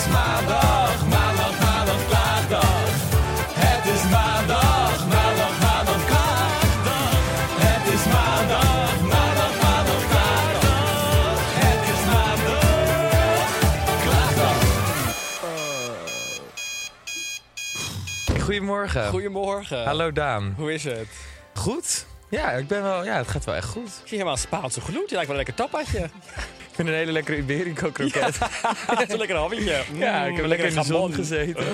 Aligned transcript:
Is 0.00 0.08
maandag, 0.08 1.06
maandag, 1.08 1.60
maandag, 1.60 2.06
klaagdag. 2.08 2.88
Het 3.64 3.84
is 3.94 4.02
maandag, 4.10 5.08
maandag, 5.08 5.60
maandag, 5.60 6.06
klaagdag. 6.06 7.12
Het 7.66 7.92
is 7.94 8.04
maandag, 8.04 9.00
maandag, 9.00 9.54
maandag, 9.62 10.02
klaagdag. 10.08 11.38
Het 11.64 11.82
is 11.94 12.02
maandag, 12.12 12.64
klaagdag. 14.02 14.58
Goedemorgen. 18.42 19.08
Goedemorgen. 19.08 19.84
Hallo 19.84 20.12
Daan. 20.12 20.54
Hoe 20.56 20.72
is 20.72 20.84
het? 20.84 21.08
Goed? 21.54 22.06
Ja, 22.28 22.50
ik 22.50 22.68
ben 22.68 22.82
wel, 22.82 23.04
ja, 23.04 23.16
het 23.16 23.28
gaat 23.28 23.44
wel 23.44 23.54
echt 23.54 23.68
goed. 23.68 23.88
Ik 23.88 24.08
zie 24.08 24.18
helemaal 24.18 24.36
Spaanse 24.36 24.80
gloed. 24.80 25.08
Je 25.08 25.14
lijkt 25.14 25.30
wel 25.30 25.38
een 25.38 25.44
lekker 25.46 25.54
tapatje. 25.54 26.08
Ik 26.70 26.76
vind 26.76 26.88
een 26.88 26.94
hele 26.94 27.12
lekkere 27.12 27.36
Iberico 27.36 27.90
kroket. 27.90 28.38
Zo'n 29.08 29.18
lekker 29.24 29.36
habbetje. 29.36 29.82
Ja, 29.94 30.24
ik 30.24 30.32
heb 30.34 30.42
Mm, 30.42 30.48
lekker 30.48 30.66
in 30.68 30.74
de 30.74 30.82
zon 30.84 31.12
gezeten. 31.14 31.64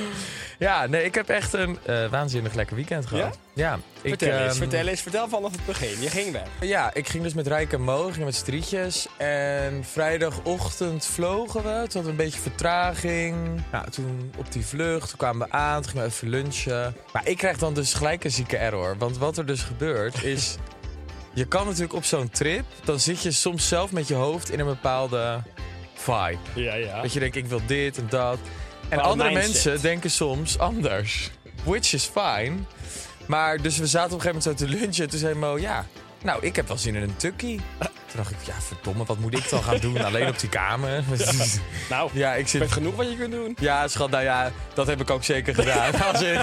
Ja, 0.59 0.87
nee, 0.87 1.05
ik 1.05 1.15
heb 1.15 1.29
echt 1.29 1.53
een 1.53 1.79
eh, 1.85 2.07
waanzinnig 2.11 2.55
lekker 2.55 2.77
weekend 2.77 3.07
gehad. 3.07 3.39
Ja? 3.55 3.79
ik, 4.03 4.09
Vertel 4.09 4.29
eens, 4.39 4.49
ehm, 4.49 4.57
vertel 4.57 4.87
eens. 4.87 5.01
Vertel 5.01 5.29
vanaf 5.29 5.53
het 5.53 5.67
begin. 5.67 6.01
Je 6.01 6.11
ging 6.11 6.33
weg. 6.33 6.43
Ja, 6.61 6.95
ik 6.95 7.09
ging 7.09 7.23
dus 7.23 7.35
met 7.35 7.47
Rijk 7.47 7.73
en 7.73 7.81
Mo, 7.81 8.11
met 8.19 8.35
strietjes. 8.35 9.07
En 9.17 9.85
vrijdagochtend 9.85 11.07
vlogen 11.07 11.63
we. 11.63 11.69
Toen 11.71 11.77
hadden 11.79 12.03
we 12.03 12.09
een 12.09 12.17
beetje 12.17 12.41
vertraging. 12.41 13.37
Nou, 13.73 13.91
toen 13.91 14.33
op 14.37 14.53
die 14.53 14.67
vlucht, 14.67 15.09
toen 15.09 15.19
kwamen 15.19 15.47
we 15.49 15.53
aan, 15.55 15.83
toen 15.83 15.91
gingen 15.91 16.07
we 16.07 16.13
even 16.13 16.29
lunchen. 16.29 16.97
Maar 17.13 17.29
ik 17.29 17.37
krijg 17.37 17.59
dan 17.59 17.75
dus 17.75 17.95
gelijk 17.95 18.25
een 18.25 18.31
zieke 18.31 18.57
error. 18.57 18.97
Want 18.99 19.19
wat 19.19 19.37
er 19.39 19.47
dus 19.47 19.63
gebeurt 19.63 20.23
is... 20.25 20.57
Je 21.37 21.47
kan 21.47 21.67
natuurlijk 21.67 21.95
op 21.95 22.05
zo'n 22.05 22.31
trip, 22.31 22.65
dan 22.85 23.01
zit 23.01 23.23
je 23.23 23.31
soms 23.31 23.69
zelf 23.69 23.93
met 23.93 24.09
je 24.09 24.15
hoofd 24.15 24.51
in 24.51 24.61
een 24.61 24.67
bepaalde 24.67 25.43
vibe. 25.95 26.39
Ja, 26.55 26.75
ja. 26.75 27.03
Dat 27.03 27.13
je 27.13 27.21
denkt, 27.21 27.37
ik 27.37 27.47
wil 27.47 27.61
dit 27.67 27.99
en 27.99 28.07
dat. 28.09 28.39
En 28.89 28.99
andere 28.99 29.33
mensen 29.33 29.81
denken 29.81 30.11
soms 30.11 30.59
anders. 30.59 31.31
Which 31.65 31.93
is 31.93 32.05
fine. 32.05 32.57
Maar 33.27 33.63
dus 33.63 33.79
we 33.79 33.87
zaten 33.87 34.13
op 34.13 34.25
een 34.25 34.31
gegeven 34.31 34.51
moment 34.51 34.61
zo 34.61 34.67
te 34.67 34.79
lunchen. 34.81 35.05
En 35.05 35.11
toen 35.11 35.19
zei 35.19 35.35
Mo, 35.35 35.59
ja, 35.59 35.87
nou, 36.27 36.47
ik 36.47 36.57
heb 36.57 36.69
wel 36.69 36.77
zin 36.77 36.95
in 36.95 37.03
een 37.03 37.17
tukkie. 37.17 37.61
Toen 37.79 38.17
dacht 38.17 38.31
ik, 38.31 38.37
ja, 38.47 38.61
verdomme, 38.61 39.05
wat 39.05 39.19
moet 39.19 39.39
ik 39.39 39.51
dan 39.51 39.63
gaan 39.63 39.79
doen? 39.79 40.03
Alleen 40.05 40.29
op 40.29 40.39
die 40.39 40.49
kamer. 40.49 41.05
Nou, 41.91 42.11
ja, 42.13 42.35
ik 42.35 42.49
zit... 42.49 42.73
genoeg 42.73 42.97
wat 42.97 43.11
je 43.11 43.17
kunt 43.17 43.33
doen. 43.33 43.57
Ja, 43.61 43.89
schat, 43.89 44.11
nou 44.11 44.23
ja, 44.23 44.53
dat 44.75 44.87
heb 44.87 45.01
ik 45.01 45.11
ook 45.11 45.25
zeker 45.25 45.55
gedaan. 45.55 45.95
In- 46.25 46.41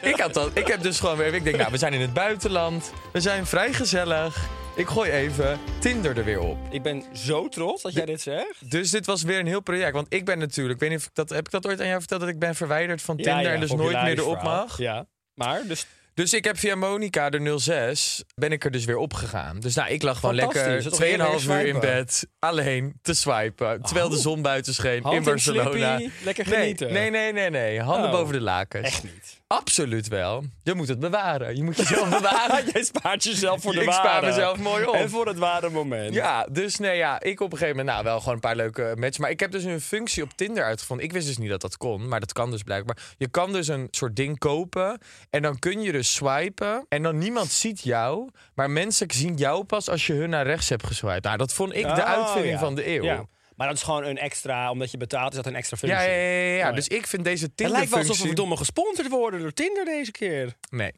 ik, 0.00 0.20
had 0.20 0.34
dat, 0.34 0.50
ik 0.54 0.66
heb 0.66 0.82
dus 0.82 1.00
gewoon 1.00 1.16
weer... 1.16 1.34
Ik 1.34 1.44
denk, 1.44 1.56
nou, 1.56 1.70
we 1.70 1.78
zijn 1.78 1.92
in 1.92 2.00
het 2.00 2.12
buitenland. 2.12 2.92
We 3.12 3.20
zijn 3.20 3.46
vrij 3.46 3.72
gezellig. 3.72 4.48
Ik 4.76 4.86
gooi 4.86 5.10
even 5.10 5.58
Tinder 5.78 6.18
er 6.18 6.24
weer 6.24 6.40
op. 6.40 6.58
Ik 6.70 6.82
ben 6.82 7.04
zo 7.12 7.48
trots 7.48 7.82
dat 7.82 7.92
jij 7.92 8.04
dit 8.04 8.20
zegt. 8.20 8.70
Dus 8.70 8.90
dit 8.90 9.06
was 9.06 9.22
weer 9.22 9.38
een 9.38 9.46
heel 9.46 9.60
project. 9.60 9.92
Want 9.92 10.06
ik 10.08 10.24
ben 10.24 10.38
natuurlijk... 10.38 10.74
Ik 10.74 10.80
weet 10.80 10.90
niet 10.90 10.98
of 10.98 11.06
ik 11.06 11.14
dat, 11.14 11.30
heb 11.30 11.46
ik 11.46 11.50
dat 11.50 11.66
ooit 11.66 11.80
aan 11.80 11.86
jou 11.86 11.98
verteld? 11.98 12.20
Dat 12.20 12.30
ik 12.30 12.38
ben 12.38 12.54
verwijderd 12.54 13.02
van 13.02 13.16
Tinder 13.16 13.34
Ja, 13.34 13.40
ja, 13.40 13.52
en 13.52 13.60
dus 13.60 13.72
nooit 13.72 14.02
meer 14.02 14.18
erop 14.18 14.42
mag? 14.42 14.78
Ja. 14.78 15.06
Maar, 15.34 15.62
dus 15.66 15.86
Dus 16.20 16.32
ik 16.32 16.44
heb 16.44 16.58
via 16.58 16.74
Monica, 16.74 17.30
de 17.30 17.58
06, 17.58 18.24
ben 18.34 18.52
ik 18.52 18.64
er 18.64 18.70
dus 18.70 18.84
weer 18.84 18.96
opgegaan. 18.96 19.60
Dus 19.60 19.74
nou, 19.74 19.90
ik 19.90 20.02
lag 20.02 20.18
gewoon 20.20 20.34
lekker 20.34 20.68
Dat 20.68 20.76
is 20.76 20.84
toch 20.84 20.98
heerlijk 20.98 21.40
2,5 21.40 21.46
uur 21.46 21.66
in 21.66 21.80
bed, 21.80 22.26
alleen 22.38 22.98
te 23.02 23.14
swipen. 23.14 23.82
Terwijl 23.82 24.08
de 24.08 24.16
zon 24.18 24.42
buiten 24.42 24.74
scheen 24.74 25.02
hand 25.02 25.16
in 25.16 25.22
Barcelona. 25.22 26.00
lekker 26.24 26.46
genieten. 26.46 26.92
nee, 26.92 27.10
nee, 27.10 27.32
nee, 27.32 27.50
nee. 27.50 27.80
Handen 27.80 28.10
Oh. 28.10 28.16
boven 28.16 28.32
de 28.32 28.40
lakens. 28.40 28.86
Echt 28.86 29.02
niet. 29.02 29.38
Absoluut 29.46 30.08
wel. 30.08 30.44
Je 30.62 30.74
moet 30.74 30.88
het 30.88 30.98
bewaren. 30.98 31.56
Je 31.56 31.62
moet 31.62 31.76
jezelf 31.76 32.08
bewaren. 32.20 32.70
Jij 32.72 32.82
spaart 32.84 33.22
jezelf 33.22 33.62
voor 33.62 33.72
de 33.72 33.80
Ik 33.80 33.86
ware. 33.86 33.98
spaar 34.08 34.22
mezelf 34.24 34.58
mooi 34.58 34.84
op. 34.84 34.94
En 34.94 35.10
voor 35.10 35.26
het 35.26 35.38
ware 35.38 35.70
moment. 35.70 36.14
Ja, 36.14 36.46
dus 36.52 36.76
nee, 36.78 36.96
ja, 36.96 37.20
ik 37.20 37.40
op 37.40 37.52
een 37.52 37.58
gegeven 37.58 37.76
moment, 37.76 37.94
nou, 37.94 38.04
wel 38.08 38.18
gewoon 38.18 38.34
een 38.34 38.40
paar 38.40 38.56
leuke 38.56 38.92
matches. 38.96 39.18
Maar 39.18 39.30
ik 39.30 39.40
heb 39.40 39.50
dus 39.50 39.64
een 39.64 39.80
functie 39.80 40.22
op 40.22 40.30
Tinder 40.34 40.64
uitgevonden. 40.64 41.06
Ik 41.06 41.12
wist 41.12 41.26
dus 41.26 41.38
niet 41.38 41.48
dat 41.50 41.60
dat 41.60 41.76
kon, 41.76 42.08
maar 42.08 42.20
dat 42.20 42.32
kan 42.32 42.50
dus 42.50 42.62
blijkbaar. 42.62 42.96
Je 43.16 43.28
kan 43.28 43.52
dus 43.52 43.68
een 43.68 43.88
soort 43.90 44.16
ding 44.16 44.38
kopen 44.38 44.98
en 45.30 45.42
dan 45.42 45.58
kun 45.58 45.80
je 45.82 45.92
dus 45.92 46.09
swipen. 46.12 46.86
En 46.88 47.02
dan 47.02 47.18
niemand 47.18 47.50
ziet 47.50 47.80
jou, 47.80 48.28
maar 48.54 48.70
mensen 48.70 49.06
zien 49.10 49.34
jou 49.34 49.64
pas 49.64 49.88
als 49.88 50.06
je 50.06 50.12
hun 50.12 50.30
naar 50.30 50.46
rechts 50.46 50.68
hebt 50.68 50.86
geswiped. 50.86 51.22
Nou, 51.24 51.36
dat 51.36 51.52
vond 51.52 51.74
ik 51.74 51.82
de 51.82 51.88
Oh, 51.88 51.98
uitvinding 52.04 52.52
ja. 52.54 52.58
van 52.58 52.74
de 52.74 52.88
eeuw. 52.88 53.02
Ja. 53.02 53.26
Maar 53.56 53.68
dat 53.68 53.76
is 53.76 53.82
gewoon 53.82 54.04
een 54.04 54.18
extra, 54.18 54.70
omdat 54.70 54.90
je 54.90 54.96
betaalt, 54.96 55.30
is 55.30 55.36
dat 55.36 55.46
een 55.46 55.54
extra 55.54 55.76
functie. 55.76 56.00
Ja, 56.00 56.06
ja, 56.06 56.16
ja, 56.16 56.26
ja, 56.28 56.46
ja. 56.46 56.52
Oh, 56.52 56.58
ja. 56.58 56.72
Dus 56.72 56.88
ik 56.88 57.06
vind 57.06 57.24
deze 57.24 57.44
Het 57.44 57.56
Tinder 57.56 57.76
lijkt 57.76 57.90
wel 57.90 58.00
alsof 58.00 58.20
we 58.20 58.26
verdomme 58.26 58.56
gesponsord 58.56 59.08
worden 59.08 59.40
door 59.40 59.52
Tinder 59.52 59.84
deze 59.84 60.10
keer. 60.10 60.54
Nee, 60.70 60.92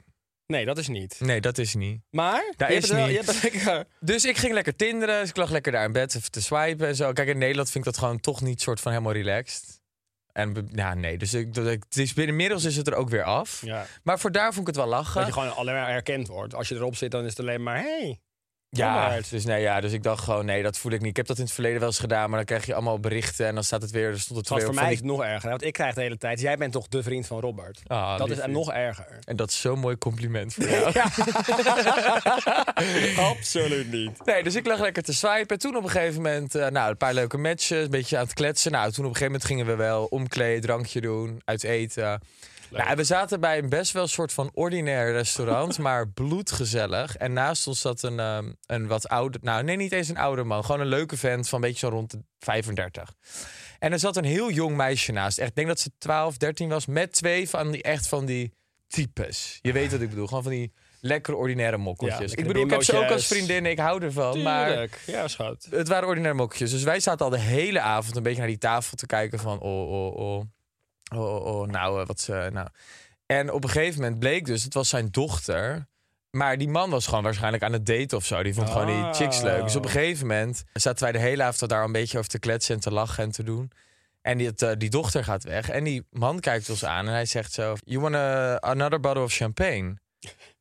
Nee, 0.47 0.65
dat 0.65 0.78
is 0.78 0.89
niet. 0.89 1.17
nee, 1.21 1.41
dat 1.41 1.59
is 1.59 1.75
niet. 1.75 2.00
Maar? 2.11 2.53
Dat 2.56 2.69
je 2.69 2.75
is 2.75 2.83
het 2.83 2.93
wel, 2.93 3.06
niet. 3.06 3.11
Je 3.11 3.17
hebt 3.17 3.43
het 3.43 3.53
lekker... 3.53 3.84
Dus 4.00 4.25
ik 4.25 4.37
ging 4.37 4.53
lekker 4.53 4.77
tinderen. 4.77 5.21
Dus 5.21 5.29
ik 5.29 5.37
lag 5.37 5.50
lekker 5.50 5.73
daar 5.73 5.84
in 5.84 5.93
bed 5.93 6.15
even 6.17 6.31
te 6.31 6.43
swipen 6.43 6.87
en 6.89 6.97
zo. 6.97 7.12
Kijk, 7.12 7.29
in 7.29 7.39
Nederland 7.39 7.71
vind 7.71 7.87
ik 7.87 7.93
dat 7.93 8.00
gewoon 8.03 8.21
toch 8.21 8.41
niet 8.41 8.61
soort 8.61 8.81
van 8.81 8.93
helemaal 8.93 9.12
relaxed. 9.12 9.81
En 10.32 10.69
ja, 10.72 10.94
nee, 10.94 11.19
dus 11.19 11.34
ik, 11.34 11.54
het 11.54 11.97
is, 11.97 12.15
inmiddels 12.15 12.65
is 12.65 12.76
het 12.76 12.87
er 12.87 12.94
ook 12.94 13.09
weer 13.09 13.22
af. 13.22 13.62
Ja. 13.65 13.87
Maar 14.03 14.19
voor 14.19 14.32
daar 14.32 14.53
vond 14.53 14.60
ik 14.60 14.66
het 14.66 14.76
wel 14.76 14.87
lachen. 14.87 15.15
Dat 15.15 15.26
je 15.26 15.32
gewoon 15.32 15.54
alleen 15.54 15.75
maar 15.75 15.88
herkend 15.88 16.28
wordt. 16.28 16.54
Als 16.54 16.69
je 16.69 16.75
erop 16.75 16.97
zit, 16.97 17.10
dan 17.10 17.25
is 17.25 17.31
het 17.31 17.41
alleen 17.41 17.62
maar... 17.62 17.78
Hey. 17.78 18.20
Ja, 18.77 19.21
dus, 19.31 19.44
nee, 19.44 19.60
ja, 19.60 19.81
dus 19.81 19.93
ik 19.93 20.03
dacht 20.03 20.25
gewoon, 20.25 20.44
nee, 20.44 20.62
dat 20.62 20.78
voel 20.78 20.93
ik 20.93 21.00
niet. 21.00 21.10
Ik 21.10 21.16
heb 21.16 21.27
dat 21.27 21.38
in 21.38 21.44
het 21.44 21.53
verleden 21.53 21.78
wel 21.78 21.88
eens 21.88 21.99
gedaan, 21.99 22.28
maar 22.28 22.37
dan 22.37 22.47
krijg 22.47 22.66
je 22.66 22.75
allemaal 22.75 23.00
berichten 23.00 23.47
en 23.47 23.55
dan 23.55 23.65
staat 23.65 23.83
het 23.83 23.91
weer, 23.91 24.09
er 24.09 24.21
stond 24.21 24.38
het 24.38 24.49
weer 24.49 24.65
voor 24.65 24.75
mij 24.75 24.91
is 24.91 24.97
het 24.97 25.06
nog 25.06 25.22
erger. 25.22 25.50
Want 25.50 25.65
ik 25.65 25.72
krijg 25.72 25.94
de 25.94 26.00
hele 26.00 26.19
tijd... 26.19 26.41
Jij 26.41 26.56
bent 26.56 26.72
toch 26.72 26.88
de 26.88 27.03
vriend 27.03 27.27
van 27.27 27.41
Robert? 27.41 27.81
Ah, 27.87 28.19
dat 28.19 28.31
is 28.31 28.38
nog 28.47 28.72
erger. 28.72 29.19
En 29.25 29.37
dat 29.37 29.49
is 29.49 29.61
zo'n 29.61 29.78
mooi 29.78 29.99
compliment 29.99 30.55
voor 30.55 30.69
jou. 30.78 30.93
Absoluut 33.37 33.93
niet. 33.93 34.25
Nee, 34.25 34.43
dus 34.43 34.55
ik 34.55 34.66
lag 34.66 34.81
lekker 34.81 35.03
te 35.03 35.15
swipen. 35.15 35.59
Toen 35.59 35.77
op 35.77 35.82
een 35.82 35.91
gegeven 35.91 36.22
moment, 36.22 36.55
eh, 36.55 36.69
nou, 36.69 36.91
een 36.91 36.97
paar 36.97 37.15
leuke 37.15 37.38
matches, 37.38 37.84
een 37.84 37.91
beetje 37.91 38.16
aan 38.16 38.25
het 38.25 38.34
kletsen. 38.34 38.72
Nou, 38.72 38.93
toen 38.93 39.05
op 39.05 39.11
een 39.11 39.16
gegeven 39.16 39.32
moment 39.32 39.44
gingen 39.44 39.66
we 39.66 39.75
wel 39.75 40.05
omkleden, 40.05 40.61
drankje 40.61 41.00
doen, 41.00 41.43
uit 41.44 41.62
eten. 41.65 42.21
Nou, 42.72 42.97
we 42.97 43.05
zaten 43.05 43.41
bij 43.41 43.59
een 43.59 43.69
best 43.69 43.93
wel 43.93 44.06
soort 44.06 44.33
van 44.33 44.50
ordinair 44.55 45.12
restaurant, 45.12 45.78
maar 45.87 46.09
bloedgezellig. 46.09 47.16
En 47.16 47.33
naast 47.33 47.66
ons 47.66 47.81
zat 47.81 48.03
een, 48.03 48.21
ehm, 48.21 48.53
een 48.66 48.87
wat 48.87 49.09
ouder, 49.09 49.41
nou 49.43 49.62
nee, 49.62 49.77
niet 49.77 49.93
eens 49.93 50.09
een 50.09 50.16
oude 50.16 50.44
man, 50.44 50.65
gewoon 50.65 50.81
een 50.81 50.87
leuke 50.87 51.16
vent 51.16 51.49
van 51.49 51.62
een 51.62 51.69
beetje 51.69 51.87
zo 51.87 51.93
rond 51.93 52.11
de 52.11 52.19
35. 52.38 53.15
En 53.78 53.93
er 53.93 53.99
zat 53.99 54.16
een 54.16 54.25
heel 54.25 54.50
jong 54.50 54.77
meisje 54.77 55.12
naast. 55.12 55.38
Echt, 55.38 55.49
ik 55.49 55.55
denk 55.55 55.69
dat 55.69 55.81
ze 55.81 55.91
12, 55.99 56.37
13 56.37 56.69
was, 56.69 56.87
met 56.87 57.12
twee 57.12 57.49
van 57.49 57.71
die 57.71 57.82
echt 57.82 58.09
van 58.09 58.25
die 58.27 58.55
types. 58.88 59.59
Je 59.62 59.72
weet 59.72 59.93
wat 59.93 60.00
ik 60.00 60.09
bedoel, 60.09 60.27
gewoon 60.27 60.43
van 60.43 60.53
die 60.53 60.72
lekkere 61.00 61.37
ordinaire 61.37 61.77
mokkeltjes. 61.77 62.31
Ja, 62.31 62.38
ik 62.38 62.47
bedoel, 62.47 62.65
ik 62.65 62.71
heb 62.71 62.82
ze 62.82 62.97
ook 62.97 63.11
als 63.11 63.27
vriendin, 63.27 63.66
ik 63.66 63.78
hou 63.78 64.03
ervan, 64.03 64.43
maar 64.43 64.69
Tuurlijk. 64.69 65.00
Ja, 65.06 65.29
schat. 65.29 65.67
het 65.70 65.88
waren 65.88 66.08
ordinaire 66.08 66.38
mokkeltjes. 66.38 66.70
Dus 66.70 66.82
wij 66.82 67.00
zaten 67.00 67.25
al 67.25 67.31
de 67.31 67.38
hele 67.38 67.81
avond 67.81 68.17
een 68.17 68.23
beetje 68.23 68.38
naar 68.38 68.49
die 68.49 68.58
tafel 68.58 68.97
te 68.97 69.06
kijken 69.06 69.38
van... 69.38 69.61
oh, 69.61 69.93
oh, 69.93 70.17
oh, 70.17 70.43
oh, 71.14 71.35
oh, 71.35 71.44
oh, 71.47 71.69
nou, 71.69 72.00
eh, 72.00 72.06
wat 72.06 72.20
ze... 72.20 72.49
Nou. 72.53 72.69
En 73.26 73.53
op 73.53 73.64
een 73.64 73.70
gegeven 73.70 74.00
moment 74.00 74.19
bleek 74.19 74.44
dus, 74.47 74.62
het 74.64 74.75
was 74.75 74.88
zijn 74.88 75.09
dochter... 75.11 75.91
Maar 76.31 76.59
die 76.59 76.69
man 76.69 76.91
was 76.91 77.06
gewoon 77.06 77.23
waarschijnlijk 77.23 77.62
aan 77.62 77.73
het 77.73 77.87
daten 77.87 78.17
of 78.17 78.25
zo. 78.25 78.43
Die 78.43 78.55
vond 78.55 78.70
gewoon 78.70 78.87
die 78.87 79.12
chicks 79.12 79.41
leuk. 79.41 79.62
Dus 79.62 79.76
op 79.76 79.85
een 79.85 79.91
gegeven 79.91 80.26
moment 80.26 80.64
zaten 80.73 81.03
wij 81.03 81.12
de 81.12 81.19
hele 81.19 81.43
avond 81.43 81.70
daar 81.70 81.85
een 81.85 81.93
beetje 81.93 82.19
over 82.19 82.31
te 82.31 82.38
kletsen 82.38 82.75
en 82.75 82.81
te 82.81 82.91
lachen 82.93 83.25
en 83.25 83.31
te 83.31 83.43
doen. 83.43 83.70
En 84.23 84.38
die, 84.38 84.53
eh, 84.56 84.70
die 84.79 84.91
dochter 84.91 85.25
gaat 85.25 85.43
weg. 85.44 85.70
En 85.70 85.85
die 85.85 86.06
man 86.11 86.41
kijkt 86.41 86.70
ons 86.70 86.85
aan 86.85 87.06
en 87.06 87.12
hij 87.12 87.25
zegt 87.26 87.53
zo... 87.53 87.75
You 87.85 88.00
want 88.00 88.14
a, 88.14 88.56
another 88.61 89.00
bottle 89.00 89.23
of 89.23 89.32
champagne? 89.32 89.94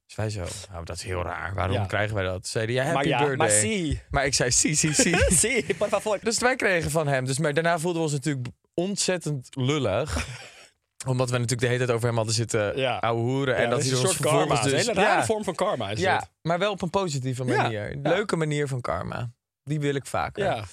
Dus 0.05 0.15
wij 0.15 0.29
zo, 0.29 0.45
nou, 0.71 0.85
dat 0.85 0.95
is 0.95 1.03
heel 1.03 1.21
raar. 1.23 1.53
Waarom 1.53 1.75
Ja. 1.75 1.85
krijgen 1.85 2.15
wij 2.15 2.23
dat? 2.23 2.47
Zei 2.47 2.65
hij, 2.65 2.73
ja, 2.73 2.83
happy 2.83 2.95
Maar 2.95 3.07
ja, 3.07 3.25
birthday. 3.25 3.87
maar. 3.87 4.05
Maar 4.09 4.25
ik 4.25 4.33
zei, 4.33 4.51
si, 4.51 4.75
si, 4.75 4.93
si. 4.93 5.15
Zie, 5.29 5.75
por 5.77 5.87
favor. 5.99 6.19
Dus 6.21 6.39
wij 6.39 6.55
kregen 6.55 6.91
van 6.91 7.07
hem. 7.07 7.25
Dus, 7.25 7.39
maar 7.39 7.53
daarna 7.53 7.79
voelden 7.79 8.01
we 8.01 8.07
ons 8.07 8.11
natuurlijk 8.13 8.47
ontzettend 8.81 9.47
lullig. 9.51 10.17
Omdat 11.07 11.29
we 11.29 11.33
natuurlijk 11.33 11.61
de 11.61 11.67
hele 11.67 11.77
tijd 11.77 11.91
over 11.91 12.07
hem 12.07 12.15
hadden 12.15 12.33
zitten 12.35 12.77
Ja. 12.77 12.97
ouwe 12.97 13.21
hoeren. 13.21 13.55
Ja, 13.55 13.61
en 13.61 13.69
dat 13.69 13.79
is 13.79 13.91
een 13.91 13.97
soort 13.97 14.17
karma. 14.17 14.53
Het 14.53 14.63
dus... 14.63 14.71
een 14.71 14.77
hele 14.77 14.93
rare 14.93 15.19
ja, 15.19 15.25
vorm 15.25 15.43
van 15.43 15.55
karma 15.55 15.89
is 15.89 15.99
ja, 15.99 16.19
dit. 16.19 16.29
maar 16.41 16.59
wel 16.59 16.71
op 16.71 16.81
een 16.81 16.89
positieve 16.89 17.43
manier. 17.43 17.99
Leuke 18.03 18.35
manier 18.35 18.67
van 18.67 18.81
karma. 18.81 19.31
Die 19.63 19.79
wil 19.79 19.95
ik 19.95 20.05
vaker. 20.05 20.43
Ja. 20.43 20.63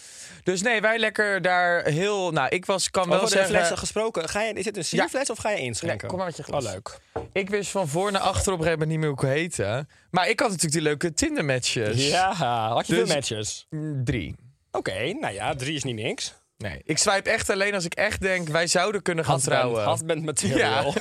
Dus 0.43 0.63
nee, 0.63 0.81
wij 0.81 0.99
lekker 0.99 1.43
daar 1.43 1.85
heel... 1.85 2.31
Nou, 2.31 2.49
ik 2.49 2.67
was, 2.67 2.91
kan 2.91 3.09
wel 3.09 3.17
Over 3.17 3.29
zeggen... 3.29 3.55
flessen 3.55 3.79
gesproken. 3.79 4.29
Ga 4.29 4.43
je, 4.43 4.53
is 4.53 4.65
dit 4.65 4.77
een 4.77 4.85
sierfles 4.85 5.31
of 5.31 5.39
ga 5.39 5.51
je 5.51 5.59
inschenken? 5.59 5.99
Nee, 5.99 6.09
kom 6.09 6.17
maar 6.19 6.27
met 6.27 6.37
je 6.37 6.43
glas. 6.43 6.65
Oh, 6.65 6.73
leuk. 6.73 6.99
Ik 7.33 7.51
wist 7.51 7.71
van 7.71 7.89
voor 7.89 8.13
naar 8.13 8.21
achter 8.21 8.53
op 8.53 8.59
een 8.59 8.65
gegeven 8.65 8.71
moment 8.71 8.91
niet 8.91 8.99
meer 8.99 9.09
hoe 9.09 9.33
ik 9.33 9.41
heette. 9.41 9.87
Maar 10.11 10.29
ik 10.29 10.41
had 10.41 10.49
natuurlijk 10.49 10.75
die 10.75 10.83
leuke 10.83 11.15
Tinder-matches. 11.15 12.09
Ja, 12.09 12.33
had 12.33 12.87
je 12.87 12.95
Dus- 12.95 13.05
veel 13.05 13.15
matches? 13.15 13.67
Drie. 14.05 14.35
Oké, 14.71 15.13
nou 15.13 15.35
ja, 15.35 15.55
drie 15.55 15.75
is 15.75 15.85
niet 15.85 15.95
niks. 15.95 16.35
Nee, 16.59 16.81
ik 16.85 16.99
swipe 16.99 17.31
echt 17.31 17.51
alleen 17.51 17.75
als 17.75 17.85
ik 17.85 17.95
echt 17.95 18.21
denk, 18.21 18.49
wij 18.49 18.67
zouden 18.67 19.03
kunnen 19.03 19.25
gaan 19.25 19.35
Husband, 19.35 19.59
trouwen. 19.61 19.89
husband 19.91 20.25
material. 20.25 20.95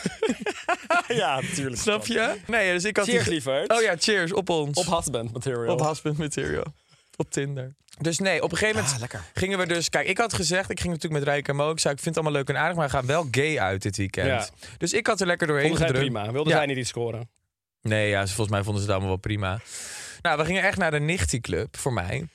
Ja, 1.08 1.40
natuurlijk. 1.50 1.82
Snap 1.82 2.06
je? 2.06 2.36
Nee, 2.48 2.72
dus 2.74 2.84
ik 2.84 2.98
had 2.98 3.06
Cheers, 3.06 3.24
die... 3.24 3.34
lieverd. 3.34 3.72
Oh 3.72 3.82
ja, 3.82 3.96
cheers, 4.00 4.34
op 4.34 4.50
ons. 4.50 4.78
Op 4.78 4.96
husband 4.98 5.34
material. 5.34 5.74
Op 5.74 5.88
husband 5.88 6.18
material. 6.18 6.66
Op 7.16 7.32
Tinder. 7.32 7.76
Dus 8.00 8.20
nee, 8.20 8.44
op 8.44 8.52
een 8.52 8.58
gegeven 8.58 8.76
moment 8.76 8.94
Ah, 8.96 9.00
lekker. 9.00 9.22
gingen 9.34 9.58
we 9.58 9.66
dus... 9.68 9.90
Kijk, 9.90 10.08
ik 10.08 10.18
had 10.18 10.34
gezegd, 10.34 10.70
ik 10.70 10.80
ging 10.80 10.94
natuurlijk 10.94 11.24
met 11.24 11.34
Rijk 11.34 11.48
en 11.48 11.56
Mo. 11.56 11.72
Ik 11.72 11.80
zei, 11.80 11.94
ik 11.94 12.00
vind 12.02 12.16
het 12.16 12.24
allemaal 12.24 12.42
leuk 12.44 12.56
en 12.56 12.62
aardig, 12.62 12.76
maar 12.78 12.86
we 12.86 12.92
gaan 12.94 13.06
wel 13.06 13.28
gay 13.32 13.60
uit 13.60 13.82
dit 13.82 13.98
weekend. 13.98 14.28
Ja. 14.28 14.48
Dus 14.78 14.94
ik 14.94 15.08
had 15.08 15.22
er 15.22 15.28
lekker 15.28 15.48
doorheen 15.48 15.68
Vonden 15.70 15.88
zij 15.88 15.96
gedrukt. 15.96 16.14
prima. 16.14 16.32
Wilden 16.32 16.52
Ja. 16.52 16.58
zij 16.58 16.68
niet 16.68 16.78
iets 16.78 16.90
scoren? 16.90 17.30
Nee, 17.82 18.10
ja, 18.10 18.22
ze- 18.26 18.34
volgens 18.34 18.50
mij 18.56 18.64
vonden 18.64 18.82
ze 18.82 18.88
het 18.88 18.92
allemaal 18.98 19.14
wel 19.14 19.22
prima. 19.22 19.60
Nou, 20.22 20.38
we 20.38 20.46
gingen 20.46 20.64
echt 20.64 20.78
naar 20.78 20.92
de 20.92 21.00
Nichtie 21.00 21.40
Club 21.42 21.78
voor 21.78 21.94
mij. 21.94 22.28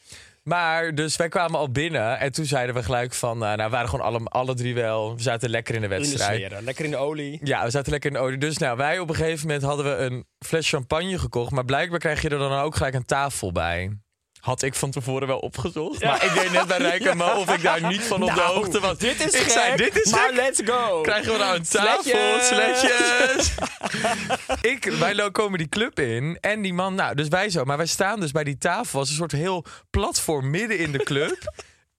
Maar 0.43 0.95
dus 0.95 1.17
wij 1.17 1.29
kwamen 1.29 1.59
al 1.59 1.71
binnen 1.71 2.19
en 2.19 2.33
toen 2.33 2.45
zeiden 2.45 2.75
we 2.75 2.83
gelijk 2.83 3.13
van... 3.15 3.35
eh, 3.45 3.49
nou, 3.53 3.63
we 3.63 3.69
waren 3.69 3.89
gewoon 3.89 4.05
alle, 4.07 4.21
alle 4.25 4.55
drie 4.55 4.75
wel... 4.75 5.17
We 5.17 5.23
zaten 5.23 5.51
lekker 5.51 5.75
in 5.75 5.81
de 5.81 5.87
In 5.87 5.93
de 5.93 5.99
wedstrijd. 5.99 6.45
sfeer. 6.45 6.63
Lekker 6.63 6.85
in 6.85 6.91
de 6.91 6.97
olie. 6.97 7.41
Ja, 7.43 7.65
we 7.65 7.71
zaten 7.71 7.91
lekker 7.93 8.11
in 8.11 8.17
de 8.17 8.23
olie. 8.23 8.39
Dus 8.39 8.59
nou, 8.59 8.77
wij 8.77 8.99
op 8.99 9.09
een 9.09 9.15
gegeven 9.15 9.47
moment 9.47 9.65
hadden 9.65 9.85
we 9.85 9.97
een 10.05 10.25
fles 10.47 10.69
champagne 10.69 11.19
gekocht. 11.19 11.51
Maar 11.51 11.65
blijkbaar 11.65 11.99
krijg 11.99 12.23
je 12.23 12.29
er 12.29 12.39
dan 12.39 12.53
ook 12.61 12.75
gelijk 12.77 12.95
een 12.95 13.05
tafel 13.05 13.53
bij. 13.53 13.99
Had 14.43 14.63
ik 14.63 14.75
van 14.75 14.91
tevoren 14.91 15.29
wel 15.29 15.39
opgezocht. 15.39 16.05
Maar 16.05 16.25
ik 16.25 16.35
deed 16.35 16.53
net 16.53 16.67
bij 16.67 16.79
Rijk 16.79 17.05
en 17.05 17.17
Mo 17.17 17.25
of 17.25 17.55
ik 17.55 17.63
daar 17.63 17.87
niet 17.87 18.03
van 18.03 18.23
op 18.23 18.29
de 18.29 18.35
Nou, 18.35 18.55
hoogte 18.55 18.81
was. 18.81 18.99
Dit 18.99 19.27
is 19.27 19.35
ik 19.35 19.41
gek, 19.41 19.51
zei, 19.51 19.77
dit 19.77 20.01
is 20.05 20.11
maar 20.11 20.29
gek. 20.29 20.37
let's 20.37 20.61
go. 20.65 21.01
Krijgen 21.01 21.33
we 21.33 21.39
nou 21.39 21.57
een 21.57 21.63
tafel, 21.63 22.41
Sletjes. 22.41 23.55
ik, 24.73 24.85
wij 24.85 25.31
komen 25.31 25.59
die 25.59 25.69
club 25.69 26.01
in 26.01 26.39
en 26.41 26.63
die 26.63 26.75
man, 26.75 26.95
nou, 26.95 27.15
dus 27.15 27.29
wij 27.29 27.51
zo. 27.51 27.65
Maar 27.65 27.77
wij 27.77 27.87
staan 27.87 28.21
dus 28.21 28.31
bij 28.31 28.45
die 28.45 28.59
tafel 28.59 28.99
als 28.99 29.09
een 29.09 29.15
soort 29.15 29.33
heel 29.33 29.65
platform 29.91 30.51
midden 30.51 30.79
in 30.79 30.93
de 30.93 31.03
club. 31.03 31.53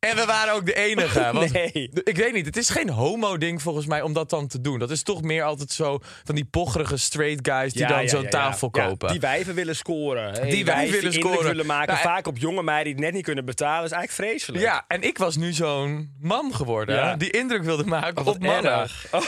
En 0.10 0.16
we 0.16 0.26
waren 0.26 0.54
ook 0.54 0.66
de 0.66 0.74
enige. 0.76 1.30
Want 1.34 1.52
Nee. 1.54 1.90
Ik 2.04 2.18
weet 2.18 2.34
niet, 2.34 2.46
het 2.46 2.58
is 2.58 2.70
geen 2.70 2.90
homo-ding 2.90 3.62
volgens 3.62 3.86
mij 3.86 4.02
om 4.02 4.14
dat 4.14 4.30
dan 4.30 4.48
te 4.48 4.62
doen. 4.62 4.80
Dat 4.80 4.92
is 4.92 5.04
toch 5.04 5.22
meer 5.22 5.44
altijd 5.44 5.72
zo 5.72 6.00
van 6.24 6.36
die 6.36 6.46
pocherige 6.46 6.98
straight 6.98 7.48
guys 7.50 7.74
die 7.74 7.82
Ja, 7.82 7.88
dan 7.88 8.02
ja, 8.02 8.08
zo'n 8.08 8.22
ja, 8.22 8.30
tafel 8.30 8.70
kopen. 8.70 9.10
die 9.12 9.20
wijven 9.20 9.56
willen 9.56 9.76
scoren. 9.76 10.50
Die 10.50 10.66
wijven 10.66 10.96
willen 10.96 11.14
scoren. 11.14 11.44
willen 11.44 11.66
maken. 11.66 11.94
Nou, 11.94 12.06
vaak 12.06 12.28
op 12.28 12.38
jonge 12.38 12.64
meiden 12.64 12.86
die 12.86 12.94
het 12.96 13.04
net 13.04 13.14
niet 13.14 13.24
kunnen 13.24 13.46
betalen. 13.46 13.84
is 13.86 13.92
eigenlijk 13.92 14.30
vreselijk. 14.30 14.64
ja, 14.64 14.86
en 14.88 15.02
ik 15.02 15.18
was 15.18 15.36
nu 15.36 15.52
zo'n 15.54 16.12
man 16.22 16.54
geworden 16.56 17.20
die 17.20 17.30
indruk 17.32 17.64
wilde 17.64 17.86
maken 17.86 18.22
Oh, 18.22 18.28
op 18.28 18.40
mannen. 18.40 18.90
Oh, 19.12 19.22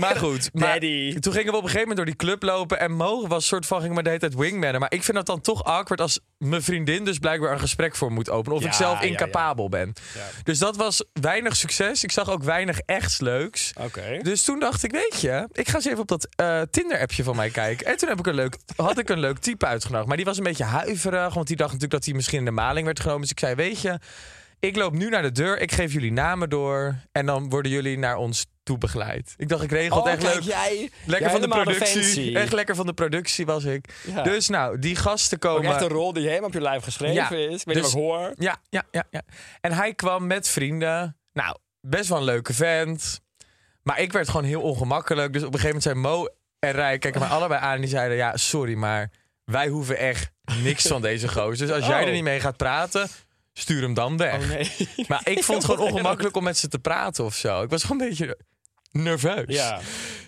Maar 0.00 0.16
goed, 0.16 0.50
maar 0.52 0.68
Daddy. 0.70 1.18
toen 1.18 1.32
gingen 1.32 1.50
we 1.52 1.56
op 1.58 1.62
een 1.64 1.70
gegeven 1.70 1.88
moment 1.88 1.96
door 1.96 2.06
die 2.06 2.16
club 2.16 2.42
lopen 2.42 2.80
en 2.80 2.92
Mo 2.92 3.26
was 3.26 3.46
soort 3.46 3.66
van 3.66 3.80
ging 3.80 3.94
maar 3.94 4.02
de 4.02 4.08
hele 4.08 4.20
tijd 4.20 4.34
wingmannen. 4.34 4.80
Maar 4.80 4.92
ik 4.92 5.02
vind 5.02 5.16
dat 5.16 5.26
dan 5.26 5.40
toch 5.40 5.64
awkward 5.64 6.00
als 6.00 6.20
mijn 6.38 6.62
vriendin 6.62 7.04
dus 7.04 7.18
blijkbaar 7.18 7.52
een 7.52 7.60
gesprek 7.60 7.96
voor 7.96 8.12
moet 8.12 8.30
openen 8.30 8.58
of 8.58 8.64
ik 8.64 8.72
zelf 8.72 9.02
incapabel 9.02 9.68
ben. 9.68 9.92
Ja. 10.14 10.26
Dus 10.42 10.58
dat 10.58 10.76
was 10.76 11.04
weinig 11.12 11.56
succes. 11.56 12.04
Ik 12.04 12.12
zag 12.12 12.30
ook 12.30 12.42
weinig 12.42 12.78
echts 12.78 13.20
leuks. 13.20 13.72
Dus 14.22 14.42
toen 14.42 14.58
dacht 14.58 14.82
ik, 14.82 14.90
weet 14.90 15.20
je, 15.20 15.48
ik 15.52 15.68
ga 15.68 15.74
eens 15.74 15.86
even 15.86 15.98
op 15.98 16.08
dat 16.08 16.28
eh, 16.36 16.62
Tinder-appje 16.70 17.22
van 17.22 17.36
mij 17.36 17.50
kijken. 17.50 17.86
En 17.86 17.96
toen 17.96 18.08
heb 18.08 18.18
ik 18.18 18.26
een 18.26 18.34
leuk, 18.34 18.56
had 18.76 18.98
ik 18.98 19.08
een 19.08 19.20
leuk 19.20 19.38
type 19.38 19.66
uitgenodigd. 19.66 20.08
Maar 20.08 20.16
die 20.16 20.26
was 20.26 20.36
een 20.36 20.44
beetje 20.44 20.64
huiverig, 20.64 21.34
want 21.34 21.46
die 21.46 21.56
dacht 21.56 21.72
natuurlijk 21.72 22.00
dat 22.00 22.04
hij 22.04 22.14
misschien 22.14 22.38
in 22.38 22.44
de 22.44 22.50
maling 22.50 22.86
werd 22.86 23.00
genomen. 23.00 23.20
Dus 23.20 23.30
ik 23.30 23.38
zei, 23.38 23.54
weet 23.54 23.80
je, 23.80 23.98
ik 24.60 24.76
loop 24.76 24.92
nu 24.92 25.08
naar 25.08 25.22
de 25.22 25.32
deur, 25.32 25.60
ik 25.60 25.72
geef 25.72 25.92
jullie 25.92 26.12
namen 26.12 26.50
door. 26.50 26.94
En 27.12 27.26
dan 27.26 27.48
worden 27.48 27.72
jullie 27.72 27.98
naar 27.98 28.16
ons 28.16 28.46
begeleid. 28.78 29.34
Ik 29.36 29.48
dacht, 29.48 29.62
ik 29.62 29.70
regel 29.70 29.96
het 29.96 30.06
Oh, 30.06 30.12
echt 30.12 30.22
kijk, 30.22 30.34
leuk. 30.34 30.42
jij. 30.42 30.90
Lekker 31.04 31.20
jij 31.30 31.30
van 31.30 31.40
de 31.40 31.48
productie. 31.48 32.38
Echt 32.38 32.52
lekker 32.52 32.74
van 32.74 32.86
de 32.86 32.92
productie 32.92 33.46
was 33.46 33.64
ik. 33.64 33.92
Ja. 34.14 34.22
Dus 34.22 34.48
nou, 34.48 34.78
die 34.78 34.96
gasten 34.96 35.36
Ook 35.42 35.54
komen. 35.54 35.70
echt 35.72 35.80
een 35.80 35.88
rol 35.88 36.12
die 36.12 36.26
helemaal 36.28 36.48
op 36.48 36.54
je 36.54 36.60
lijf 36.60 36.82
geschreven 36.82 37.14
Ja, 37.14 37.30
is. 37.30 37.30
Ik 37.30 37.36
weet 37.36 37.50
dus- 37.50 37.64
niet 37.74 37.82
wat 37.82 37.92
ik 37.92 37.98
hoor. 37.98 38.32
Ja, 38.38 38.56
ja, 38.68 38.84
ja, 38.90 39.04
ja. 39.10 39.22
En 39.60 39.72
hij 39.72 39.94
kwam 39.94 40.26
met 40.26 40.48
vrienden. 40.48 41.16
Nou, 41.32 41.56
best 41.80 42.08
wel 42.08 42.18
een 42.18 42.24
leuke 42.24 42.54
vent. 42.54 43.20
Maar 43.82 44.00
ik 44.00 44.12
werd 44.12 44.28
gewoon 44.28 44.44
heel 44.44 44.60
ongemakkelijk. 44.62 45.32
Dus 45.32 45.42
op 45.42 45.54
een 45.54 45.60
gegeven 45.60 45.82
moment 45.82 46.04
zei 46.04 46.14
Mo 46.16 46.26
en 46.58 46.72
Rij 46.72 46.98
keken 46.98 47.20
mij 47.20 47.28
allebei 47.28 47.60
aan. 47.60 47.74
En 47.74 47.80
die 47.80 47.90
zeiden, 47.90 48.16
ja, 48.16 48.36
sorry, 48.36 48.74
maar 48.74 49.10
wij 49.44 49.68
hoeven 49.68 49.98
echt 49.98 50.30
niks 50.62 50.86
van 50.86 51.02
deze 51.02 51.28
gozer. 51.28 51.66
Dus 51.66 51.76
als 51.76 51.86
jij 51.86 52.00
Oh. 52.00 52.06
er 52.06 52.12
niet 52.12 52.22
mee 52.22 52.40
gaat 52.40 52.56
praten, 52.56 53.08
stuur 53.52 53.82
hem 53.82 53.94
dan 53.94 54.16
weg. 54.16 54.42
Oh 54.42 54.48
nee. 54.48 54.70
Maar 55.08 55.20
ik 55.24 55.44
vond 55.44 55.62
het 55.62 55.72
gewoon 55.72 55.86
ongemakkelijk 55.90 56.36
om 56.36 56.44
met 56.44 56.58
ze 56.58 56.68
te 56.68 56.78
praten 56.78 57.24
of 57.24 57.34
zo. 57.34 57.62
Ik 57.62 57.70
was 57.70 57.82
gewoon 57.84 58.02
een 58.02 58.08
beetje 58.08 58.38
nerveus. 58.90 59.44
Ja. 59.46 59.78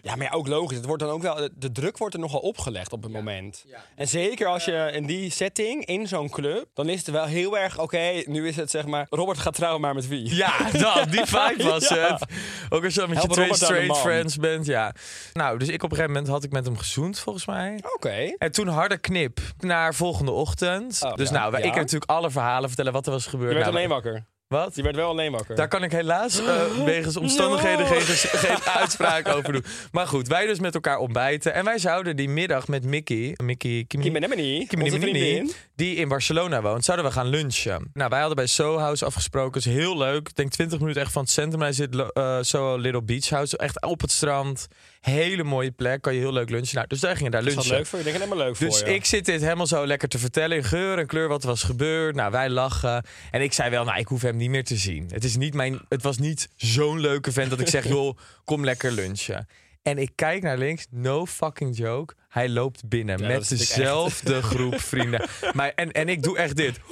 ja, 0.02 0.16
maar 0.16 0.26
ja, 0.26 0.32
ook 0.32 0.46
logisch. 0.48 0.76
Het 0.76 0.86
wordt 0.86 1.02
dan 1.02 1.10
ook 1.12 1.22
wel, 1.22 1.48
de- 1.54 1.72
druk 1.72 1.98
wordt 1.98 2.14
er 2.14 2.20
nogal 2.20 2.40
opgelegd 2.40 2.92
op 2.92 3.02
het 3.02 3.12
moment. 3.12 3.64
En 3.96 4.08
zeker 4.08 4.46
als 4.46 4.64
je 4.64 4.90
in 4.92 5.06
die 5.06 5.30
setting, 5.30 5.84
in 5.84 6.08
zo'n 6.08 6.30
club, 6.30 6.66
dan 6.74 6.88
is 6.88 6.98
het 6.98 7.10
wel 7.10 7.24
heel 7.24 7.58
erg, 7.58 7.78
oké, 7.78 8.22
nu 8.26 8.48
is 8.48 8.56
het 8.56 8.70
zeg 8.70 8.86
maar, 8.86 9.06
Robert 9.10 9.38
gaat 9.38 9.54
trouwen 9.54 9.80
maar 9.80 9.94
met 9.94 10.08
wie? 10.08 10.34
Ja, 10.34 10.70
dat, 10.72 11.10
die 11.10 11.26
vibe 11.26 11.62
was 11.70 11.88
Ja. 11.88 11.96
het. 12.12 12.24
Ook 12.70 12.84
als 12.84 12.94
je 12.94 13.00
dan 13.00 13.08
met 13.08 13.18
Help 13.18 13.28
je 13.28 13.34
twee 13.34 13.48
Robert 13.48 13.64
straight 13.64 13.98
friends 13.98 14.36
bent, 14.36 14.66
ja. 14.66 14.94
Nou, 15.32 15.58
dus 15.58 15.68
ik 15.68 15.74
op 15.82 15.90
een 15.90 15.96
gegeven 15.96 16.10
moment 16.12 16.28
had 16.32 16.44
ik 16.44 16.52
met 16.52 16.64
hem 16.64 16.76
gezoend, 16.78 17.18
volgens 17.18 17.46
mij. 17.46 17.80
Oké. 17.94 18.34
En 18.38 18.52
toen 18.52 18.68
harde 18.68 18.98
knip 18.98 19.40
naar 19.58 19.94
volgende 19.94 20.30
ochtend. 20.30 21.00
Oh, 21.04 21.14
dus 21.14 21.28
ja. 21.28 21.34
nou, 21.34 21.50
wij- 21.50 21.60
Ja. 21.60 21.66
ik 21.66 21.72
heb 21.74 21.82
natuurlijk 21.82 22.10
alle 22.10 22.30
verhalen 22.30 22.68
vertellen 22.68 22.92
wat 22.92 23.06
er 23.06 23.12
was 23.12 23.26
gebeurd. 23.26 23.48
Je 23.50 23.54
werd 23.54 23.66
Nou, 23.66 23.76
alleen 23.76 23.88
wakker. 23.88 24.24
Wat? 24.52 24.76
Je 24.76 24.82
werd 24.82 24.96
wel 24.96 25.08
alleen 25.08 25.32
wakker. 25.32 25.56
Daar 25.56 25.68
kan 25.68 25.82
ik 25.82 25.92
helaas 25.92 26.38
eh, 26.40 26.62
wegens 26.84 27.16
omstandigheden 27.16 27.80
No. 27.80 27.86
geen, 27.86 28.00
geen 28.38 28.62
uitspraak 28.64 29.28
over 29.28 29.52
doen. 29.52 29.64
Maar 29.92 30.06
goed, 30.06 30.28
wij 30.28 30.46
dus 30.46 30.60
met 30.60 30.74
elkaar 30.74 30.98
ontbijten. 30.98 31.54
En 31.54 31.64
wij 31.64 31.78
zouden 31.78 32.16
die 32.16 32.28
middag 32.28 32.68
met 32.68 32.84
Mickey, 32.84 33.34
Mickey 33.42 33.84
Kimi, 33.88 34.04
Kim. 35.44 35.50
Die 35.82 35.94
in 35.94 36.08
Barcelona 36.08 36.62
woont, 36.62 36.84
zouden 36.84 37.06
we 37.06 37.12
gaan 37.12 37.26
lunchen. 37.26 37.90
Nou, 37.92 38.08
wij 38.10 38.18
hadden 38.18 38.36
bij 38.36 38.46
Soho 38.46 38.78
House 38.78 39.04
afgesproken. 39.04 39.60
is 39.60 39.66
heel 39.66 39.98
leuk. 39.98 40.28
Ik 40.28 40.36
denk 40.36 40.50
20 40.50 40.78
minuten 40.78 41.02
echt 41.02 41.12
van 41.12 41.22
het 41.22 41.30
centrum. 41.30 41.60
Hij 41.60 41.72
zit 41.72 41.96
eh 42.12 42.38
Soho 42.40 42.76
Little 42.76 43.02
Beach 43.02 43.28
House. 43.28 43.56
Echt 43.56 43.82
op 43.82 44.00
het 44.00 44.10
strand. 44.10 44.66
Hele 45.00 45.44
mooie 45.44 45.70
plek. 45.70 46.02
Kan 46.02 46.14
je 46.14 46.20
heel 46.20 46.32
leuk 46.32 46.50
lunchen. 46.50 46.74
Nou, 46.74 46.86
dus 46.86 47.00
wij 47.00 47.16
gingen 47.16 47.30
daar 47.30 47.40
Is 47.40 47.46
dat 47.46 47.56
lunchen. 47.56 47.76
leuk 47.76 47.86
voor 47.86 47.98
je? 47.98 48.04
Ik 48.04 48.10
denk 48.10 48.24
helemaal 48.24 48.46
leuk 48.46 48.58
Dus 48.58 48.78
voor 48.78 48.88
je. 48.88 48.94
ik 48.94 49.04
zit 49.04 49.24
dit 49.24 49.40
helemaal 49.40 49.66
zo 49.66 49.86
lekker 49.86 50.08
te 50.08 50.18
vertellen 50.18 50.56
in 50.56 50.64
geur 50.64 50.98
en 50.98 51.06
kleur 51.06 51.28
wat 51.28 51.42
er 51.42 51.48
was 51.48 51.62
gebeurd. 51.62 52.14
Nou, 52.14 52.30
wij 52.30 52.50
lachen. 52.50 53.04
En 53.30 53.42
ik 53.42 53.52
zei 53.52 53.70
wel, 53.70 53.84
nou, 53.84 53.98
ik 53.98 54.06
hoef 54.06 54.22
hem 54.22 54.36
niet 54.36 54.50
meer 54.50 54.64
te 54.64 54.76
zien. 54.76 55.08
Het, 55.12 55.24
is 55.24 55.36
niet 55.36 55.54
mijn, 55.54 55.80
het 55.88 56.02
was 56.02 56.18
niet 56.18 56.48
zo'n 56.56 57.00
leuke 57.00 57.32
vent 57.32 57.50
dat 57.50 57.60
ik 57.60 57.68
zeg, 57.68 57.88
joh, 57.94 58.18
kom 58.44 58.64
lekker 58.64 58.92
lunchen. 58.92 59.48
En 59.82 59.98
ik 59.98 60.10
kijk 60.14 60.42
naar 60.42 60.58
links, 60.58 60.86
no 60.90 61.26
fucking 61.26 61.76
joke. 61.76 62.14
Hij 62.32 62.48
loopt 62.48 62.88
binnen 62.88 63.18
Ja, 63.18 63.26
met 63.26 63.48
dezelfde 63.48 64.42
groep 64.52 64.80
vrienden. 64.80 65.28
Maar, 65.52 65.72
en, 65.74 65.92
en 65.92 66.08
ik 66.08 66.22
doe 66.22 66.38
echt 66.38 66.56
dit. 66.56 66.80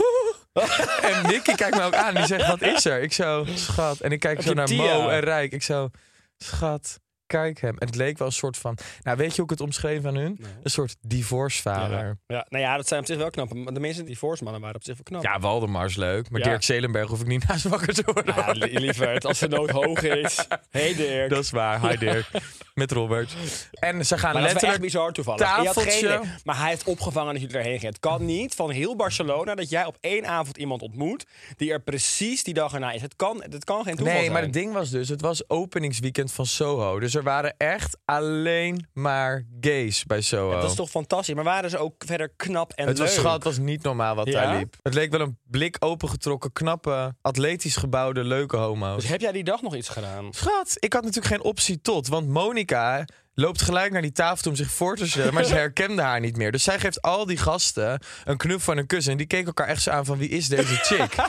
En 1.03 1.27
Nicky 1.27 1.55
kijkt 1.55 1.77
me 1.77 1.83
ook 1.83 1.95
aan. 1.95 2.15
Die 2.15 2.27
zegt, 2.27 2.47
wat 2.47 2.63
is 2.63 2.85
er? 2.85 3.03
Ik 3.03 3.13
zo, 3.13 3.45
schat. 3.55 4.01
En 4.01 4.13
ik 4.13 4.21
kijk 4.21 4.37
Heb 4.37 4.47
zo 4.47 4.55
naar? 4.55 4.75
Mo 4.75 5.09
en 5.09 5.21
Rijk. 5.21 5.53
Ik 5.53 5.63
zo, 5.63 5.91
schat, 6.39 7.01
kijk 7.31 7.61
hem. 7.61 7.75
Het 7.79 7.95
leek 7.95 8.19
wel 8.19 8.27
een 8.27 8.33
soort 8.33 8.57
van... 8.57 8.79
Nou, 9.03 9.17
weet 9.17 9.29
je 9.31 9.35
hoe 9.35 9.45
ik 9.45 9.51
het 9.51 9.61
omschreef 9.61 10.05
aan 10.05 10.15
hun? 10.15 10.41
Een 10.63 10.71
soort 10.71 10.97
divorcevader. 11.01 11.99
ja. 11.99 12.37
ja, 12.37 12.47
nou 12.49 12.65
ja, 12.65 12.77
dat 12.77 12.89
zijn 12.89 13.01
op 13.01 13.07
zich 13.07 13.17
wel 13.17 13.31
knap. 13.31 13.55
Maar 13.55 13.75
De 13.75 13.81
mensen 13.81 14.05
die 14.05 14.19
voorsmannen 14.19 14.61
waren 14.61 14.77
op 14.77 14.85
zich 14.85 14.95
wel 14.95 15.03
knap. 15.03 15.23
Ja, 15.23 15.39
Waldemar 15.41 15.87
is 15.87 15.97
leuk. 15.97 16.31
Maar 16.31 16.41
Ja. 16.41 16.47
Dirk 16.49 16.63
Zelenberg 16.63 17.09
hoef 17.09 17.21
ik 17.21 17.27
niet 17.27 17.47
naast 17.49 17.65
wakker 17.65 17.95
te 17.95 18.03
worden. 18.05 18.35
Ja, 18.37 18.51
li- 18.53 18.79
lieverd, 18.79 19.25
als 19.25 19.39
de 19.39 19.49
nood 19.49 19.71
hoog 19.71 20.03
is. 20.03 20.47
hey 20.71 20.95
Dirk. 20.95 21.31
Dat 21.31 21.45
is 21.45 21.51
waar. 21.51 21.89
Hi 21.89 21.97
Dirk. 21.97 22.27
Met 22.75 22.93
Robert. 22.93 23.35
En 23.73 24.07
ze 24.07 24.19
gaan 24.19 24.33
Maar 24.33 24.43
dat 24.43 24.51
is 24.57 24.61
wel 24.63 24.71
echt 24.71 24.81
letterlijk... 24.81 24.81
bizar 24.81 25.13
toevallig. 25.13 25.41
Je 25.41 25.45
tafeltje. 25.65 26.09
geen, 26.09 26.31
maar 26.45 26.59
hij 26.59 26.69
heeft 26.69 26.85
opgevangen 26.85 27.33
dat 27.33 27.43
jullie 27.43 27.57
erheen 27.57 27.73
gingen. 27.79 27.89
Het 27.93 28.01
kan 28.01 28.25
niet 28.25 28.55
van 28.55 28.71
heel 28.71 28.97
Barcelona 28.97 29.55
dat 29.55 29.71
jij 29.71 29.85
op 29.87 29.97
één 30.01 30.27
avond 30.27 30.57
iemand 30.57 30.83
ontmoet 30.83 31.27
die 31.57 31.73
er 31.73 31.81
precies 31.81 32.43
die 32.45 32.55
dag 32.55 32.73
erna 32.75 32.93
is. 32.93 33.03
Het 33.03 33.17
kan, 33.17 33.43
het 33.51 33.65
kan 33.65 33.85
geen 33.85 33.95
toeval 33.97 34.13
Nee, 34.15 34.21
zijn. 34.23 34.33
maar 34.33 34.43
het 34.43 34.53
ding 34.53 34.73
was 34.73 34.91
dus, 34.91 35.09
het 35.09 35.21
was 35.21 35.49
openingsweekend 35.49 36.33
van 36.33 36.47
Soho. 36.47 37.01
Dus 37.01 37.15
er 37.21 37.27
waren 37.27 37.55
echt 37.57 37.99
alleen 38.05 38.87
maar 38.93 39.47
gays 39.61 40.05
bij 40.05 40.21
Soho. 40.21 40.61
Dat 40.61 40.71
is 40.71 40.77
toch 40.77 40.91
fantastisch. 40.91 41.35
Maar 41.35 41.45
waren 41.45 41.71
ze 41.71 41.79
ook 41.79 41.95
verder 42.07 42.33
knap 42.37 42.73
en 42.73 42.87
het 42.87 42.99
was, 42.99 43.09
leuk? 43.09 43.19
schat, 43.19 43.33
het 43.33 43.45
was 43.45 43.59
niet 43.59 43.83
normaal 43.83 44.15
wat 44.15 44.27
Ja? 44.27 44.43
daar 44.43 44.57
liep. 44.57 44.77
Het 44.83 44.95
leek 44.95 45.11
wel 45.11 45.21
een 45.21 45.39
blik 45.45 45.77
opengetrokken, 45.79 46.53
knappe, 46.53 47.15
atletisch 47.23 47.77
gebouwde, 47.77 48.25
leuke 48.25 48.57
homo's. 48.57 49.01
Dus 49.01 49.11
heb 49.11 49.21
jij 49.21 49.33
die 49.33 49.45
dag 49.45 49.63
nog 49.63 49.75
iets 49.75 49.89
gedaan? 49.89 50.33
Schat, 50.33 50.77
ik 50.79 50.93
had 50.93 51.03
natuurlijk 51.03 51.35
geen 51.35 51.45
optie 51.45 51.81
tot. 51.81 52.09
Want 52.09 52.29
Monica 52.29 53.05
loopt 53.35 53.63
gelijk 53.63 53.93
naar 53.93 54.03
die 54.03 54.13
tafel 54.13 54.43
toe 54.43 54.51
om 54.51 54.57
zich 54.57 54.71
voor 54.71 54.97
te 54.97 55.09
stellen. 55.09 55.35
Maar 55.35 55.45
ze 55.45 55.55
herkende 55.65 56.03
haar 56.03 56.21
niet 56.21 56.37
meer. 56.37 56.53
Dus 56.53 56.63
zij 56.63 56.79
geeft 56.79 57.03
al 57.03 57.27
die 57.27 57.37
gasten 57.37 58.03
een 58.25 58.37
knuffel 58.37 58.73
en 58.73 58.79
een 58.79 58.87
kus. 58.87 59.07
En 59.07 59.17
die 59.17 59.27
keken 59.27 59.47
elkaar 59.47 59.69
echt 59.69 59.83
zo 59.83 59.91
aan 59.91 60.05
van 60.05 60.19
wie 60.19 60.29
is 60.29 60.49
deze 60.49 60.75
chick? 60.75 61.15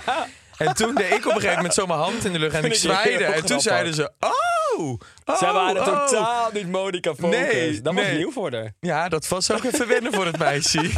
en 0.68 0.74
toen 0.74 0.96
deed 0.96 1.12
ik 1.12 1.26
op 1.26 1.26
een 1.26 1.32
gegeven 1.32 1.56
moment 1.56 1.74
zo 1.74 1.86
mijn 1.86 2.00
hand 2.00 2.26
in 2.26 2.34
de 2.34 2.40
lucht 2.40 2.56
en 2.56 2.64
ik 2.64 2.74
zwaaide. 2.74 3.24
En 3.24 3.46
toen 3.46 3.62
zeiden 3.62 3.94
ze, 3.94 4.12
oh! 4.20 4.32
oh, 4.78 5.00
oh, 5.26 5.38
Zij 5.38 5.54
waren 5.54 5.82
oh. 5.82 6.08
totaal 6.08 6.50
niet 6.54 6.68
Monica 6.68 7.16
Focus. 7.16 7.40
Nee, 7.40 7.82
dat 7.82 7.94
was 7.94 8.04
nee. 8.04 8.18
nieuw 8.18 8.32
voor 8.32 8.54
haar. 8.54 8.74
Ja, 8.80 9.10
dat 9.10 9.28
was 9.28 9.52
ook 9.52 9.64
even 9.64 9.88
wennen 9.88 10.14
voor 10.14 10.26
het 10.26 10.38
meisje. 10.38 10.80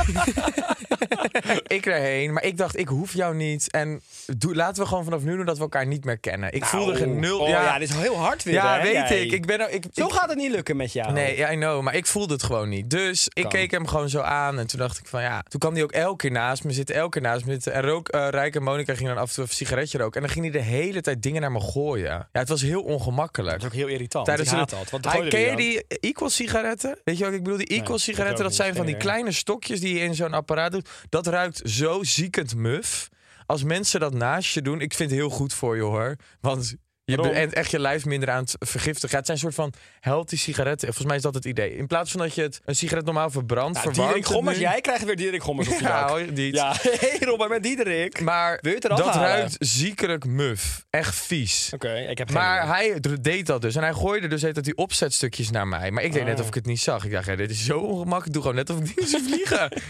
ik 1.78 1.86
erheen, 1.86 2.34
maar 2.34 2.44
ik 2.44 2.58
dacht, 2.58 2.78
ik 2.78 2.88
hoef 2.88 3.13
jou 3.13 3.36
niet. 3.36 3.72
En 3.72 4.02
doe, 4.38 4.56
laten 4.56 4.84
we 4.84 4.90
gewoon 4.90 5.04
vanaf 5.04 5.22
nu 5.22 5.36
doen 5.36 5.46
dat 5.46 5.56
we 5.58 5.63
elkaar 5.63 5.88
niet 5.88 6.06
meer 6.06 6.18
kennen. 6.18 6.54
Ik 6.54 6.66
voelde 6.66 6.96
geen 6.96 7.20
nul. 7.20 7.40
Oh 7.40 7.48
ja, 7.48 7.80
dit 7.80 7.90
is 7.90 7.96
heel 7.96 8.18
hard 8.18 8.44
weer, 8.44 8.54
Ja, 8.54 8.78
hè, 8.78 8.84
weet 8.84 8.94
jij? 8.94 9.22
ik. 9.25 9.32
Ik 9.32 9.46
ben 9.46 9.60
er, 9.60 9.70
ik, 9.70 9.84
Zo 9.94 10.06
ik- 10.06 10.12
gaat 10.12 10.30
het 10.30 10.38
niet 10.38 10.52
lukken 10.52 10.75
met 10.75 10.94
jou. 10.94 11.13
Nee, 11.13 11.38
ja, 11.38 11.52
I 11.52 11.56
know, 11.56 11.82
maar 11.82 11.96
ik 11.96 12.06
voelde 12.06 12.34
het 12.34 12.44
gewoon 12.44 12.70
niet. 12.70 12.90
Dus 12.90 13.28
ik 13.34 13.50
keek 13.50 13.72
hem 13.72 13.88
gewoon 13.88 14.10
zo 14.10 14.20
aan 14.20 14.60
en 14.60 14.68
toen 14.68 14.80
dacht 14.80 14.98
ik 15.00 15.08
van 15.08 15.22
ja. 15.22 15.44
Toen 15.48 15.60
kwam 15.60 15.74
hij 15.74 15.84
ook 15.84 15.92
elke 15.92 16.16
keer 16.18 16.32
naast 16.32 16.63
me 16.63 16.72
zitten, 16.72 16.96
elke 16.96 17.10
keer 17.10 17.22
naast 17.22 17.46
me 17.46 17.52
zitten. 17.52 17.74
En 17.74 17.82
rook, 17.82 18.08
eh 18.10 18.28
Rijk 18.30 18.56
en 18.56 18.63
Monica 18.63 18.96
gingen 18.96 19.13
dan 19.13 19.24
af 19.24 19.30
en 19.30 19.36
toe 19.36 19.44
een 19.44 19.50
sigaretje 19.50 19.98
roken. 19.98 20.16
En 20.16 20.22
dan 20.22 20.30
ging 20.36 20.52
hij 20.54 20.62
de 20.62 20.68
hele 20.70 21.02
tijd 21.02 21.22
dingen 21.24 21.42
naar 21.42 21.52
me 21.52 21.60
gooien. 21.62 22.06
Ja, 22.10 22.28
het 22.32 22.50
was 22.50 22.62
heel 22.62 22.82
ongemakkelijk. 22.82 23.52
Dat 23.52 23.62
is 23.62 23.68
ook 23.68 23.74
heel 23.86 23.88
irritant. 23.94 24.25
Tijdens 24.25 24.52
ik 24.52 24.56
haat 24.58 24.70
dat. 24.70 24.90
Wat 24.90 25.06
Hij, 25.13 25.28
ken 25.28 25.40
je 25.40 25.56
die 25.56 25.86
Equal 26.00 26.30
sigaretten? 26.30 26.98
Weet 27.04 27.18
je 27.18 27.24
wat 27.24 27.34
ik 27.34 27.44
bedoel? 27.44 27.58
Die 27.58 27.68
Equal 27.68 27.88
dat 27.88 28.00
sigaretten, 28.00 28.38
dat 28.38 28.48
niet. 28.48 28.56
zijn 28.56 28.75
van 28.75 28.86
die 28.86 28.98
kleine 28.98 29.32
stokjes 29.32 29.80
die 29.80 29.94
je 29.94 30.00
in 30.00 30.16
zo'n 30.16 30.34
apparaat 30.34 30.73
Dat 31.10 31.27
ruikt 31.27 31.62
zo 31.63 32.03
ziekend 32.03 32.56
muf. 32.56 33.10
Als 33.46 33.63
mensen 33.63 34.00
dat 34.00 34.13
naast 34.13 34.53
je 34.53 34.62
doen, 34.62 34.82
ik 34.82 34.94
vind 34.94 35.10
het 35.10 35.20
heel 35.20 35.30
goed 35.30 35.53
voor 35.53 35.75
je 35.75 35.82
hoor. 35.82 36.15
Want 36.42 36.75
je 37.05 37.15
bent 37.17 37.53
echt 37.53 37.72
je 37.72 37.79
lijf 37.79 38.05
minder 38.05 38.29
aan 38.29 38.41
het 38.43 38.55
vergiftigen. 38.60 39.10
Ja, 39.10 39.15
het 39.17 39.25
zijn 39.25 39.38
een 39.38 39.43
soort 39.43 39.55
van 39.55 39.74
healthy 40.00 40.38
sigaretten. 40.38 40.88
Volgens 40.88 41.07
mij 41.07 41.15
is 41.15 41.22
dat 41.22 41.33
het 41.33 41.45
idee. 41.45 41.75
In 41.77 41.88
plaats 41.88 42.12
van 42.12 42.19
dat 42.19 42.36
je 42.36 42.41
het, 42.41 42.62
een 42.65 42.75
sigaret 42.75 43.05
normaal 43.05 43.29
verbrandt, 43.29 43.75
Ja, 43.77 43.81
verwarmt 43.83 44.13
Diederik 44.13 44.36
Gommers, 44.36 44.57
jij 44.57 44.81
krijgt 44.81 45.03
weer 45.03 45.15
Diederik 45.15 45.43
Gommers 45.43 45.67
op 45.67 45.74
je 45.79 45.83
Ja, 45.88 46.07
hoor, 46.07 46.22
Ja, 46.33 46.75
hey 47.00 47.17
Robert 47.19 47.50
met 47.50 47.63
Diederik. 47.63 48.22
Maar 48.22 48.62
dat 48.62 48.89
halen? 48.89 49.13
ruikt 49.13 49.55
ziekelijk 49.60 50.25
muf. 50.25 50.86
Echt 50.89 51.15
vies. 51.15 51.69
Oké, 51.74 51.93
ik 51.93 52.17
heb 52.17 52.31
Maar 52.31 52.63
idee. 52.81 52.91
hij 52.91 53.17
deed 53.22 53.45
dat 53.45 53.62
dus. 53.62 53.75
En 53.75 53.81
hij 53.83 53.93
gooide 53.93 54.27
dus 54.27 54.41
heet 54.41 54.55
dat 54.55 54.63
die 54.63 54.77
opzetstukjes 54.77 55.50
naar 55.50 55.67
mij. 55.67 55.91
Maar 55.91 56.03
ik 56.03 56.12
deed 56.12 56.22
Ah. 56.22 56.27
net 56.27 56.39
of 56.39 56.48
ik 56.48 56.53
het 56.53 56.65
niet 56.65 56.79
zag. 56.79 57.05
Ik 57.05 57.12
dacht, 57.12 57.25
ja, 57.25 57.36
dit 57.36 57.50
is 57.51 57.65
zo 57.65 57.77
ongemakkelijk. 57.79 58.25
Ik 58.25 58.33
doe 58.33 58.41
gewoon 58.41 58.57
net 58.57 58.69
of 58.69 58.77
ik 58.77 58.83
niet 59.00 59.10
zie 59.10 59.24
vliegen. 59.24 59.81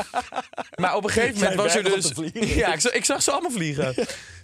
maar 0.80 0.94
op 0.96 1.04
een 1.04 1.10
gegeven 1.10 1.34
moment 1.38 1.54
was 1.54 1.74
er 1.74 1.84
dus... 1.84 2.12
Ja, 2.32 2.72
ik 2.72 2.80
zag, 2.80 2.92
ik 2.92 3.04
zag 3.04 3.22
ze 3.22 3.30
allemaal 3.30 3.50
vliegen. 3.50 3.94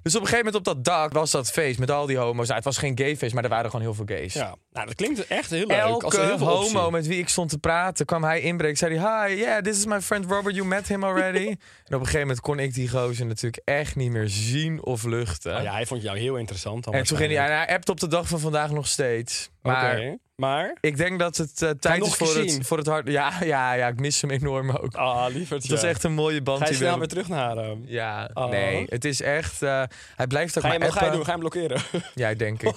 Dus 0.02 0.14
op 0.14 0.20
een 0.20 0.26
gegeven 0.26 0.52
moment 0.52 0.68
op 0.68 0.74
dat 0.74 0.84
dak 0.84 1.12
was 1.12 1.30
dat 1.30 1.50
feest 1.50 1.78
met 1.78 1.90
al 1.90 2.06
die 2.06 2.16
homo's. 2.16 2.44
Nou, 2.44 2.54
het 2.54 2.64
was 2.64 2.78
geen 2.78 2.98
gayfeest, 2.98 3.34
maar 3.34 3.42
er 3.42 3.48
waren 3.48 3.70
gewoon 3.70 3.84
heel 3.84 3.94
veel 3.94 4.04
gays. 4.06 4.34
Ja, 4.34 4.54
nou, 4.72 4.86
dat 4.86 4.94
klinkt 4.94 5.26
echt 5.26 5.50
heel 5.50 5.66
leuk. 5.66 5.80
als 5.80 5.90
Elke 5.90 6.18
er 6.18 6.26
heel 6.26 6.38
veel 6.38 6.46
homo 6.46 6.78
optie. 6.78 6.90
met 6.90 7.06
wie 7.06 7.18
ik 7.18 7.28
stond 7.28 7.50
te 7.50 7.58
praten, 7.58 8.06
kwam 8.06 8.24
hij 8.24 8.40
inbreken. 8.40 8.76
Zei 8.76 8.98
hij, 8.98 9.28
hi, 9.28 9.40
yeah, 9.40 9.62
this 9.62 9.76
is 9.76 9.86
my 9.86 10.00
friend 10.00 10.24
Robert, 10.30 10.54
you 10.54 10.66
met 10.66 10.88
him 10.88 11.04
already. 11.04 11.46
en 11.46 11.54
op 11.54 11.92
een 11.92 11.98
gegeven 11.98 12.20
moment 12.20 12.40
kon 12.40 12.58
ik 12.58 12.74
die 12.74 12.88
gozer 12.88 13.26
natuurlijk 13.26 13.62
echt 13.64 13.96
niet 13.96 14.10
meer 14.10 14.28
zien 14.28 14.84
of 14.84 15.04
luchten. 15.04 15.56
Oh 15.56 15.62
ja, 15.62 15.72
hij 15.72 15.86
vond 15.86 16.02
jou 16.02 16.18
heel 16.18 16.36
interessant. 16.36 16.86
en 16.86 17.04
toen 17.04 17.16
ging 17.16 17.32
hij, 17.32 17.46
hij 17.46 17.74
appt 17.74 17.88
op 17.88 18.00
de 18.00 18.08
dag 18.08 18.28
van 18.28 18.40
vandaag 18.40 18.70
nog 18.70 18.86
steeds. 18.86 19.50
Maar 19.62 20.18
maar... 20.42 20.76
ik 20.80 20.96
denk 20.96 21.18
dat 21.18 21.36
het 21.36 21.62
eh, 21.62 21.70
tijd 21.70 22.06
is 22.06 22.14
voor 22.14 22.26
gezien. 22.26 22.58
het, 22.58 22.66
voor 22.66 22.78
het 22.78 22.86
hart. 22.86 23.08
Ja, 23.08 23.32
ja, 23.44 23.72
ja, 23.72 23.86
ik 23.86 24.00
mis 24.00 24.20
hem 24.20 24.30
enorm 24.30 24.70
ook. 24.70 24.94
Ah. 24.94 25.26
Het 25.48 25.68
was 25.68 25.82
echt 25.82 26.04
een 26.04 26.12
mooie 26.12 26.42
band 26.42 26.62
Ga 26.62 26.68
je 26.68 26.74
snel 26.74 26.98
weer 26.98 27.08
terug 27.08 27.28
naar 27.28 27.56
hem? 27.56 27.82
Ja, 27.86 28.30
Oh. 28.34 28.48
nee, 28.50 28.86
het 28.88 29.04
is 29.04 29.20
echt. 29.22 29.62
eh, 29.62 29.82
hij 30.16 30.26
blijft 30.26 30.56
ook 30.58 30.64
Ga 30.64 30.72
je, 30.72 30.78
maar 30.78 30.88
hem, 30.88 30.96
ga 30.96 31.04
je 31.04 31.10
doen? 31.10 31.24
Ga 31.24 31.32
je 31.34 31.38
hem 31.38 31.50
blokkeren? 31.50 31.82
Ja, 32.14 32.34
denk 32.34 32.62
ik. 32.62 32.74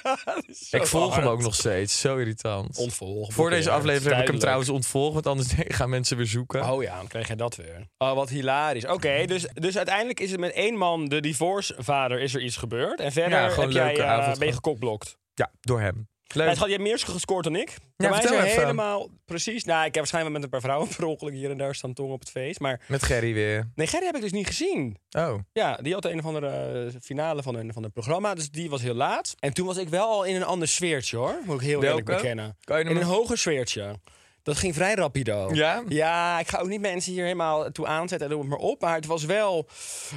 ik 0.80 0.86
volg 0.86 1.16
hem 1.16 1.26
ook 1.26 1.42
nog 1.42 1.54
steeds. 1.54 2.00
Zo 2.00 2.16
irritant. 2.16 2.78
Ontvolgen. 2.78 3.32
Voor 3.32 3.50
deze 3.50 3.70
aflevering 3.70 4.12
heb 4.14 4.22
ik 4.22 4.28
hem 4.30 4.38
trouwens 4.38 4.68
ontvolgd, 4.68 5.12
want 5.14 5.26
anders 5.26 5.48
gaan 5.78 5.90
mensen 5.90 6.16
weer 6.16 6.26
zoeken. 6.26 6.70
Oh 6.70 6.82
ja, 6.82 6.96
dan 6.96 7.06
krijg 7.06 7.28
je 7.28 7.36
dat 7.36 7.56
weer. 7.56 7.88
Oh, 7.98 8.12
wat 8.12 8.28
hilarisch. 8.28 8.86
Oké, 8.86 9.24
dus, 9.26 9.46
dus 9.54 9.76
uiteindelijk 9.76 10.20
is 10.20 10.30
het 10.30 10.40
met 10.40 10.52
één 10.52 10.76
man, 10.76 11.08
de 11.08 11.20
divorcevader, 11.20 12.20
is 12.20 12.34
er 12.34 12.42
iets 12.42 12.56
gebeurd. 12.56 13.00
En 13.00 13.12
verder 13.12 13.38
Ja, 13.38 13.48
gewoon 13.48 13.64
heb 13.64 13.72
jij, 13.72 13.86
leuke 13.86 14.04
avond 14.04 14.38
ben 14.38 14.46
je 14.48 14.54
gekokblokt. 14.54 15.16
Ja, 15.34 15.50
door 15.60 15.80
hem. 15.80 16.08
Ja, 16.34 16.44
Leuk. 16.44 16.56
had 16.56 16.68
jij 16.68 16.78
meer 16.78 16.98
gescoord 16.98 17.44
dan 17.44 17.56
ik. 17.56 17.76
Even. 17.96 18.44
helemaal 18.44 19.08
precies. 19.24 19.64
Nou, 19.64 19.78
ik 19.78 19.84
heb 19.84 19.94
waarschijnlijk 19.94 20.34
met 20.34 20.42
een 20.44 20.50
paar 20.50 20.60
vrouwen 20.60 20.88
per 20.96 21.04
ongeluk 21.04 21.34
hier 21.34 21.50
en 21.50 21.56
daar 21.58 21.74
staan 21.74 21.92
tongen 21.92 22.12
op 22.12 22.20
het 22.20 22.30
feest. 22.30 22.60
Maar 22.60 22.80
Met 22.86 23.02
Gerry 23.02 23.34
weer. 23.34 23.70
nee, 23.74 23.86
Gerry 23.86 24.06
heb 24.06 24.14
ik 24.14 24.20
dus 24.20 24.32
niet 24.32 24.46
gezien. 24.46 24.96
Oh. 25.10 25.34
Ja, 25.52 25.76
die 25.76 25.92
had 25.92 26.04
een 26.04 26.18
of 26.18 26.24
andere 26.24 26.84
eh, 26.86 27.00
finale 27.02 27.42
van 27.42 27.54
een 27.54 27.72
van 27.72 27.82
het 27.82 27.92
programma. 27.92 28.34
Dus 28.34 28.50
die 28.50 28.70
was 28.70 28.82
heel 28.82 28.94
laat. 28.94 29.34
En 29.38 29.52
toen 29.54 29.66
was 29.66 29.76
ik 29.76 29.88
wel 29.88 30.08
al 30.08 30.24
in 30.24 30.36
een 30.36 30.44
ander 30.44 30.68
sfeertje 30.68 31.16
hoor. 31.16 31.38
Moet 31.44 31.60
ik 31.60 31.66
heel 31.66 31.82
eerlijk 31.84 32.06
bekennen. 32.06 32.56
Kan 32.64 32.78
je 32.78 32.84
In 32.84 32.96
een 32.96 33.02
hoger 33.02 33.38
sfeertje. 33.38 33.94
Dat 34.42 34.56
ging 34.56 34.74
vrij 34.74 34.94
rapido. 34.94 35.50
Ja? 35.52 35.82
Ja, 35.88 36.38
ik 36.38 36.48
ga 36.48 36.58
ook 36.58 36.68
niet 36.68 36.80
mensen 36.80 37.12
hier 37.12 37.22
helemaal 37.22 37.70
toe 37.70 37.86
aanzetten 37.86 38.28
en 38.28 38.32
noem 38.32 38.50
het 38.50 38.50
maar 38.50 38.68
op. 38.68 38.80
Maar 38.80 38.94
het 38.94 39.06
was 39.06 39.24
wel 39.24 39.68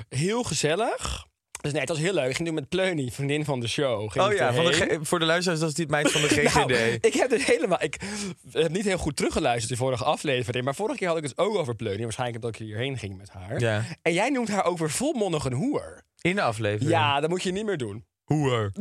heel 0.09 0.43
gezellig. 0.43 1.25
Dus 1.63 1.71
nee, 1.71 1.81
het 1.81 1.89
was 1.89 1.99
heel 1.99 2.13
leuk. 2.13 2.29
Ik 2.29 2.35
ging 2.35 2.47
toen 2.47 2.55
met 2.57 2.69
Pleuny, 2.69 3.09
vriendin 3.11 3.45
van 3.45 3.59
de 3.59 3.67
show. 3.67 4.11
Ging 4.11 4.25
Oh 4.25 4.33
ja, 4.33 4.53
van 4.53 4.65
de 4.65 4.99
voor 5.01 5.19
de 5.19 5.25
luisteraars, 5.25 5.59
dat 5.61 5.69
is 5.69 5.75
die 5.75 5.87
meid 5.87 6.11
van 6.11 6.21
de 6.21 6.27
GGD. 6.35 6.53
Nou, 6.55 6.97
ik 7.01 7.13
heb 7.13 7.31
het 7.31 7.43
helemaal. 7.43 7.81
Ik 7.83 7.97
heb 8.51 8.71
niet 8.71 8.83
heel 8.85 8.97
goed 8.97 9.15
teruggeluisterd 9.15 9.67
die 9.67 9.77
vorige 9.77 10.03
aflevering. 10.03 10.65
Maar 10.65 10.75
vorige 10.75 10.97
keer 10.97 11.07
had 11.07 11.17
ik 11.17 11.23
het 11.23 11.37
ook 11.37 11.55
over 11.55 11.75
Pleuny. 11.75 12.03
Waarschijnlijk 12.03 12.41
dat 12.41 12.53
ik 12.55 12.59
hierheen 12.61 12.97
ging 12.97 13.17
met 13.17 13.29
haar. 13.29 13.59
Ja. 13.59 13.83
En 14.01 14.13
jij 14.13 14.29
noemt 14.29 14.49
haar 14.49 14.65
ook 14.65 14.77
weer 14.77 14.91
volmondig 14.91 15.45
een 15.45 15.53
hoer. 15.53 16.03
In 16.21 16.35
de 16.35 16.41
aflevering. 16.41 16.89
Ja, 16.89 17.19
dat 17.19 17.29
moet 17.29 17.43
je 17.43 17.51
niet 17.51 17.65
meer 17.65 17.77
doen. 17.77 18.05
Hoer. 18.23 18.71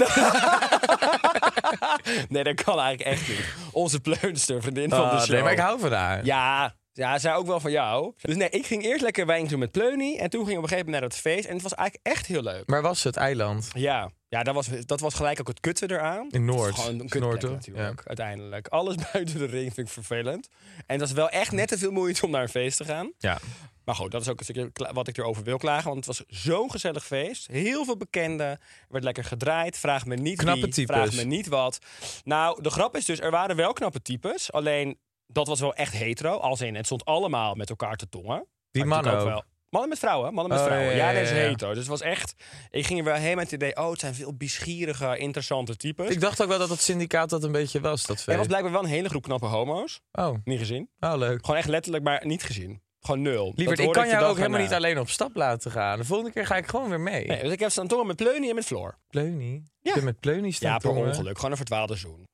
Nee, 2.28 2.44
dat 2.44 2.62
kan 2.64 2.78
eigenlijk 2.80 3.10
echt 3.10 3.28
niet. 3.28 3.54
Onze 3.72 4.00
pleunster, 4.00 4.62
vriendin 4.62 4.90
van 4.90 4.98
de 4.98 5.04
Ah, 5.04 5.20
show. 5.20 5.30
nee, 5.30 5.42
maar 5.42 5.52
ik 5.52 5.58
hou 5.58 5.80
van 5.80 5.92
haar. 5.92 6.24
Ja, 6.24 6.74
ja, 6.92 7.18
zij 7.18 7.34
ook 7.34 7.46
wel 7.46 7.60
van 7.60 7.70
jou. 7.70 8.12
Dus 8.20 8.36
nee, 8.36 8.48
ik 8.48 8.66
ging 8.66 8.84
eerst 8.84 9.02
lekker 9.02 9.26
wijn 9.26 9.46
doen 9.46 9.58
met 9.58 9.70
Pleuny. 9.70 10.16
En 10.16 10.30
toen 10.30 10.40
ging 10.40 10.52
ik 10.52 10.56
op 10.58 10.62
een 10.62 10.68
gegeven 10.68 10.84
moment 10.84 10.90
naar 10.90 11.02
het 11.02 11.16
feest. 11.18 11.44
En 11.44 11.52
het 11.52 11.62
was 11.62 11.74
eigenlijk 11.74 12.06
echt 12.06 12.26
heel 12.26 12.42
leuk. 12.42 12.66
Maar 12.66 12.82
was 12.82 13.02
het 13.02 13.16
eiland? 13.16 13.68
Ja, 13.72 14.10
ja 14.28 14.42
dat, 14.42 14.54
was, 14.54 14.68
dat 14.86 15.00
was 15.00 15.14
gelijk 15.14 15.40
ook 15.40 15.48
het 15.48 15.60
kutte 15.60 15.90
eraan. 15.90 16.28
In 16.30 16.44
Noord. 16.44 16.74
Gewoon 16.74 17.00
een 17.00 17.20
Noord, 17.20 17.42
natuurlijk, 17.42 18.02
uiteindelijk. 18.04 18.68
Alles 18.68 18.94
buiten 19.12 19.38
de 19.38 19.46
ring 19.46 19.74
vind 19.74 19.86
ik 19.86 19.92
vervelend. 19.92 20.48
En 20.86 20.98
dat 20.98 21.08
is 21.08 21.14
wel 21.14 21.28
echt 21.28 21.52
net 21.52 21.68
te 21.68 21.78
veel 21.78 21.90
moeite 21.90 22.24
om 22.24 22.30
naar 22.30 22.42
een 22.42 22.48
feest 22.48 22.76
te 22.76 22.84
gaan. 22.84 23.12
Ja. 23.18 23.38
Maar 23.84 23.94
goed, 23.94 24.10
dat 24.10 24.20
is 24.20 24.28
ook 24.28 24.38
een 24.38 24.44
stukje 24.44 24.70
wat 24.92 25.08
ik 25.08 25.18
erover 25.18 25.42
wil 25.42 25.56
klagen. 25.56 25.90
Want 25.90 26.06
het 26.06 26.16
was 26.16 26.24
zo'n 26.28 26.70
gezellig 26.70 27.04
feest. 27.04 27.46
Heel 27.46 27.84
veel 27.84 27.96
bekenden. 27.96 28.46
Er 28.46 28.58
werd 28.88 29.04
lekker 29.04 29.24
gedraaid. 29.24 29.78
Vraag 29.78 30.06
me 30.06 30.16
niet 30.16 30.38
Knappe 30.38 30.60
wie, 30.60 30.72
types. 30.72 30.96
vraag 30.96 31.14
me 31.14 31.22
niet 31.22 31.46
wat. 31.46 31.78
Nou, 32.24 32.62
de 32.62 32.70
grap 32.70 32.96
is 32.96 33.04
dus, 33.04 33.20
er 33.20 33.30
waren 33.30 33.56
wel 33.56 33.72
knappe 33.72 34.02
types. 34.02 34.52
Alleen, 34.52 34.98
dat 35.26 35.46
was 35.46 35.60
wel 35.60 35.74
echt 35.74 35.92
hetero. 35.92 36.36
Als 36.36 36.60
in, 36.60 36.74
het 36.74 36.86
stond 36.86 37.04
allemaal 37.04 37.54
met 37.54 37.70
elkaar 37.70 37.96
te 37.96 38.08
tongen. 38.08 38.46
Die 38.70 38.84
mannen 38.84 39.18
ook. 39.18 39.24
wel. 39.26 39.42
Mannen 39.68 39.90
met 39.90 39.98
vrouwen, 39.98 40.34
mannen 40.34 40.52
met 40.52 40.60
Oh, 40.62 40.66
vrouwen. 40.66 40.90
ja, 40.90 40.96
Ja, 40.96 41.08
ja, 41.10 41.14
dat 41.14 41.22
is 41.22 41.30
hetero. 41.30 41.68
Dus 41.70 41.78
het 41.78 41.88
was 41.88 42.00
echt... 42.00 42.34
Ik 42.70 42.86
ging 42.86 42.98
er 42.98 43.04
wel 43.04 43.14
heen 43.14 43.36
met 43.36 43.44
het 43.44 43.52
idee... 43.52 43.76
Oh, 43.76 43.90
het 43.90 44.00
zijn 44.00 44.14
veel 44.14 44.32
biesgierige, 44.34 45.16
interessante 45.18 45.76
types. 45.76 46.08
Ik 46.10 46.20
dacht 46.20 46.42
ook 46.42 46.48
wel 46.48 46.58
dat 46.58 46.68
het 46.68 46.80
syndicaat 46.80 47.30
dat 47.30 47.44
een 47.44 47.52
beetje 47.52 47.80
was, 47.80 48.06
dat 48.06 48.24
er 48.26 48.36
was 48.36 48.46
blijkbaar 48.46 48.72
wel 48.72 48.82
een 48.82 48.88
hele 48.88 49.08
groep 49.08 49.22
knappe 49.22 49.46
homo's. 49.46 50.00
Oh, 50.12 50.34
Niet 50.44 50.58
gezien. 50.58 50.88
oh, 51.00 51.14
leuk. 51.16 51.40
Gewoon 51.44 51.56
echt 51.60 51.68
letterlijk, 51.68 52.04
maar 52.04 52.26
niet 52.26 52.42
gezien. 52.42 52.82
Gewoon 53.00 53.22
nul. 53.22 53.52
Lieverd, 53.56 53.78
ik 53.78 53.92
kan 53.92 54.02
de 54.04 54.08
jou 54.10 54.24
ook 54.24 54.36
helemaal 54.36 54.60
niet 54.60 54.72
alleen 54.72 54.98
op 54.98 55.08
stap 55.08 55.36
laten 55.36 55.70
gaan. 55.70 55.98
De 55.98 56.04
volgende 56.04 56.32
keer 56.32 56.46
ga 56.46 56.56
ik 56.56 56.66
gewoon 56.66 56.88
weer 56.88 57.00
mee. 57.00 57.26
Nee, 57.26 57.42
dus 57.42 57.52
ik 57.52 57.60
heb 57.60 57.70
staan 57.70 57.86
tongen 57.86 58.06
met 58.06 58.16
Pleuny 58.16 58.48
en 58.48 58.54
met 58.54 58.64
Floor. 58.64 58.98
Pleunie? 59.08 59.62
Ja. 59.80 59.94
Ik 59.94 60.02
met 60.02 60.20
Pleunie 60.20 60.52
staan 60.52 60.70
Ja, 60.70 60.78
per 60.78 60.90
ongeluk. 60.90 61.36
Gewoon 61.36 61.50
een 61.50 61.56
verdwaalde 61.56 61.96
zoen. 61.96 62.24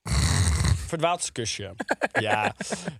Verdwaald 0.89 1.33
kusje. 1.33 1.75
ja, 2.21 2.55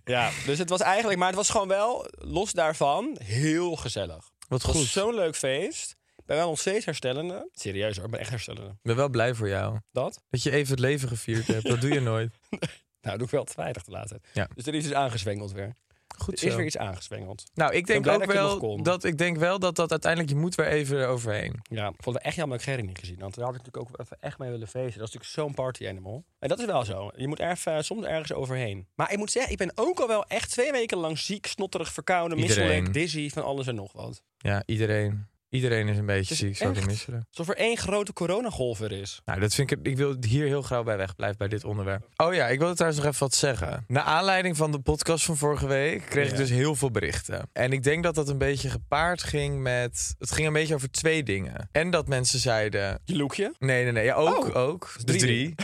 ja, 0.05 0.29
dus 0.45 0.57
het 0.57 0.69
was 0.69 0.81
eigenlijk... 0.81 1.19
Maar 1.19 1.27
het 1.27 1.37
was 1.37 1.49
gewoon 1.49 1.67
wel, 1.67 2.05
los 2.11 2.51
daarvan, 2.51 3.17
heel 3.23 3.75
gezellig. 3.75 4.29
Wat 4.47 4.61
Het 4.61 4.71
was 4.71 4.81
goed. 4.81 4.85
zo'n 4.91 5.15
leuk 5.15 5.35
feest. 5.35 5.97
Ik 6.17 6.25
ben 6.25 6.37
wel 6.37 6.49
nog 6.49 6.59
steeds 6.59 6.85
herstellende. 6.85 7.49
Serieus 7.53 7.95
hoor, 7.95 8.05
ik 8.05 8.11
ben 8.11 8.19
echt 8.19 8.29
herstellende. 8.29 8.69
Ik 8.69 8.77
ben 8.81 8.95
wel 8.95 9.09
blij 9.09 9.33
voor 9.33 9.47
jou. 9.49 9.79
Dat? 9.91 10.21
Dat 10.29 10.43
je 10.43 10.51
even 10.51 10.71
het 10.71 10.79
leven 10.79 11.07
gevierd 11.09 11.47
hebt. 11.47 11.67
Dat 11.67 11.81
doe 11.81 11.93
je 11.93 11.99
nooit. 12.01 12.33
Nou, 13.01 13.17
doe 13.17 13.25
ik 13.25 13.33
wel 13.33 13.43
te 13.43 13.53
weinig 13.55 13.83
te 13.83 13.91
laten. 13.91 14.21
Ja. 14.33 14.47
Dus 14.55 14.65
er 14.65 14.75
is 14.75 14.83
iets 14.85 14.93
aangezwengeld 14.93 15.51
weer. 15.51 15.73
Goed 16.17 16.37
Er 16.37 16.43
is 16.45 16.51
zo. 16.51 16.57
weer 16.57 16.65
iets 16.65 16.77
aangezwengeld. 16.77 17.43
Nou, 17.53 17.73
ik 17.73 17.87
denk 17.87 18.07
ook 18.07 18.19
dat 18.19 18.33
wel 18.33 18.83
dat 18.83 19.03
ik 19.03 19.17
denk 19.17 19.37
wel 19.37 19.59
dat 19.59 19.75
dat 19.75 19.91
uiteindelijk 19.91 20.31
je 20.31 20.39
moet 20.39 20.55
weer 20.55 20.67
even 20.67 21.07
overheen. 21.07 21.59
Ja, 21.63 21.87
ik 21.87 22.03
vond 22.03 22.15
het 22.15 22.25
echt 22.25 22.35
jammer 22.35 22.57
dat 22.57 22.67
ik 22.67 22.73
Gerry 22.73 22.87
niet 22.87 22.99
gezien 22.99 23.21
had. 23.21 23.35
Daar 23.35 23.45
had 23.45 23.55
ik 23.55 23.65
natuurlijk 23.65 23.91
ook 23.91 23.99
even 23.99 24.17
echt 24.19 24.37
mee 24.39 24.49
willen 24.49 24.67
feesten. 24.67 24.99
Dat 24.99 25.07
is 25.07 25.13
natuurlijk 25.13 25.31
zo'n 25.31 25.53
party 25.53 25.87
animal. 25.87 26.23
En 26.39 26.49
dat 26.49 26.59
is 26.59 26.65
wel 26.65 26.85
zo. 26.85 27.11
Je 27.15 27.27
moet 27.27 27.39
er 27.39 27.51
even, 27.51 27.85
soms 27.85 28.05
ergens 28.05 28.33
overheen. 28.33 28.87
Maar 28.95 29.11
ik 29.11 29.17
moet 29.17 29.31
zeggen, 29.31 29.51
ik 29.51 29.57
ben 29.57 29.71
ook 29.75 29.99
al 29.99 30.07
wel 30.07 30.25
echt 30.25 30.49
twee 30.49 30.71
weken 30.71 30.97
lang 30.97 31.17
ziek, 31.17 31.45
snotterig, 31.45 31.93
verkouden, 31.93 32.39
misselijk, 32.39 32.93
dizzy, 32.93 33.29
van 33.29 33.43
alles 33.43 33.67
en 33.67 33.75
nog 33.75 33.93
wat. 33.93 34.21
Ja, 34.37 34.63
iedereen. 34.65 35.27
Iedereen 35.49 35.87
is 35.87 35.97
een 35.97 36.05
beetje 36.05 36.35
ziek, 36.35 36.57
zou 36.57 36.69
ik 36.69 36.75
echt- 36.75 36.85
niet 36.85 36.95
misselen. 36.95 37.27
Alsof 37.29 37.49
er 37.55 37.61
één 37.61 37.77
grote 37.77 38.13
coronagolf 38.13 38.79
er 38.79 38.91
is. 38.91 39.21
Nou, 39.25 39.39
dat 39.39 39.53
vind 39.53 39.71
ik. 39.71 39.77
Ik 39.83 39.97
wil 39.97 40.15
hier 40.27 40.45
heel 40.45 40.61
graag 40.61 40.83
bij 40.83 40.97
wegblijven 40.97 41.37
bij 41.37 41.47
dit 41.47 41.63
onderwerp. 41.63 42.07
Oh 42.17 42.33
ja, 42.33 42.47
ik 42.47 42.59
wilde 42.59 42.73
trouwens 42.73 43.01
nog 43.03 43.11
even 43.11 43.23
wat 43.25 43.35
zeggen. 43.35 43.83
Naar 43.87 44.03
aanleiding 44.03 44.57
van 44.57 44.71
de 44.71 44.79
podcast 44.79 45.25
van 45.25 45.37
vorige 45.37 45.67
week 45.67 46.05
kreeg 46.09 46.25
ik 46.25 46.31
Ja. 46.31 46.37
dus 46.37 46.49
heel 46.49 46.75
veel 46.75 46.91
berichten. 46.91 47.49
En 47.53 47.71
ik 47.71 47.83
denk 47.83 48.03
dat 48.03 48.15
dat 48.15 48.29
een 48.29 48.37
beetje 48.37 48.69
gepaard 48.69 49.23
ging 49.23 49.59
met. 49.61 50.15
Het 50.19 50.31
ging 50.31 50.47
een 50.47 50.53
beetje 50.53 50.75
over 50.75 50.91
twee 50.91 51.23
dingen. 51.23 51.69
En 51.71 51.89
dat 51.89 52.07
mensen 52.07 52.39
zeiden. 52.39 53.01
Je 53.05 53.15
lookje? 53.15 53.53
Nee, 53.59 53.83
nee, 53.83 53.91
nee. 53.91 54.03
Ja, 54.05 54.13
ook, 54.13 54.45
Oh, 54.47 54.55
ook. 54.55 54.91
De 54.97 55.03
drie 55.03 55.19
drie. 55.19 55.55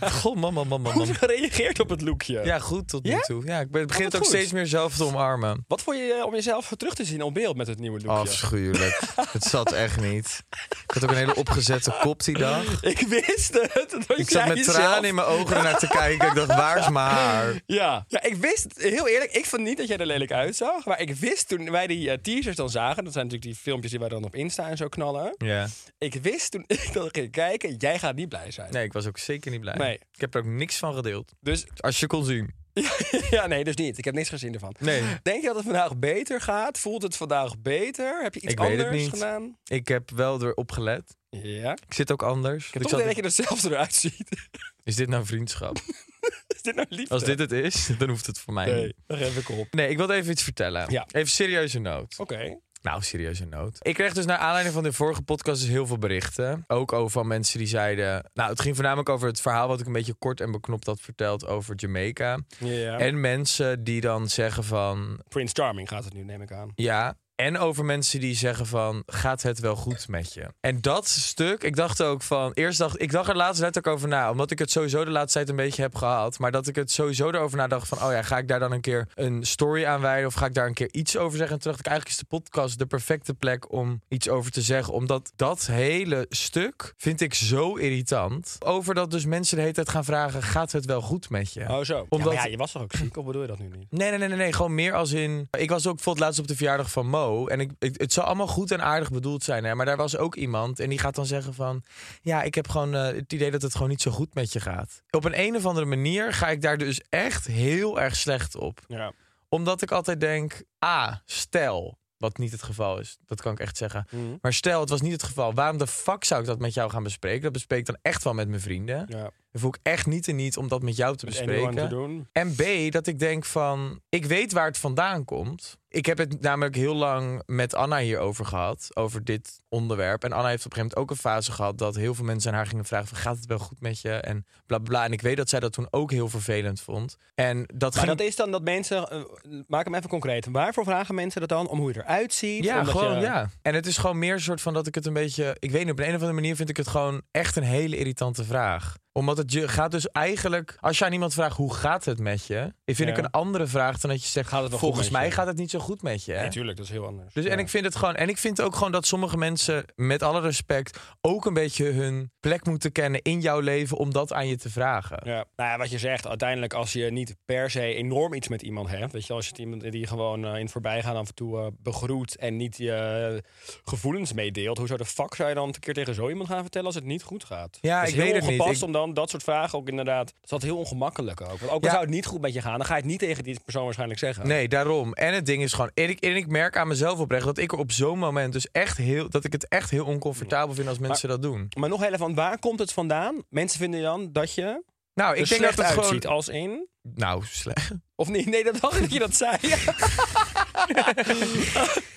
Goh, 0.20 0.36
man, 0.36 0.54
man, 0.54 0.68
man, 0.68 0.80
man, 0.80 0.92
Hoe 0.92 1.06
man. 1.06 1.14
gereageerd 1.14 1.80
op 1.80 1.88
het 1.88 2.00
lookje? 2.00 2.40
Ja, 2.44 2.58
goed 2.58 2.88
tot 2.88 3.04
nu 3.04 3.10
Ja? 3.10 3.20
toe. 3.20 3.46
Ja, 3.46 3.60
ik 3.60 3.70
begin 3.70 4.04
het 4.04 4.14
ook 4.16 4.20
goed. 4.22 4.30
steeds 4.30 4.52
meer 4.52 4.66
zelf 4.66 4.96
te 4.96 5.04
omarmen. 5.04 5.64
Wat 5.68 5.82
vond 5.82 5.96
je 5.98 6.14
eh, 6.20 6.26
om 6.26 6.34
jezelf 6.34 6.72
terug 6.76 6.94
te 6.94 7.04
zien 7.04 7.22
op 7.22 7.34
beeld 7.34 7.56
met 7.56 7.66
het 7.66 7.78
nieuwe 7.78 8.00
lookje? 8.00 8.20
Afschuwelijk. 8.20 9.00
Het 9.32 9.44
zat 9.44 9.72
echt 9.72 10.00
niet. 10.00 10.42
Ik 10.86 10.90
had 10.94 11.02
ook 11.04 11.10
een 11.10 11.16
hele 11.16 11.34
opgezette 11.34 11.96
kop 12.00 12.24
die 12.24 12.38
dag. 12.38 12.82
Ik 12.82 12.98
wist 12.98 13.54
het. 13.54 13.90
dat 14.08 14.18
Ik 14.18 14.30
zat 14.30 14.46
met 14.48 14.56
jezelf- 14.56 14.76
tranen 14.76 15.04
in 15.04 15.14
mijn 15.14 15.26
ogen 15.26 15.56
ernaar 15.56 15.78
te 15.78 15.88
kijken. 15.88 16.28
Ik 16.28 16.34
dacht, 16.34 16.46
waar 16.48 16.78
is 16.78 16.88
mijn 16.88 17.06
haar? 17.06 17.60
Ja. 17.66 18.04
ja, 18.08 18.22
ik 18.22 18.34
wist, 18.36 18.66
heel 18.76 19.08
eerlijk, 19.08 19.32
ik 19.32 19.46
vond 19.46 19.62
niet 19.62 19.76
dat 19.76 19.88
jij 19.88 19.96
er 19.96 20.06
lelijk 20.06 20.32
uitzag. 20.32 20.84
Maar 20.84 21.00
ik 21.00 21.14
wist 21.14 21.48
toen 21.48 21.70
wij 21.70 21.86
die 21.86 22.10
eh, 22.10 22.18
teasers 22.22 22.56
dan 22.56 22.70
zagen, 22.70 23.04
dat 23.04 23.12
zijn 23.12 23.24
natuurlijk 23.24 23.52
die 23.54 23.62
filmpjes 23.62 23.90
die 23.90 24.00
wij 24.00 24.08
dan 24.08 24.24
op 24.24 24.34
Insta 24.34 24.68
en 24.68 24.76
zo 24.76 24.88
knallen. 24.88 25.34
Ja. 25.38 25.68
Ik 25.98 26.14
wist 26.14 26.50
toen 26.50 26.64
ik 26.82 26.88
dat 26.92 27.08
ging 27.12 27.30
kijken, 27.30 27.74
jij 27.76 27.98
gaat 27.98 28.14
niet 28.14 28.28
blij 28.28 28.50
zijn. 28.50 28.72
Nee, 28.72 28.84
ik 28.84 28.92
was 28.92 29.06
ook 29.06 29.18
zeker 29.18 29.50
niet 29.50 29.60
blij. 29.60 29.74
Nee. 29.74 29.94
Ik 30.12 30.20
heb 30.20 30.34
er 30.34 30.40
ook 30.40 30.46
niks 30.46 30.76
van 30.76 30.94
gedeeld. 30.94 31.32
Dus 31.40 31.64
Als 31.76 32.00
je 32.00 32.06
kon 32.06 32.24
zien. 32.24 32.54
ja, 33.30 33.46
nee, 33.46 33.64
dus 33.64 33.74
niet. 33.76 33.98
Ik 33.98 34.04
heb 34.04 34.14
niks 34.14 34.28
gezien 34.28 34.54
ervan. 34.54 34.74
Nee. 34.78 35.02
Denk 35.22 35.40
je 35.40 35.46
dat 35.46 35.54
het 35.56 35.64
vandaag 35.64 35.96
beter 35.96 36.40
gaat? 36.40 36.78
Voelt 36.78 37.02
het 37.02 37.16
vandaag 37.16 37.58
beter? 37.58 38.22
Heb 38.22 38.34
je 38.34 38.40
iets 38.40 38.52
Ik 38.52 38.58
weet 38.58 38.76
het 38.76 38.86
anders 38.86 39.02
niet. 39.02 39.10
gedaan? 39.12 39.56
Ik 39.64 39.88
heb 39.88 40.10
wel 40.10 40.42
erop 40.42 40.72
gelet. 40.72 41.16
Ja. 41.30 41.72
Ik 41.72 41.94
zit 41.94 42.12
ook 42.12 42.22
anders. 42.22 42.66
Ik 42.66 42.74
heb 42.74 42.82
toch 42.82 43.04
dat 43.04 43.16
je 43.16 43.22
er 43.22 43.30
zelfs 43.30 43.64
eruit 43.64 43.94
ziet. 43.94 44.48
Is 44.84 44.96
dit 44.96 45.08
nou 45.08 45.26
vriendschap? 45.26 45.76
Is 46.54 46.62
dit 46.62 46.74
nou 46.74 46.86
liefde? 46.90 47.14
Als 47.14 47.24
dit 47.24 47.38
het 47.38 47.52
is, 47.52 47.88
dan 47.98 48.08
hoeft 48.08 48.26
het 48.26 48.38
voor 48.38 48.52
mij 48.54 48.66
Nee, 48.66 48.84
niet. 48.84 48.94
dan 49.06 49.18
geef 49.18 49.36
ik 49.36 49.48
op. 49.48 49.66
Nee, 49.74 49.88
ik 49.88 49.96
wilde 49.96 50.14
even 50.14 50.30
iets 50.32 50.42
vertellen. 50.42 50.90
Ja. 50.90 51.06
Even 51.10 51.30
serieuze 51.30 51.78
noot. 51.78 52.14
Oké. 52.18 52.58
Nou, 52.82 53.02
serieuze 53.02 53.44
noot. 53.44 53.78
Ik 53.80 53.94
kreeg 53.94 54.12
dus 54.12 54.26
naar 54.26 54.36
aanleiding 54.36 54.74
van 54.74 54.82
de 54.82 54.92
vorige 54.92 55.22
podcast 55.22 55.60
dus 55.60 55.70
heel 55.70 55.86
veel 55.86 55.98
berichten. 55.98 56.64
Ook 56.66 56.92
over 56.92 57.10
van 57.10 57.26
mensen 57.26 57.58
die 57.58 57.66
zeiden... 57.66 58.30
Nou, 58.34 58.50
het 58.50 58.60
ging 58.60 58.74
voornamelijk 58.74 59.08
over 59.08 59.28
het 59.28 59.40
verhaal 59.40 59.68
wat 59.68 59.80
ik 59.80 59.86
een 59.86 59.92
beetje 59.92 60.14
kort 60.14 60.40
en 60.40 60.50
beknopt 60.50 60.86
had 60.86 61.00
verteld 61.00 61.46
over 61.46 61.74
Jamaica. 61.76 62.38
Ja. 62.58 62.98
En 62.98 63.20
mensen 63.20 63.84
die 63.84 64.00
dan 64.00 64.28
zeggen 64.28 64.64
van... 64.64 65.20
Prince 65.28 65.54
Charming 65.54 65.88
gaat 65.88 66.04
het 66.04 66.14
nu, 66.14 66.24
neem 66.24 66.42
ik 66.42 66.52
aan. 66.52 66.72
Ja, 66.74 67.16
en 67.34 67.58
over 67.58 67.84
mensen 67.84 68.20
die 68.20 68.34
zeggen 68.34 68.66
van, 68.66 69.02
gaat 69.06 69.42
het 69.42 69.58
wel 69.58 69.76
goed 69.76 70.08
met 70.08 70.32
je? 70.34 70.46
En 70.60 70.80
dat 70.80 71.08
stuk, 71.08 71.62
ik 71.62 71.76
dacht 71.76 72.02
ook 72.02 72.22
van, 72.22 72.52
eerst 72.52 72.78
dacht 72.78 73.00
ik 73.02 73.10
dacht 73.10 73.28
er 73.28 73.36
laatst 73.36 73.60
letterlijk 73.60 73.94
over 73.94 74.08
na, 74.08 74.30
omdat 74.30 74.50
ik 74.50 74.58
het 74.58 74.70
sowieso 74.70 75.04
de 75.04 75.10
laatste 75.10 75.38
tijd 75.38 75.48
een 75.48 75.56
beetje 75.56 75.82
heb 75.82 75.94
gehad, 75.94 76.38
maar 76.38 76.50
dat 76.50 76.66
ik 76.66 76.76
het 76.76 76.90
sowieso 76.90 77.28
erover 77.30 77.56
nadacht 77.58 77.88
van, 77.88 78.02
oh 78.02 78.12
ja, 78.12 78.22
ga 78.22 78.38
ik 78.38 78.48
daar 78.48 78.58
dan 78.60 78.72
een 78.72 78.80
keer 78.80 79.08
een 79.14 79.44
story 79.46 79.84
aan 79.84 80.00
wijden 80.00 80.26
of 80.26 80.34
ga 80.34 80.46
ik 80.46 80.54
daar 80.54 80.66
een 80.66 80.74
keer 80.74 80.88
iets 80.92 81.16
over 81.16 81.36
zeggen? 81.38 81.56
En 81.56 81.62
toen 81.62 81.70
dacht 81.72 81.86
ik, 81.86 81.90
eigenlijk 81.90 82.20
is 82.20 82.26
de 82.28 82.36
podcast 82.36 82.78
de 82.78 82.86
perfecte 82.86 83.34
plek 83.34 83.72
om 83.72 84.00
iets 84.08 84.28
over 84.28 84.50
te 84.50 84.62
zeggen, 84.62 84.92
omdat 84.94 85.32
dat 85.36 85.66
hele 85.66 86.26
stuk 86.28 86.94
vind 86.96 87.20
ik 87.20 87.34
zo 87.34 87.74
irritant. 87.76 88.56
Over 88.58 88.94
dat 88.94 89.10
dus 89.10 89.24
mensen 89.24 89.56
de 89.56 89.62
hele 89.62 89.74
tijd 89.74 89.88
gaan 89.88 90.04
vragen, 90.04 90.42
gaat 90.42 90.72
het 90.72 90.84
wel 90.84 91.00
goed 91.00 91.30
met 91.30 91.52
je? 91.52 91.68
Oh, 91.68 91.80
zo. 91.82 92.06
Omdat- 92.08 92.32
Ja, 92.32 92.44
je 92.46 92.56
was 92.56 92.72
toch 92.72 92.82
ook 92.82 92.92
ziek, 92.92 93.16
of 93.16 93.24
bedoel 93.24 93.42
je 93.42 93.48
dat 93.48 93.58
nu 93.58 93.68
niet? 93.68 93.86
Nee, 93.90 94.08
nee, 94.10 94.18
nee, 94.18 94.28
nee, 94.28 94.36
nee. 94.36 94.52
Gewoon 94.52 94.74
meer 94.74 94.94
als 94.94 95.12
in. 95.12 95.48
Ik 95.58 95.70
was 95.70 95.86
ook 95.86 95.94
bijvoorbeeld 95.94 96.24
laatst 96.24 96.40
op 96.40 96.46
de 96.48 96.56
verjaardag 96.56 96.90
van 96.90 97.06
Mo. 97.06 97.20
En 97.48 97.60
ik, 97.60 97.70
ik- 97.78 98.00
het 98.00 98.12
zou 98.12 98.26
allemaal 98.26 98.46
goed 98.46 98.70
en 98.70 98.82
aardig 98.82 99.10
bedoeld 99.10 99.42
zijn. 99.44 99.64
Hè? 99.64 99.74
Maar 99.74 99.86
daar 99.86 99.96
was 99.96 100.16
ook 100.16 100.34
iemand. 100.34 100.80
En 100.80 100.88
die 100.88 100.98
gaat 100.98 101.14
dan 101.14 101.26
zeggen 101.26 101.54
van. 101.54 101.82
Ja, 102.22 102.42
ik 102.42 102.54
heb 102.54 102.68
gewoon 102.68 102.94
eh, 102.94 103.02
het 103.04 103.32
idee 103.32 103.50
dat 103.50 103.62
het 103.62 103.72
gewoon 103.74 103.88
niet 103.88 104.02
zo 104.02 104.10
goed 104.10 104.34
met 104.34 104.52
je 104.52 104.60
gaat. 104.60 105.02
Op 105.10 105.24
een, 105.24 105.38
een 105.40 105.56
of 105.56 105.66
andere 105.66 105.86
manier 105.86 106.32
ga 106.32 106.48
ik 106.48 106.62
daar 106.62 106.78
dus 106.78 107.00
echt 107.08 107.46
heel 107.46 108.00
erg 108.00 108.16
slecht 108.16 108.56
op. 108.56 108.80
Ja. 108.86 109.12
Omdat 109.48 109.82
ik 109.82 109.90
altijd 109.90 110.20
denk. 110.20 110.62
Ah, 110.78 111.14
stel. 111.24 111.98
Wat 112.16 112.38
niet 112.38 112.52
het 112.52 112.62
geval 112.62 112.98
is. 112.98 113.18
Dat 113.26 113.40
kan 113.40 113.52
ik 113.52 113.60
echt 113.60 113.76
zeggen. 113.76 114.06
Mhm. 114.10 114.22
Maar 114.40 114.52
stel, 114.52 114.80
het 114.80 114.88
was 114.88 115.00
niet 115.00 115.12
het 115.12 115.22
geval. 115.22 115.54
Waarom 115.54 115.78
de 115.78 115.86
fuck 115.86 116.24
zou 116.24 116.40
ik 116.40 116.46
dat 116.46 116.58
met 116.58 116.74
jou 116.74 116.90
gaan 116.90 117.02
bespreken? 117.02 117.42
Dat 117.42 117.52
bespreek 117.52 117.78
ik 117.78 117.86
dan 117.86 117.98
echt 118.02 118.24
wel 118.24 118.34
met 118.34 118.48
mijn 118.48 118.60
vrienden. 118.60 119.06
Ja. 119.08 119.30
Voel 119.52 119.68
ik 119.74 119.78
echt 119.82 120.06
niet 120.06 120.28
en 120.28 120.36
niet 120.36 120.56
om 120.56 120.68
dat 120.68 120.82
met 120.82 120.96
jou 120.96 121.16
te 121.16 121.24
Met 121.24 121.34
bespreken. 121.34 121.74
te 121.74 121.86
doen. 121.86 122.28
En 122.32 122.54
B, 122.54 122.92
dat 122.92 123.06
ik 123.06 123.18
denk 123.18 123.44
van, 123.44 124.00
ik 124.08 124.24
weet 124.24 124.52
waar 124.52 124.66
het 124.66 124.78
vandaan 124.78 125.24
komt. 125.24 125.80
Ik 125.88 126.06
heb 126.06 126.18
het 126.18 126.40
namelijk 126.40 126.74
heel 126.74 126.94
lang 126.94 127.42
met 127.46 127.74
Anna 127.74 127.98
hierover 127.98 128.44
gehad, 128.44 128.88
over 128.94 129.24
dit 129.24 129.60
onderwerp. 129.68 130.24
En 130.24 130.32
Anna 130.32 130.48
heeft 130.48 130.66
op 130.66 130.70
een 130.72 130.76
gegeven 130.78 130.96
moment 130.96 130.96
ook 130.96 131.10
een 131.10 131.30
fase 131.32 131.52
gehad 131.52 131.78
dat 131.78 131.94
heel 131.94 132.14
veel 132.14 132.24
mensen 132.24 132.50
aan 132.50 132.56
haar 132.56 132.66
gingen 132.66 132.84
vragen 132.84 133.08
van, 133.08 133.16
gaat 133.18 133.36
het 133.36 133.46
wel 133.46 133.58
goed 133.58 133.80
met 133.80 134.00
je? 134.00 134.10
En 134.12 134.46
bla 134.66 134.78
bla, 134.78 134.88
bla. 134.88 135.04
En 135.04 135.12
ik 135.12 135.20
weet 135.20 135.36
dat 135.36 135.48
zij 135.48 135.60
dat 135.60 135.72
toen 135.72 135.86
ook 135.90 136.10
heel 136.10 136.28
vervelend 136.28 136.80
vond. 136.80 137.16
En 137.34 137.64
dat 137.74 137.94
Maar 137.94 138.04
ging... 138.04 138.16
dat 138.16 138.26
is 138.26 138.36
dan 138.36 138.50
dat 138.50 138.62
mensen, 138.62 139.08
eh, 139.10 139.20
maak 139.66 139.84
hem 139.84 139.94
even 139.94 140.08
concreet. 140.08 140.46
Waarvoor 140.50 140.84
vragen 140.84 141.14
mensen 141.14 141.40
dat 141.40 141.48
dan? 141.48 141.68
Om 141.68 141.78
hoe 141.78 141.92
je 141.92 141.98
eruit 142.02 142.32
ziet? 142.32 142.64
Ja, 142.64 142.84
gewoon 142.84 143.14
je- 143.14 143.20
ja. 143.20 143.50
En 143.62 143.74
het 143.74 143.86
is 143.86 143.96
gewoon 143.96 144.18
meer 144.18 144.32
een 144.34 144.40
soort 144.40 144.60
van 144.60 144.72
dat 144.74 144.86
ik 144.86 144.94
het 144.94 145.06
een 145.06 145.12
beetje... 145.12 145.56
Ik 145.58 145.70
weet 145.70 145.82
niet, 145.82 145.92
op 145.92 145.98
een, 145.98 146.04
een 146.04 146.10
of 146.14 146.20
andere 146.20 146.32
manier 146.40 146.56
vind 146.56 146.68
ik 146.68 146.76
het 146.76 146.88
gewoon 146.88 147.22
echt 147.30 147.56
een 147.56 147.62
hele 147.62 147.96
irritante 147.96 148.44
vraag. 148.44 148.96
Omdat 149.14 149.36
het 149.36 149.52
je 149.52 149.68
gaat 149.68 149.90
dus 149.90 150.08
eigenlijk... 150.10 150.76
Als 150.80 150.98
je 150.98 151.04
aan 151.04 151.12
iemand 151.12 151.34
vraagt, 151.34 151.56
hoe 151.56 151.74
gaat 151.74 152.04
het 152.04 152.18
met 152.18 152.46
je? 152.46 152.72
Vind 152.84 152.98
Ja. 152.98 153.06
ik 153.08 153.16
een 153.16 153.30
andere 153.30 153.66
vraag 153.66 153.98
dan 154.00 154.10
dat 154.10 154.22
je 154.22 154.28
zegt... 154.28 154.48
Gaat 154.48 154.62
het 154.62 154.74
volgens 154.80 155.10
mij 155.10 155.24
je? 155.24 155.30
gaat 155.30 155.46
het 155.46 155.56
niet 155.56 155.70
zo 155.70 155.78
goed 155.78 156.02
met 156.02 156.24
je. 156.24 156.32
hè? 156.32 156.40
Nee, 156.40 156.50
tuurlijk, 156.50 156.76
dat 156.76 156.86
is 156.86 156.92
heel 156.92 157.06
anders. 157.06 157.34
Dus 157.34 157.44
en 157.44 157.58
ik 157.58 157.68
vind 157.68 157.84
het 157.84 157.96
gewoon, 157.96 158.14
en 158.14 158.28
ik 158.28 158.38
vind 158.38 158.60
ook 158.60 158.74
gewoon 158.76 158.92
dat 158.92 159.06
sommige 159.06 159.36
mensen, 159.36 159.84
met 159.94 160.22
alle 160.22 160.40
respect, 160.40 160.98
ook 161.20 161.44
een 161.46 161.54
beetje 161.54 161.90
hun 161.90 162.30
plek 162.40 162.66
moeten 162.66 162.92
kennen 162.92 163.22
in 163.22 163.40
jouw 163.40 163.60
leven 163.60 163.96
om 163.96 164.12
dat 164.12 164.32
aan 164.32 164.48
je 164.48 164.56
te 164.56 164.70
vragen. 164.70 165.18
Ja. 165.24 165.44
Nou 165.56 165.70
ja, 165.70 165.78
wat 165.78 165.90
je 165.90 165.98
zegt, 165.98 166.26
uiteindelijk 166.26 166.74
als 166.74 166.92
je 166.92 167.10
niet 167.10 167.36
per 167.44 167.70
se 167.70 167.94
enorm 167.94 168.34
iets 168.34 168.48
met 168.48 168.62
iemand 168.62 168.88
hebt, 168.88 169.12
weet 169.12 169.26
je, 169.26 169.32
als 169.32 169.48
je 169.48 169.56
iemand 169.56 169.92
die 169.92 170.06
gewoon 170.06 170.44
eh, 170.44 170.54
in 170.54 170.62
het 170.62 170.70
voorbijgaan 170.70 171.16
af 171.16 171.28
en 171.28 171.34
toe 171.34 171.58
eh, 171.58 171.66
begroet 171.78 172.36
en 172.36 172.56
niet 172.56 172.76
je 172.76 172.92
eh, 172.92 173.50
gevoelens 173.84 174.32
meedeelt, 174.32 174.78
hoe 174.78 174.86
zou 174.86 174.98
de 174.98 175.04
fuck 175.04 175.34
zou 175.34 175.48
je 175.48 175.54
dan 175.54 175.68
een 175.68 175.78
keer 175.80 175.94
tegen 175.94 176.14
zo 176.14 176.28
iemand 176.28 176.48
gaan 176.48 176.60
vertellen 176.62 176.86
als 176.86 176.94
het 176.94 177.04
niet 177.04 177.22
goed 177.22 177.44
gaat? 177.44 177.78
Ja, 177.80 178.02
ik 178.04 178.14
heel 178.14 178.24
weet 178.24 178.32
het 178.34 178.42
niet. 178.42 178.50
ongepast 178.60 178.80
Ik- 178.80 178.86
om 178.86 178.92
dan 178.92 179.01
dat 179.10 179.30
soort 179.30 179.42
vragen 179.42 179.78
ook 179.78 179.88
inderdaad, 179.88 180.26
dat 180.26 180.44
is 180.44 180.50
altijd 180.50 180.70
heel 180.72 180.80
ongemakkelijk 180.80 181.40
ook. 181.40 181.48
Want 181.48 181.62
ook 181.62 181.70
al 181.70 181.80
Ja. 181.80 181.90
zou 181.90 182.00
het 182.00 182.10
niet 182.10 182.26
goed 182.26 182.40
met 182.40 182.52
je 182.52 182.60
gaan, 182.60 182.76
dan 182.76 182.86
ga 182.86 182.94
je 182.94 183.00
het 183.00 183.10
niet 183.10 183.18
tegen 183.18 183.44
die 183.44 183.60
persoon 183.64 183.84
waarschijnlijk 183.84 184.20
zeggen. 184.20 184.46
Nee, 184.46 184.68
daarom. 184.68 185.12
En 185.12 185.34
het 185.34 185.46
ding 185.46 185.62
is 185.62 185.72
gewoon, 185.72 185.90
en 185.94 186.08
ik, 186.08 186.20
en 186.20 186.36
ik 186.36 186.46
merk 186.46 186.76
aan 186.76 186.88
mezelf 186.88 187.18
oprecht 187.18 187.44
dat 187.44 187.58
ik 187.58 187.72
er 187.72 187.78
op 187.78 187.92
zo'n 187.92 188.18
moment 188.18 188.52
dus 188.52 188.70
echt 188.70 188.96
heel, 188.96 189.28
dat 189.30 189.44
ik 189.44 189.52
het 189.52 189.68
echt 189.68 189.90
heel 189.90 190.04
oncomfortabel 190.04 190.74
vind 190.74 190.88
als 190.88 190.98
mensen 190.98 191.28
dat 191.28 191.42
doen. 191.42 191.68
Maar 191.78 191.88
nog 191.88 191.98
heel 191.98 192.06
even, 192.08 192.18
van 192.18 192.34
waar 192.34 192.58
komt 192.58 192.78
het 192.78 192.92
vandaan? 192.92 193.42
Mensen 193.48 193.78
vinden 193.78 194.02
dan 194.02 194.32
dat 194.32 194.54
je 194.54 194.82
Nou, 195.14 195.34
er 195.34 195.40
ik 195.42 195.48
denk 195.48 195.60
slecht 195.60 195.76
dat 195.76 195.86
het 195.88 195.96
uitziet 195.98 196.22
gewoon, 196.22 196.36
als 196.36 196.48
in... 196.48 196.88
nou, 197.02 197.42
slecht. 197.44 197.90
Of 198.14 198.28
niet? 198.28 198.46
Nee, 198.46 198.64
dat 198.64 198.80
dacht 198.80 198.94
ik 198.94 199.00
dat 199.00 199.12
je 199.12 199.18
dat 199.18 199.34
zei. 199.34 199.56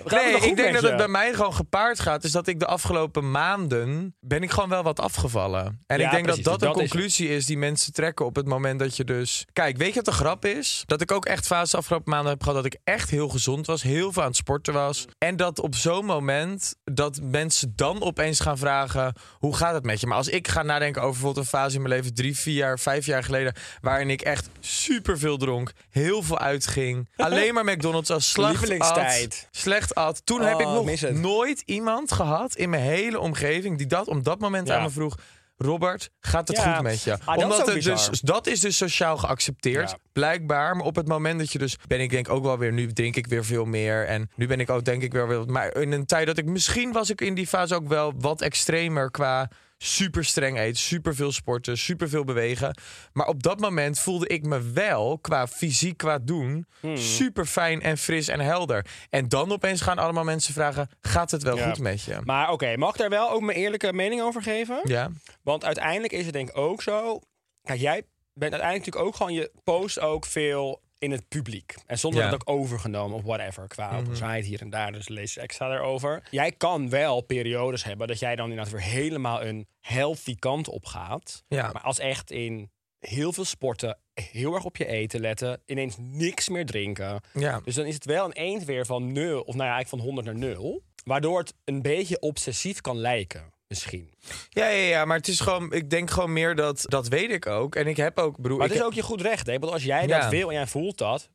Nee, 0.06 0.36
ik 0.36 0.56
denk 0.56 0.74
dat 0.74 0.84
het 0.84 0.98
bij 0.98 1.08
mij 1.08 1.34
gewoon 1.34 1.54
gepaard 1.54 2.00
gaat. 2.00 2.24
Is 2.24 2.32
dat 2.32 2.48
ik 2.48 2.60
de 2.60 2.66
afgelopen 2.66 3.32
maanden 3.32 4.16
ben 4.20 4.44
ik 4.44 4.52
gewoon 4.52 4.70
wel 4.70 4.84
wat 4.84 5.00
afgevallen. 5.00 5.84
En 5.88 6.00
Ja, 6.00 6.06
ik 6.06 6.12
denk 6.12 6.24
precies, 6.24 6.44
dat 6.44 6.60
dat 6.60 6.62
een 6.62 6.76
dat 6.76 6.84
is 6.84 6.90
conclusie 6.90 7.30
is, 7.30 7.46
die 7.46 7.58
mensen 7.58 7.94
trekken 7.94 8.26
op 8.26 8.36
het 8.36 8.48
moment 8.48 8.80
dat 8.80 8.98
je 8.98 9.04
dus. 9.04 9.46
Kijk, 9.54 9.78
weet 9.78 9.88
je 9.88 9.96
wat 9.96 10.06
de 10.06 10.12
grap 10.12 10.46
is? 10.46 10.84
Dat 10.86 11.02
ik 11.02 11.12
ook 11.12 11.26
echt 11.26 11.46
fases 11.46 11.72
de 11.72 11.78
afgelopen 11.78 12.12
maanden 12.12 12.32
heb 12.32 12.42
gehad 12.42 12.56
dat 12.56 12.74
ik 12.74 12.80
echt 12.84 13.10
heel 13.10 13.30
gezond 13.30 13.66
was, 13.66 13.82
heel 13.82 14.12
veel 14.12 14.22
aan 14.22 14.28
het 14.28 14.38
sporten 14.38 14.74
was. 14.74 15.06
En 15.18 15.36
dat 15.36 15.60
op 15.60 15.76
zo'n 15.76 16.06
moment 16.06 16.76
dat 16.84 17.20
mensen 17.22 17.74
dan 17.76 18.02
opeens 18.02 18.40
gaan 18.40 18.58
vragen: 18.58 19.14
hoe 19.38 19.56
gaat 19.56 19.74
het 19.74 19.84
met 19.84 20.00
je? 20.00 20.08
Maar 20.08 20.18
als 20.18 20.30
ik 20.30 20.48
ga 20.48 20.64
nadenken 20.64 21.02
over 21.02 21.14
bijvoorbeeld 21.14 21.46
een 21.46 21.60
fase 21.60 21.76
in 21.76 21.82
mijn 21.82 21.94
leven, 21.94 22.14
drie, 22.14 22.38
vier 22.38 22.56
jaar, 22.56 22.80
vijf 22.80 23.06
jaar 23.06 23.24
geleden, 23.24 23.54
waarin 23.82 24.10
ik 24.10 24.22
echt 24.22 24.50
super 24.60 25.18
veel 25.18 25.38
dronk, 25.38 25.72
heel 25.90 26.24
veel 26.24 26.40
uitging, 26.40 27.10
alleen 27.16 27.54
maar 27.54 27.66
McDonald's 27.66 28.10
als 28.10 28.30
slacht 28.30 28.55
Lievelingstijd. 28.60 29.48
at, 29.52 29.58
slecht 29.62 29.96
at. 29.96 30.22
Toen 30.26 30.42
heb 30.42 30.56
Oh, 30.56 30.62
ik 30.62 30.68
nog 30.68 30.86
mis 30.86 31.02
het. 31.02 31.16
nooit 31.16 31.62
iemand 31.66 32.12
gehad 32.12 32.56
in 32.56 32.70
mijn 32.70 32.82
hele 32.84 33.20
omgeving 33.20 33.78
die 33.78 33.88
dat 33.88 34.08
op 34.08 34.24
dat 34.24 34.40
moment 34.40 34.68
Ja. 34.68 34.76
aan 34.78 34.84
me 34.84 34.90
vroeg. 34.90 35.16
Robert, 35.58 36.10
gaat 36.20 36.48
het 36.48 36.58
Ja. 36.58 36.74
goed 36.74 36.84
met 36.84 37.04
je? 37.04 37.12
Ah, 37.12 37.26
dat 37.26 37.38
is 37.38 37.44
Omdat 37.44 37.74
bizar. 37.74 38.10
dus, 38.10 38.20
dat 38.20 38.48
is 38.48 38.60
dus 38.60 38.78
sociaal 38.78 39.18
geaccepteerd, 39.18 39.90
Ja. 39.90 39.98
blijkbaar. 40.14 40.76
Maar 40.76 40.86
op 40.86 40.96
het 40.96 41.08
moment 41.08 41.40
dat 41.40 41.52
je 41.52 41.58
dus, 41.58 41.76
ben 41.88 42.00
ik 42.00 42.10
denk 42.10 42.30
ook 42.30 42.44
wel 42.44 42.58
weer, 42.58 42.74
nu 42.74 42.94
drink 42.94 43.16
ik 43.16 43.28
weer 43.28 43.46
veel 43.46 43.66
meer. 43.66 44.06
En 44.08 44.30
nu 44.36 44.48
ben 44.48 44.60
ik 44.60 44.70
ook 44.70 44.86
denk 44.86 45.02
ik 45.04 45.12
weer- 45.12 45.46
maar 45.46 45.76
in 45.76 45.92
een 45.92 46.06
tijd 46.06 46.26
dat 46.28 46.38
ik, 46.38 46.46
misschien 46.46 46.92
was 46.92 47.10
ik 47.10 47.22
in 47.22 47.34
die 47.34 47.48
fase 47.48 47.76
ook 47.76 47.88
wel 47.88 48.14
wat 48.18 48.42
extremer 48.42 49.12
qua 49.12 49.50
super 49.86 50.26
streng 50.26 50.60
eten, 50.60 50.76
super 50.82 51.16
veel 51.16 51.32
sporten, 51.32 51.78
super 51.78 52.10
veel 52.10 52.24
bewegen. 52.24 52.78
Maar 53.14 53.28
op 53.28 53.44
dat 53.44 53.60
moment 53.60 54.00
voelde 54.00 54.28
ik 54.28 54.44
me 54.46 54.72
wel 54.72 55.18
qua 55.22 55.48
fysiek, 55.48 55.98
qua 55.98 56.18
doen, 56.20 56.66
Hmm. 56.80 56.98
super 56.98 57.46
fijn 57.46 57.82
en 57.82 57.98
fris 57.98 58.28
en 58.28 58.40
helder. 58.40 58.86
En 59.10 59.30
dan 59.30 59.52
opeens 59.52 59.82
gaan 59.82 59.98
allemaal 59.98 60.24
mensen 60.24 60.54
vragen: 60.54 60.90
gaat 61.02 61.32
het 61.32 61.44
wel 61.44 61.58
Ja. 61.58 61.68
goed 61.68 61.80
met 61.80 62.04
je? 62.04 62.18
Maar 62.24 62.52
oké, 62.52 62.78
mag 62.78 62.92
ik 62.92 62.98
daar 63.00 63.10
wel 63.10 63.32
ook 63.32 63.42
mijn 63.42 63.58
eerlijke 63.58 63.94
mening 63.94 64.22
over 64.22 64.42
geven? 64.42 64.80
Ja, 64.84 65.10
Want 65.44 65.66
uiteindelijk 65.66 66.14
is 66.14 66.24
het 66.26 66.34
denk 66.34 66.50
ik 66.50 66.58
ook 66.58 66.82
zo. 66.82 67.20
Kijk, 67.64 67.80
jij 67.80 68.04
bent 68.34 68.52
uiteindelijk 68.54 68.86
natuurlijk 68.86 69.06
ook 69.06 69.16
gewoon 69.16 69.34
je 69.34 69.52
post 69.64 70.00
ook 70.00 70.26
veel 70.26 70.82
in 71.00 71.12
het 71.12 71.28
publiek. 71.28 71.76
En 71.86 72.00
zonder 72.00 72.24
Ja. 72.24 72.30
dat 72.30 72.48
ook 72.48 72.56
overgenomen 72.56 73.18
of 73.18 73.24
whatever. 73.24 73.68
Qua 73.68 73.92
mm 74.02 74.14
hier 74.42 74.62
en 74.62 74.70
daar, 74.70 74.92
dus 74.92 75.08
lees 75.08 75.38
extra 75.38 75.68
daarover. 75.70 76.24
Jij 76.32 76.52
kan 76.52 76.90
wel 76.90 77.22
periodes 77.22 77.84
hebben 77.84 78.08
dat 78.08 78.20
jij 78.20 78.36
dan 78.36 78.50
inderdaad 78.50 78.74
weer 78.74 78.82
helemaal 78.82 79.44
een 79.44 79.68
healthy 79.80 80.36
kant 80.36 80.68
op 80.68 80.86
gaat. 80.86 81.44
Ja. 81.48 81.72
Maar 81.72 81.82
als 81.82 82.00
echt 82.00 82.32
in 82.32 82.72
heel 83.00 83.34
veel 83.34 83.46
sporten, 83.46 84.00
heel 84.14 84.54
erg 84.54 84.64
op 84.66 84.78
je 84.78 84.86
eten 84.86 85.20
letten, 85.20 85.62
ineens 85.66 85.96
niks 86.00 86.50
meer 86.50 86.66
drinken. 86.66 87.22
ja. 87.34 87.60
Dus 87.64 87.76
dan 87.76 87.86
is 87.86 87.94
het 87.94 88.06
wel 88.06 88.26
een 88.26 88.32
eend 88.34 88.64
weer 88.64 88.86
van 88.86 89.12
nul, 89.12 89.42
of 89.42 89.56
nou 89.56 89.68
ja, 89.70 89.74
eigenlijk 89.76 89.90
van 89.90 90.00
100 90.00 90.26
naar 90.28 90.36
0. 90.56 90.84
Waardoor 91.04 91.40
het 91.40 91.54
een 91.64 91.82
beetje 91.82 92.20
obsessief 92.20 92.82
kan 92.82 92.98
lijken, 92.98 93.54
misschien. 93.68 94.14
Ja, 94.50 94.68
ja, 94.68 94.88
ja, 94.88 95.06
maar 95.06 95.18
het 95.18 95.28
is 95.28 95.40
gewoon, 95.40 95.74
ik 95.74 95.90
denk 95.90 96.10
gewoon 96.12 96.34
meer 96.34 96.56
dat, 96.56 96.82
dat 96.86 97.08
weet 97.08 97.32
ik 97.32 97.46
ook. 97.46 97.76
En 97.76 97.88
ik 97.88 97.98
heb 97.98 98.18
ook, 98.20 98.42
broer, 98.42 98.58
Maar 98.58 98.66
het 98.68 98.72
is 98.76 98.78
heb- 98.82 98.88
ook 98.88 98.94
je 98.96 99.02
goed 99.04 99.22
recht, 99.22 99.48
hè? 99.48 99.60
Want 99.60 99.72
als 99.74 99.84
jij 99.84 100.08
Ja. 100.08 100.20
dat 100.20 100.30
wil 100.30 100.48
en 100.48 100.54
jij 100.54 100.68
voelt 100.68 100.98
dat, 100.98 101.30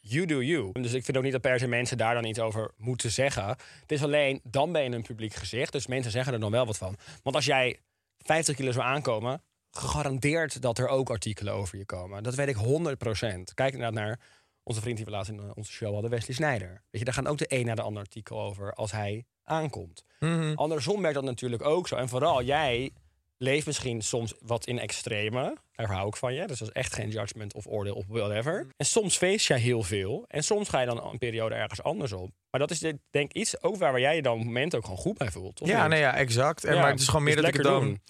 you 0.00 0.26
do 0.26 0.42
you. 0.42 0.72
Dus 0.72 0.92
ik 0.92 1.04
vind 1.04 1.16
ook 1.16 1.22
niet 1.22 1.32
dat 1.32 1.40
per 1.40 1.58
se 1.58 1.66
mensen 1.66 1.98
daar 1.98 2.14
dan 2.14 2.24
iets 2.24 2.38
over 2.40 2.70
moeten 2.76 3.10
zeggen. 3.10 3.46
Het 3.80 3.92
is 3.92 4.02
alleen, 4.02 4.40
dan 4.44 4.72
ben 4.72 4.82
je 4.82 4.90
een 4.90 5.02
publiek 5.02 5.34
gezicht. 5.34 5.72
Dus 5.72 5.86
mensen 5.86 6.10
zeggen 6.12 6.32
er 6.32 6.40
dan 6.40 6.50
wel 6.50 6.66
wat 6.66 6.78
van. 6.78 6.96
Want 7.22 7.36
als 7.36 7.44
jij 7.44 7.80
50 8.18 8.56
kilo 8.56 8.72
zou 8.72 8.84
aankomen, 8.84 9.42
gegarandeerd 9.70 10.62
dat 10.62 10.78
er 10.78 10.88
ook 10.88 11.10
artikelen 11.10 11.54
over 11.54 11.78
je 11.78 11.84
komen. 11.86 12.22
Dat 12.22 12.34
weet 12.34 12.48
ik 12.48 12.56
100%. 12.56 13.54
Kijk 13.54 13.72
inderdaad 13.72 13.94
naar 14.04 14.20
onze 14.62 14.80
vriend 14.80 14.96
die 14.96 15.04
we 15.04 15.10
laatst 15.10 15.30
in 15.30 15.40
eh, 15.40 15.50
onze 15.54 15.72
show 15.72 15.92
hadden, 15.92 16.10
Wesley 16.10 16.34
Snijder. 16.36 16.68
Weet 16.68 17.00
je, 17.00 17.04
daar 17.04 17.14
gaan 17.14 17.26
ook 17.26 17.38
de 17.38 17.46
een 17.48 17.66
naar 17.66 17.76
de 17.76 17.82
ander 17.82 18.02
artikel 18.02 18.40
over 18.40 18.74
als 18.74 18.92
hij 18.92 19.24
aankomt. 19.44 20.04
Mhm. 20.18 20.52
Andersom 20.54 21.00
werkt 21.00 21.14
dat 21.14 21.24
natuurlijk 21.24 21.64
ook 21.64 21.88
zo. 21.88 21.96
En 21.96 22.08
vooral 22.08 22.42
jij 22.42 22.90
leeft 23.36 23.66
misschien 23.66 24.02
soms 24.02 24.34
wat 24.40 24.66
in 24.66 24.78
extreme. 24.78 25.56
Daar 25.72 25.92
hou 25.92 26.08
ik 26.08 26.16
van 26.16 26.34
je. 26.34 26.46
Dus 26.46 26.58
dat 26.58 26.68
is 26.68 26.74
echt 26.74 26.94
geen 26.94 27.10
judgment 27.10 27.54
of 27.54 27.66
oordeel 27.66 27.94
of 27.94 28.04
whatever. 28.06 28.66
En 28.76 28.86
soms 28.86 29.16
feest 29.16 29.46
jij 29.46 29.58
heel 29.58 29.82
veel. 29.82 30.24
En 30.28 30.44
soms 30.44 30.68
ga 30.68 30.80
je 30.80 30.86
dan 30.86 31.04
een 31.04 31.18
periode 31.18 31.54
ergens 31.54 31.82
anders 31.82 32.12
op. 32.12 32.30
Maar 32.50 32.60
dat 32.60 32.70
is 32.70 32.78
dit, 32.78 32.96
denk 33.10 33.30
ik 33.30 33.36
iets 33.36 33.62
ook 33.62 33.76
waar 33.76 34.00
jij 34.00 34.16
je 34.16 34.22
dan 34.22 34.32
op 34.32 34.38
het 34.38 34.46
moment 34.46 34.74
ook 34.74 34.82
gewoon 34.84 34.98
goed 34.98 35.18
bij 35.18 35.30
voelt. 35.30 35.60
of 35.60 35.68
Ja, 35.68 35.86
nee, 35.86 36.00
ja, 36.00 36.14
exact. 36.14 36.64
En, 36.64 36.74
Ja, 36.74 36.80
maar 36.80 36.90
het 36.90 37.00
is 37.00 37.06
gewoon 37.08 37.22
meer 37.22 37.34
dus 37.34 37.44
dat 37.44 37.54
ik 37.54 37.60
het 37.60 37.68
dan... 37.68 37.80
doen. 37.84 38.00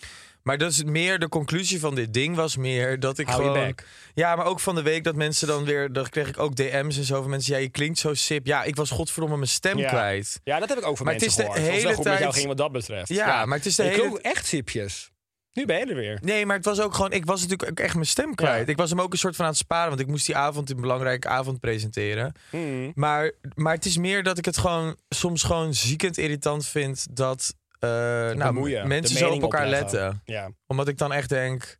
Maar 0.43 0.59
dat 0.59 0.71
is 0.71 0.85
meer 0.85 1.19
de 1.19 1.29
conclusie 1.29 1.81
van 1.81 1.95
dit 1.95 2.13
ding 2.15 2.37
was 2.37 2.57
meer 2.57 3.01
dat 3.01 3.19
ik 3.19 3.27
Hou 3.29 3.43
je 3.45 3.51
gewoon. 3.51 3.75
Ja, 4.15 4.37
maar 4.37 4.47
ook 4.47 4.61
van 4.61 4.75
de 4.75 4.83
week 4.83 5.05
dat 5.05 5.15
mensen 5.15 5.47
dan 5.47 5.65
weer. 5.65 5.93
Dan 5.93 6.09
kreeg 6.09 6.29
ik 6.29 6.39
ook 6.39 6.55
DM's 6.57 6.97
en 6.97 7.05
zo 7.05 7.21
van 7.21 7.31
mensen. 7.31 7.55
Ja, 7.55 7.61
je 7.61 7.69
klinkt 7.69 7.99
zo 7.99 8.15
sip. 8.15 8.47
Ja, 8.47 8.63
ik 8.63 8.77
was 8.77 8.91
godverdomme 8.91 9.37
mijn 9.37 9.49
stem 9.49 9.79
Ja. 9.79 9.89
kwijt. 9.89 10.41
Ja, 10.45 10.59
dat 10.59 10.69
heb 10.69 10.79
ik 10.79 10.87
ook 10.87 10.97
van 10.97 11.07
Maar 11.07 11.15
het 11.15 11.23
mensen 11.25 11.43
is 11.45 11.49
de 11.49 11.53
gehoord. 11.61 11.75
Het 11.75 11.83
was 11.85 11.95
wel 12.05 12.13
hele 12.13 12.19
tijd- 12.19 12.35
ging 12.35 12.47
wat 12.47 12.57
dat 12.57 12.73
betreft. 12.73 13.09
Ja, 13.09 13.45
maar 13.47 13.57
het 13.57 13.67
is 13.67 13.75
de 13.77 13.85
ik 13.85 13.91
hele- 13.93 14.05
ook 14.09 14.19
echt 14.19 14.47
sipjes. 14.47 15.11
Nu 15.53 15.67
ben 15.67 15.79
je 15.79 15.87
er 15.87 15.95
weer. 15.95 16.19
Nee, 16.23 16.47
maar 16.47 16.57
het 16.57 16.65
was 16.65 16.81
ook 16.81 16.95
gewoon. 16.95 17.13
Ik 17.13 17.25
was 17.25 17.41
natuurlijk 17.43 17.71
ook 17.71 17.81
echt 17.81 17.95
mijn 17.95 18.07
stem 18.07 18.35
kwijt. 18.35 18.67
Ja. 18.67 18.73
Ik 18.73 18.77
was 18.79 18.91
hem 18.91 19.01
ook 19.01 19.13
een 19.13 19.19
soort 19.19 19.37
van 19.37 19.45
aan 19.45 19.51
het 19.51 19.61
sparen. 19.61 19.89
Want 19.89 20.01
ik 20.01 20.07
moest 20.07 20.27
die 20.27 20.37
avond 20.37 20.71
een 20.71 20.81
belangrijke 20.81 21.29
avond 21.29 21.61
presenteren. 21.61 22.33
Hmm. 22.51 22.93
Maar, 22.95 23.33
maar 23.55 23.75
het 23.75 23.85
is 23.85 23.97
meer 23.97 24.23
dat 24.23 24.39
ik 24.39 24.45
het 24.45 24.59
gewoon 24.59 24.97
soms 25.09 25.43
gewoon 25.43 25.75
ziekend 25.75 26.19
irritant 26.19 26.67
vind 26.67 27.07
dat. 27.17 27.55
nou, 27.81 28.37
bemoeien, 28.37 28.89
mensen 28.89 29.17
zo 29.19 29.31
op 29.31 29.43
elkaar 29.43 29.65
opleggen. 29.65 29.91
letten. 29.91 30.21
Ja. 30.25 30.51
Omdat 30.67 30.89
ik 30.89 30.99
dan 30.99 31.13
echt 31.13 31.29
denk. 31.29 31.79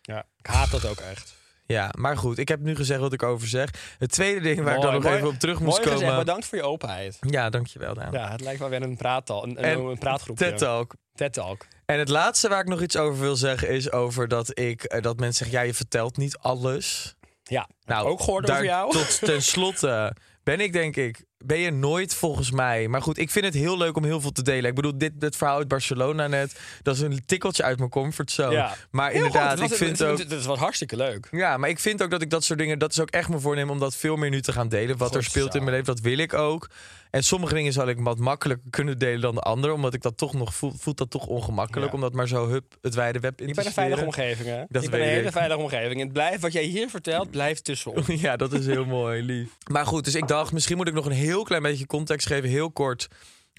ja, 0.00 0.26
ik 0.38 0.46
haat 0.46 0.70
dat 0.70 0.86
ook 0.86 0.98
echt. 1.00 1.34
Ja, 1.66 1.90
maar 1.98 2.16
goed, 2.16 2.38
ik 2.38 2.48
heb 2.48 2.60
nu 2.60 2.76
gezegd 2.76 3.00
wat 3.00 3.12
ik 3.12 3.22
over 3.22 3.48
zeg. 3.48 3.70
Het 3.98 4.10
tweede 4.12 4.40
ding 4.40 4.62
waar 4.62 4.74
ik 4.76 4.82
dan 4.82 4.92
nog 4.92 5.02
mooi- 5.02 5.16
even 5.16 5.28
op 5.28 5.34
terug 5.38 5.54
Mooi 5.54 5.66
moest 5.70 5.82
gezegd, 5.82 6.00
komen. 6.00 6.16
bedankt 6.18 6.46
voor 6.46 6.58
je 6.58 6.64
openheid. 6.64 7.18
Ja, 7.20 7.50
dankjewel 7.50 7.94
Daan. 7.94 8.12
Ja, 8.12 8.30
het 8.30 8.40
lijkt 8.40 8.58
wel 8.58 8.68
weer 8.68 8.82
een 8.82 8.96
praattal, 8.96 9.44
een, 9.44 9.56
En 9.56 9.78
een, 9.78 9.84
een 9.86 9.98
praatgroepje. 9.98 10.44
TED 10.48 10.58
Talk. 10.58 10.94
TED 11.14 11.32
Talk. 11.32 11.66
En 11.92 11.98
het 11.98 12.08
laatste 12.08 12.48
waar 12.48 12.60
ik 12.60 12.68
nog 12.68 12.82
iets 12.82 12.96
over 12.96 13.20
wil 13.20 13.36
zeggen 13.36 13.68
is 13.68 13.90
over 13.90 14.28
dat 14.28 14.58
ik 14.58 14.82
eh, 14.82 15.02
dat 15.02 15.18
mensen 15.18 15.44
zeggen 15.44 15.58
ja 15.62 15.66
je 15.66 15.74
vertelt 15.74 16.16
niet 16.16 16.38
alles. 16.38 17.14
Ja, 17.42 17.68
Nou, 17.84 18.08
ook 18.08 18.20
gehoord 18.20 18.50
over 18.50 18.64
jou. 18.64 18.92
Tot 18.92 19.18
tenslotte 19.28 20.14
ben 20.44 20.60
ik 20.60 20.72
denk 20.72 20.96
ik 20.96 21.24
ben 21.44 21.58
je 21.58 21.70
nooit 21.70 22.14
volgens 22.14 22.50
mij. 22.50 22.88
Maar 22.88 23.02
goed, 23.02 23.18
ik 23.18 23.30
vind 23.30 23.44
het 23.44 23.54
heel 23.54 23.76
leuk 23.78 23.96
om 23.96 24.04
heel 24.04 24.20
veel 24.20 24.32
te 24.32 24.42
delen. 24.42 24.64
Ik 24.70 24.74
bedoel 24.74 24.98
dit 24.98 25.20
dit 25.20 25.36
verhaal 25.36 25.56
uit 25.56 25.68
Barcelona 25.68 26.26
net, 26.26 26.60
dat 26.82 26.94
is 26.94 27.00
een 27.00 27.22
tikkeltje 27.26 27.62
uit 27.62 27.78
mijn 27.78 27.90
comfortzone. 27.90 28.52
Ja. 28.52 28.74
Maar 28.90 29.10
Heel 29.10 29.16
inderdaad, 29.24 29.60
goed, 29.60 29.70
ik 29.70 29.76
vind 29.76 29.98
het- 29.98 30.08
ook 30.08 30.18
het- 30.18 30.30
Het 30.30 30.44
was 30.44 30.58
hartstikke 30.58 30.96
leuk. 30.96 31.28
Ja, 31.30 31.56
maar 31.56 31.68
ik 31.68 31.78
vind 31.78 32.02
ook 32.02 32.10
dat 32.10 32.22
ik 32.22 32.30
dat 32.30 32.44
soort 32.44 32.58
dingen, 32.58 32.78
dat 32.78 32.90
is 32.90 33.00
ook 33.00 33.10
echt 33.10 33.28
mijn 33.28 33.40
voornemen 33.40 33.72
om 33.72 33.78
dat 33.80 33.96
veel 33.96 34.16
meer 34.16 34.30
nu 34.30 34.40
te 34.42 34.52
gaan 34.52 34.68
delen. 34.68 34.96
Wat 34.96 35.14
er 35.14 35.24
speelt 35.24 35.52
zo. 35.52 35.58
in 35.58 35.64
mijn 35.64 35.76
leven, 35.76 35.94
dat 35.94 36.04
wil 36.04 36.18
ik 36.18 36.34
ook. 36.34 36.68
En 37.10 37.22
sommige 37.24 37.54
dingen 37.54 37.72
zal 37.72 37.88
ik 37.88 37.98
wat 38.00 38.18
makkelijker 38.18 38.70
kunnen 38.70 38.98
delen 38.98 39.20
dan 39.20 39.34
de 39.34 39.40
andere, 39.40 39.72
omdat 39.72 39.94
ik 39.94 40.02
dat 40.02 40.16
toch 40.16 40.32
nog 40.34 40.54
voel, 40.54 40.72
voelt 40.78 40.96
dat 40.98 41.10
toch 41.10 41.26
ongemakkelijk, 41.26 41.88
Ja. 41.90 41.94
om 41.94 42.00
dat 42.00 42.12
maar 42.12 42.28
zo 42.28 42.48
hup 42.48 42.64
het 42.80 42.94
wijde 42.94 43.18
web 43.18 43.40
in 43.40 43.48
Ik 43.48 43.54
te 43.54 43.58
ben 43.60 43.66
een 43.66 43.72
veilige 43.72 44.04
omgeving, 44.04 44.48
hè? 44.48 44.62
Dat 44.68 44.82
ik 44.82 44.90
ben 44.90 45.00
een 45.00 45.06
hele 45.08 45.26
ik. 45.26 45.32
veilige 45.32 45.60
omgeving. 45.60 46.00
Het 46.00 46.12
blijft, 46.12 46.40
wat 46.42 46.52
jij 46.52 46.62
hier 46.62 46.88
vertelt, 46.90 47.30
blijft 47.30 47.64
tussen 47.64 47.92
ons. 47.96 48.06
Ja, 48.06 48.36
dat 48.36 48.52
is 48.52 48.66
heel 48.66 48.84
mooi, 48.84 49.22
lief. 49.22 49.48
Maar 49.70 49.86
goed, 49.86 50.04
dus 50.04 50.14
ik 50.14 50.28
dacht, 50.32 50.52
misschien 50.52 50.76
moet 50.76 50.88
ik 50.88 50.94
nog 50.94 51.06
een 51.06 51.12
heel 51.12 51.42
klein 51.42 51.62
beetje 51.62 51.86
context 51.86 52.26
geven, 52.26 52.48
heel 52.48 52.70
kort, 52.70 53.08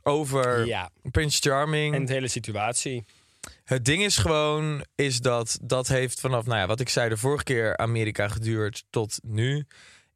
over 0.03 0.65
Ja, 0.65 0.89
Prince 1.11 1.41
Charming. 1.41 1.95
en 1.95 2.05
de 2.05 2.13
hele 2.13 2.27
situatie. 2.27 3.05
Het 3.63 3.85
ding 3.85 4.03
is 4.03 4.17
gewoon, 4.17 4.85
is 4.95 5.19
dat 5.19 5.57
dat 5.61 5.87
heeft 5.87 6.19
vanaf, 6.19 6.45
nou 6.45 6.59
ja, 6.59 6.67
wat 6.67 6.79
ik 6.79 6.89
zei, 6.89 7.09
de 7.09 7.17
vorige 7.17 7.43
keer 7.43 7.77
Amerika 7.77 8.27
geduurd 8.27 8.83
tot 8.89 9.19
nu. 9.23 9.65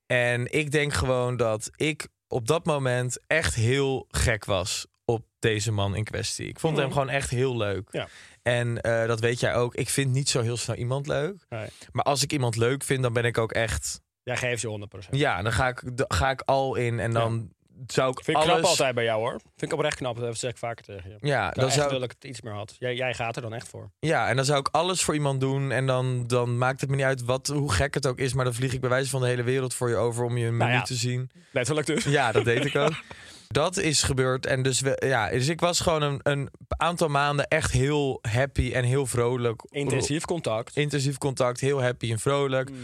En 0.06 0.52
ik 0.54 0.72
denk 0.72 0.94
gewoon 0.94 1.38
dat 1.38 1.70
ik 1.76 2.08
op 2.28 2.48
dat 2.48 2.66
moment 2.66 3.18
echt 3.28 3.56
heel 3.56 4.06
gek 4.10 4.46
was 4.46 4.86
op 5.06 5.26
deze 5.40 5.72
man 5.72 5.96
in 5.96 6.04
kwestie. 6.04 6.48
Ik 6.48 6.60
vond 6.60 6.78
hem 6.78 6.92
gewoon 6.92 7.10
echt 7.10 7.30
heel 7.30 7.58
leuk. 7.58 7.88
Ja. 7.92 8.08
En 8.44 8.82
eh, 8.82 9.08
dat 9.08 9.20
weet 9.20 9.40
jij 9.40 9.56
ook. 9.56 9.76
Ik 9.76 9.90
vind 9.90 10.12
niet 10.12 10.30
zo 10.30 10.42
heel 10.42 10.58
snel 10.58 10.76
iemand 10.76 11.08
leuk. 11.08 11.46
Nee. 11.50 11.68
Maar 11.92 12.04
als 12.04 12.24
ik 12.24 12.32
iemand 12.32 12.56
leuk 12.56 12.84
vind, 12.84 13.02
dan 13.04 13.14
ben 13.14 13.26
ik 13.26 13.38
ook 13.38 13.52
echt... 13.52 14.02
Jij 14.28 14.38
geeft 14.38 14.62
je 14.62 14.88
100%. 15.06 15.10
Ja, 15.10 15.42
dan 15.42 15.52
ga 15.52 15.68
ik, 15.68 15.98
dan 15.98 16.06
ga 16.08 16.30
ik 16.30 16.42
al 16.42 16.76
in 16.76 17.00
en 17.00 17.14
dan 17.14 17.52
zou 17.88 18.12
ik 18.12 18.24
Vind 18.24 18.38
ik 18.38 18.44
alles... 18.44 18.56
knap 18.56 18.70
altijd 18.70 18.96
bij 18.96 19.04
jou, 19.04 19.20
hoor. 19.20 19.32
Vind 19.32 19.72
ik 19.72 19.74
oprecht 19.74 19.96
knap. 19.96 20.20
Dat 20.20 20.38
zeg 20.38 20.52
ik 20.52 20.58
vaker 20.58 20.86
tegen 20.86 21.10
je. 21.10 21.28
Ja, 21.28 21.52
Dan 21.52 21.72
zou, 21.72 21.90
wil 21.90 22.02
ik 22.02 22.12
het 22.12 22.24
iets 22.24 22.42
meer 22.42 22.54
had. 22.54 22.76
Jij, 22.80 22.96
jij 22.96 23.14
gaat 23.14 23.36
er 23.36 23.42
dan 23.42 23.54
echt 23.54 23.68
voor. 23.68 23.92
Ja, 24.00 24.28
en 24.28 24.36
dan 24.36 24.46
zou 24.46 24.60
ik 24.60 24.68
alles 24.72 25.04
voor 25.04 25.14
iemand 25.14 25.40
doen. 25.40 25.72
En 25.72 25.86
dan, 25.86 26.28
dan 26.28 26.58
maakt 26.58 26.82
het 26.82 26.90
me 26.90 26.96
niet 26.96 27.06
uit 27.06 27.24
wat, 27.24 27.48
hoe 27.48 27.72
gek 27.72 27.94
het 27.94 28.08
ook 28.08 28.20
is. 28.20 28.34
Maar 28.34 28.46
dan 28.46 28.54
vlieg 28.54 28.74
ik 28.74 28.82
bij 28.82 28.90
wijze 28.90 29.10
van 29.10 29.22
de 29.22 29.28
hele 29.28 29.44
wereld 29.44 29.74
voor 29.74 29.90
je 29.90 29.96
over 29.96 30.24
om 30.24 30.38
je 30.38 30.46
een 30.46 30.58
Nou 30.58 30.70
menu 30.70 30.80
ja. 30.80 30.86
te 30.86 30.96
zien. 30.96 31.30
Letterlijk 31.52 31.88
dus. 31.88 32.04
Ja, 32.04 32.32
dat 32.32 32.46
deed 32.46 32.66
ik 32.66 32.76
ook. 32.76 32.94
Dat 33.48 33.78
is 33.78 34.04
gebeurd. 34.04 34.46
En 34.46 34.62
dus, 34.62 34.80
we, 34.80 35.04
ja, 35.06 35.30
dus 35.30 35.48
ik 35.48 35.60
was 35.60 35.80
gewoon 35.80 36.02
een, 36.02 36.20
een 36.24 36.50
aantal 36.68 37.08
maanden 37.08 37.48
echt 37.48 37.72
heel 37.72 38.20
happy 38.22 38.72
en 38.74 38.84
heel 38.84 39.06
vrolijk. 39.06 39.66
Intensief 39.70 40.26
contact. 40.26 40.76
Intensief 40.76 41.18
contact, 41.18 41.60
heel 41.60 41.82
happy 41.82 42.12
en 42.12 42.20
vrolijk. 42.20 42.70
Mm. 42.70 42.78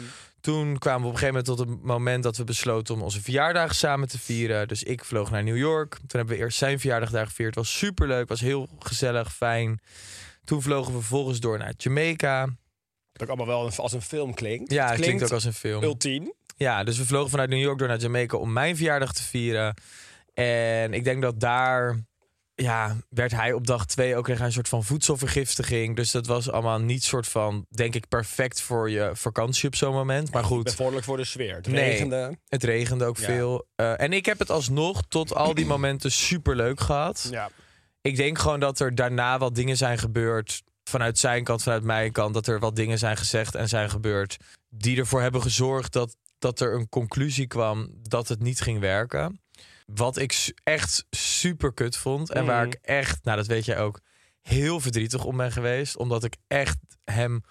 Toen 0.44 0.78
kwamen 0.78 1.02
we 1.02 1.08
op 1.08 1.14
een 1.14 1.20
gegeven 1.20 1.44
moment 1.44 1.46
tot 1.46 1.60
het 1.60 1.84
moment 1.84 2.24
dat 2.24 2.38
we 2.38 2.44
besloten 2.44 2.94
om 2.96 3.02
onze 3.02 3.22
verjaardag 3.22 3.76
samen 3.76 4.08
te 4.08 4.20
vieren. 4.20 4.68
Dus 4.68 4.84
ik 4.84 5.06
vloog 5.06 5.32
naar 5.32 5.44
New 5.44 5.58
York. 5.58 5.96
Toen 5.96 6.08
hebben 6.08 6.36
we 6.36 6.42
eerst 6.42 6.58
zijn 6.58 6.80
verjaardag 6.80 7.10
daar 7.10 7.26
gevierd. 7.26 7.56
Het 7.56 7.66
was 7.66 7.78
superleuk, 7.78 8.28
was 8.28 8.42
heel 8.42 8.68
gezellig, 8.80 9.34
fijn. 9.34 9.82
Toen 10.44 10.62
vlogen 10.62 10.94
we 10.94 11.00
vervolgens 11.00 11.40
door 11.40 11.58
naar 11.58 11.74
Jamaica. 11.78 12.46
Dat 13.12 13.22
ook 13.22 13.28
allemaal 13.28 13.48
wel 13.48 13.72
als 13.76 13.94
een 13.94 14.02
film 14.02 14.34
klinkt. 14.34 14.72
Ja, 14.72 14.84
het 14.84 14.92
het 14.96 15.02
klinkt 15.02 15.24
ook 15.24 15.32
als 15.32 15.44
een 15.44 15.54
film. 15.54 15.84
ultiem. 15.84 16.34
Ja, 16.58 16.84
dus 16.84 16.98
we 16.98 17.06
vlogen 17.06 17.30
vanuit 17.30 17.50
New 17.50 17.62
York 17.62 17.80
door 17.80 17.88
naar 17.88 18.00
Jamaica 18.00 18.38
om 18.38 18.54
mijn 18.54 18.76
verjaardag 18.76 19.14
te 19.14 19.24
vieren. 19.24 19.76
En 20.34 20.94
ik 20.94 21.04
denk 21.04 21.22
dat 21.22 21.40
daar 21.40 22.04
ja, 22.56 22.96
werd 23.10 23.32
hij 23.32 23.54
op 23.54 23.68
dag 23.68 23.86
twee 23.86 24.16
ook 24.16 24.28
een 24.28 24.52
soort 24.52 24.68
van 24.70 24.84
voedselvergiftiging. 24.84 25.96
Dus 25.96 26.12
dat 26.12 26.28
was 26.28 26.50
allemaal 26.52 26.80
niet 26.80 27.04
soort 27.04 27.28
van, 27.28 27.66
denk 27.70 27.96
ik, 27.96 28.08
perfect 28.08 28.62
voor 28.62 28.90
je 28.90 29.12
vakantie 29.14 29.68
op 29.68 29.76
zo'n 29.76 29.94
moment. 29.94 30.32
Maar 30.32 30.44
goed, 30.44 30.64
Bevorderlijk 30.64 31.06
voor 31.06 31.18
de 31.18 31.26
sfeer. 31.26 31.56
Het 31.56 31.68
Nee. 31.68 31.90
regende. 31.90 32.38
het 32.48 32.64
regende 32.64 33.06
ook 33.06 33.18
Ja. 33.18 33.26
veel. 33.26 33.68
Eh, 33.76 34.02
en 34.02 34.14
ik 34.14 34.26
heb 34.26 34.40
het 34.40 34.50
alsnog 34.50 35.02
tot 35.08 35.36
al 35.36 35.54
die 35.54 35.66
momenten 35.76 36.12
super 36.12 36.56
leuk 36.56 36.80
gehad. 36.80 37.28
Ja. 37.32 37.50
Ik 38.02 38.16
denk 38.16 38.40
gewoon 38.40 38.60
dat 38.60 38.80
er 38.80 38.96
daarna 38.96 39.38
wat 39.38 39.56
dingen 39.56 39.78
zijn 39.78 39.98
gebeurd. 39.98 40.64
Vanuit 40.90 41.18
zijn 41.18 41.44
kant, 41.44 41.64
vanuit 41.64 41.84
mijn 41.84 42.12
kant. 42.12 42.34
Dat 42.34 42.48
er 42.48 42.60
wat 42.60 42.76
dingen 42.76 42.98
zijn 42.98 43.18
gezegd 43.18 43.56
en 43.56 43.70
zijn 43.70 43.90
gebeurd. 43.90 44.38
Die 44.70 44.98
ervoor 44.98 45.22
hebben 45.22 45.42
gezorgd 45.42 45.94
dat, 45.94 46.16
dat 46.40 46.60
er 46.60 46.74
een 46.76 46.90
conclusie 46.90 47.48
kwam 47.48 47.90
dat 48.02 48.28
het 48.28 48.40
niet 48.42 48.62
ging 48.62 48.80
werken. 48.80 49.42
Wat 49.86 50.18
ik 50.18 50.54
echt 50.64 51.06
super 51.10 51.74
kut 51.74 51.98
vond. 51.98 52.32
En 52.32 52.46
waar 52.46 52.66
Mhm. 52.66 52.72
ik 52.74 52.80
echt, 52.82 53.24
nou 53.24 53.38
dat 53.38 53.48
weet 53.48 53.66
jij 53.66 53.78
ook, 53.80 54.00
heel 54.42 54.80
verdrietig 54.80 55.26
om 55.26 55.38
ben 55.38 55.52
geweest. 55.52 55.98
Omdat 55.98 56.24
ik 56.24 56.36
echt 56.48 56.78
hem 57.06 57.44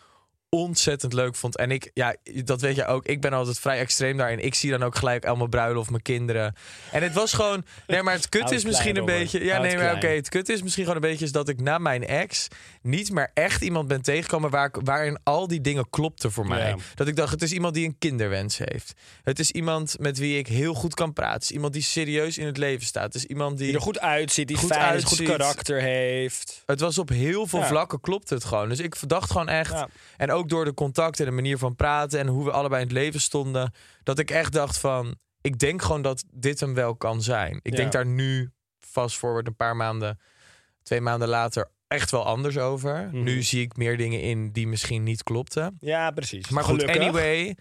ontzettend 0.48 1.12
leuk 1.12 1.36
vond. 1.36 1.56
En 1.56 1.70
ik, 1.70 1.90
ja, 1.94 2.16
dat 2.44 2.60
weet 2.60 2.76
je 2.76 2.86
ook. 2.86 3.06
Ik 3.06 3.20
ben 3.20 3.32
altijd 3.32 3.58
vrij 3.58 3.78
extreem 3.78 4.16
daarin. 4.16 4.38
Ik 4.44 4.54
zie 4.54 4.70
dan 4.70 4.82
ook 4.82 4.94
gelijk 4.94 5.24
al 5.26 5.36
mijn 5.36 5.50
bruiloft, 5.50 5.90
mijn 5.90 6.02
kinderen. 6.02 6.54
En 6.90 7.02
het 7.02 7.12
was 7.12 7.32
gewoon. 7.32 7.64
Nee, 7.86 8.02
maar 8.02 8.14
het 8.14 8.28
kut 8.28 8.50
is 8.50 8.64
misschien 8.64 8.96
een 8.96 9.04
beetje. 9.04 9.44
Ja, 9.44 9.58
nee, 9.58 9.76
maar 9.76 9.94
oké. 9.94 10.06
het 10.06 10.28
kut 10.28 10.48
is 10.48 10.62
misschien 10.62 10.84
gewoon 10.84 11.02
een 11.02 11.08
beetje 11.10 11.24
is 11.24 11.32
dat 11.32 11.48
ik 11.48 11.60
na 11.60 11.78
mijn 11.78 12.06
ex 12.06 12.48
niet 12.82 13.12
meer 13.12 13.30
echt 13.34 13.62
iemand 13.62 13.88
ben 13.88 14.02
tegengekomen 14.02 14.50
waar 14.50 14.70
waarin 14.84 15.18
al 15.22 15.48
die 15.48 15.60
dingen 15.60 15.90
klopten 15.90 16.32
voor 16.32 16.46
mij. 16.46 16.68
Ja. 16.68 16.76
Dat 16.94 17.08
ik 17.08 17.16
dacht, 17.16 17.30
het 17.32 17.42
is 17.42 17.52
iemand 17.52 17.74
die 17.74 17.86
een 17.86 17.98
kinderwens 17.98 18.58
heeft. 18.58 18.92
Het 19.22 19.38
is 19.38 19.50
iemand 19.50 19.96
met 19.98 20.18
wie 20.18 20.38
ik 20.38 20.46
heel 20.46 20.74
goed 20.74 20.94
kan 20.94 21.12
praten. 21.12 21.34
Het 21.34 21.42
is 21.42 21.50
iemand 21.50 21.72
die 21.72 21.82
serieus 21.82 22.38
in 22.38 22.46
het 22.46 22.56
leven 22.56 22.86
staat. 22.86 23.04
Het 23.04 23.14
is 23.14 23.24
iemand 23.24 23.56
die. 23.58 23.66
Die 23.66 23.76
er 23.76 23.82
goed 23.82 24.00
uitziet, 24.00 24.48
die 24.48 24.56
Goed 24.56 24.72
fijn 24.72 24.96
is, 24.96 25.04
goed 25.04 25.22
karakter 25.22 25.80
heeft. 25.80 26.62
Het 26.66 26.80
was 26.80 26.98
op 26.98 27.08
heel 27.08 27.46
veel 27.46 27.58
Ja. 27.58 27.66
vlakken 27.66 28.00
klopt 28.00 28.30
het 28.30 28.44
gewoon. 28.44 28.68
Dus 28.68 28.78
ik 28.80 29.08
dacht 29.08 29.30
gewoon 29.30 29.48
echt. 29.48 29.72
Ja. 29.72 29.88
En 30.16 30.30
ook 30.30 30.48
door 30.48 30.64
de 30.64 30.74
contact 30.74 31.20
en 31.20 31.24
de 31.24 31.30
manier 31.30 31.58
van 31.58 31.76
praten 31.76 32.18
en 32.18 32.26
hoe 32.26 32.44
we 32.44 32.50
allebei 32.50 32.80
in 32.82 32.88
het 32.88 32.96
leven 32.96 33.20
stonden. 33.20 33.72
Dat 34.02 34.18
ik 34.18 34.30
echt 34.30 34.52
dacht 34.52 34.78
van. 34.78 35.14
Ik 35.40 35.58
denk 35.58 35.82
gewoon 35.82 36.02
dat 36.02 36.24
dit 36.30 36.60
hem 36.60 36.74
wel 36.74 36.96
kan 36.96 37.22
zijn. 37.22 37.60
Ik 37.62 37.76
denk 37.76 37.92
daar 37.92 38.06
nu, 38.06 38.50
fast 38.80 39.16
forward 39.16 39.46
een 39.46 39.56
paar 39.56 39.76
maanden, 39.76 40.20
twee 40.82 41.00
maanden 41.00 41.28
later, 41.28 41.70
echt 41.92 42.10
wel 42.10 42.24
anders 42.24 42.58
over. 42.58 43.08
Mhm. 43.12 43.22
Nu 43.22 43.42
zie 43.42 43.62
ik 43.62 43.76
meer 43.76 43.96
dingen 43.96 44.20
in 44.20 44.52
die 44.52 44.66
misschien 44.66 45.02
niet 45.02 45.22
klopten. 45.22 45.76
Ja, 45.80 46.10
precies. 46.10 46.48
Maar 46.48 46.64
goed, 46.64 46.80
Gelukkig. 46.80 47.02
anyway. 47.02 47.56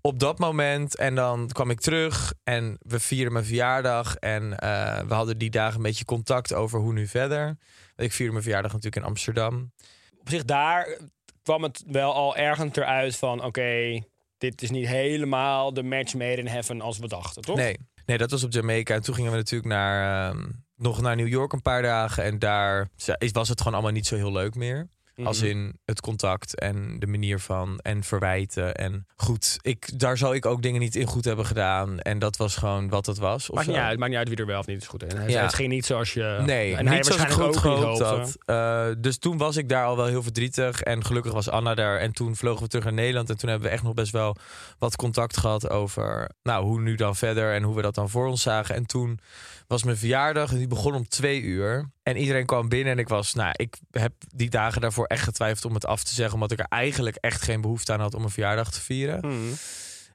Op 0.00 0.18
dat 0.18 0.38
moment, 0.38 0.96
en 0.96 1.14
dan 1.14 1.48
kwam 1.48 1.70
ik 1.70 1.80
terug 1.80 2.34
en 2.44 2.76
we 2.80 3.00
vierden 3.00 3.32
mijn 3.32 3.44
verjaardag. 3.44 4.16
En 4.16 4.58
eh, 4.58 5.00
we 5.00 5.14
hadden 5.14 5.38
die 5.38 5.50
dagen 5.50 5.76
een 5.76 5.82
beetje 5.82 6.04
contact 6.04 6.54
over 6.54 6.80
hoe 6.80 6.92
nu 6.92 7.06
verder. 7.06 7.56
Ik 7.96 8.12
vierde 8.12 8.32
mijn 8.32 8.44
verjaardag 8.44 8.72
natuurlijk 8.72 9.02
in 9.02 9.08
Amsterdam. 9.08 9.72
Op 10.20 10.28
zich 10.28 10.44
daar 10.44 10.98
kwam 11.42 11.62
het 11.62 11.82
wel 11.86 12.14
al 12.14 12.36
ergens 12.36 12.76
eruit 12.76 13.16
van... 13.16 13.44
oké, 13.44 14.02
dit 14.38 14.62
is 14.62 14.70
niet 14.70 14.86
helemaal 14.86 15.74
de 15.74 15.82
match 15.82 16.14
made 16.14 16.36
in 16.36 16.46
heaven 16.46 16.80
als 16.80 16.98
we 16.98 17.08
dachten, 17.08 17.42
toch? 17.42 17.56
Nee. 17.56 17.78
nee, 18.06 18.18
dat 18.18 18.30
was 18.30 18.44
op 18.44 18.52
Jamaica. 18.52 18.94
En 18.94 19.02
toen 19.02 19.14
gingen 19.14 19.30
we 19.30 19.36
natuurlijk 19.36 19.70
naar, 19.70 20.30
ehm, 20.30 20.46
nog 20.78 21.00
naar 21.00 21.16
New 21.16 21.28
York 21.28 21.52
een 21.52 21.62
paar 21.62 21.82
dagen. 21.82 22.24
En 22.24 22.38
daar 22.38 22.88
was 23.32 23.48
het 23.48 23.58
gewoon 23.58 23.72
allemaal 23.74 23.92
niet 23.92 24.06
zo 24.06 24.16
heel 24.16 24.32
leuk 24.32 24.54
meer. 24.54 24.88
Als 25.24 25.38
Mhm. 25.40 25.46
in 25.50 25.78
het 25.84 26.00
contact 26.00 26.58
en 26.58 26.98
de 26.98 27.06
manier 27.06 27.38
van 27.40 27.78
en 27.78 28.02
verwijten. 28.02 28.74
En 28.74 29.06
goed, 29.16 29.58
ik, 29.60 29.98
daar 29.98 30.18
zou 30.18 30.34
ik 30.34 30.46
ook 30.46 30.62
dingen 30.62 30.80
niet 30.80 30.94
in 30.96 31.06
goed 31.06 31.24
hebben 31.24 31.46
gedaan. 31.46 32.00
En 32.00 32.18
dat 32.18 32.36
was 32.36 32.56
gewoon 32.56 32.88
wat 32.88 33.06
het 33.06 33.18
was. 33.18 33.50
Maakt 33.50 33.66
niet 33.66 33.76
zo. 33.76 33.82
uit, 33.82 33.98
maakt 33.98 34.10
niet 34.10 34.18
uit 34.18 34.28
wie 34.28 34.36
er 34.36 34.46
wel 34.46 34.58
of 34.58 34.66
niet 34.66 34.80
is 34.82 34.86
goed 34.88 35.02
in. 35.02 35.16
Het, 35.16 35.30
Ja. 35.30 35.42
het 35.42 35.54
ging 35.54 35.68
niet 35.68 35.86
zoals 35.86 36.12
je... 36.12 36.42
Nee, 36.46 36.76
en 36.76 36.86
hij 36.86 36.96
waarschijnlijk 36.96 37.32
goed 37.32 37.44
ook 37.44 37.56
gehoopt 37.56 37.82
hoopte. 37.82 38.04
had. 38.04 38.36
Eh, 38.44 38.86
dus 39.02 39.18
toen 39.18 39.36
was 39.38 39.56
ik 39.56 39.68
daar 39.68 39.84
al 39.84 39.96
wel 39.96 40.06
heel 40.06 40.22
verdrietig. 40.22 40.80
En 40.82 41.04
gelukkig 41.04 41.32
was 41.32 41.48
Anna 41.48 41.74
daar. 41.74 41.98
En 41.98 42.12
toen 42.12 42.36
vlogen 42.36 42.62
we 42.62 42.68
terug 42.68 42.84
naar 42.84 42.92
Nederland. 42.92 43.30
En 43.30 43.36
toen 43.38 43.48
hebben 43.50 43.68
we 43.68 43.74
echt 43.74 43.82
nog 43.82 43.94
best 43.94 44.12
wel 44.12 44.36
wat 44.78 44.96
contact 44.96 45.36
gehad 45.36 45.70
over... 45.70 46.30
nou, 46.42 46.64
hoe 46.64 46.80
nu 46.80 46.94
dan 46.94 47.16
verder 47.16 47.54
en 47.54 47.62
hoe 47.62 47.76
we 47.76 47.82
dat 47.82 47.94
dan 47.94 48.08
voor 48.10 48.26
ons 48.26 48.42
zagen. 48.42 48.74
En 48.74 48.86
toen 48.86 49.18
was 49.68 49.82
mijn 49.82 49.96
verjaardag 49.96 50.50
en 50.50 50.58
die 50.58 50.66
begon 50.66 50.94
om 50.94 51.08
twee 51.08 51.40
uur. 51.40 51.90
En 52.02 52.16
iedereen 52.16 52.46
kwam 52.46 52.68
binnen 52.68 52.92
en 52.92 52.98
ik 52.98 53.08
was... 53.08 53.34
Nou, 53.34 53.50
ik 53.56 53.76
heb 53.90 54.12
die 54.34 54.50
dagen 54.50 54.80
daarvoor 54.80 55.06
echt 55.06 55.22
getwijfeld 55.22 55.64
om 55.64 55.74
het 55.74 55.86
af 55.86 56.02
te 56.04 56.14
zeggen. 56.14 56.34
Omdat 56.34 56.50
ik 56.52 56.58
er 56.58 56.66
eigenlijk 56.68 57.16
echt 57.16 57.42
geen 57.42 57.60
behoefte 57.60 57.92
aan 57.92 58.00
had 58.00 58.14
om 58.14 58.22
een 58.22 58.30
verjaardag 58.30 58.70
te 58.70 58.80
vieren. 58.80 59.20
Mhm. 59.20 59.52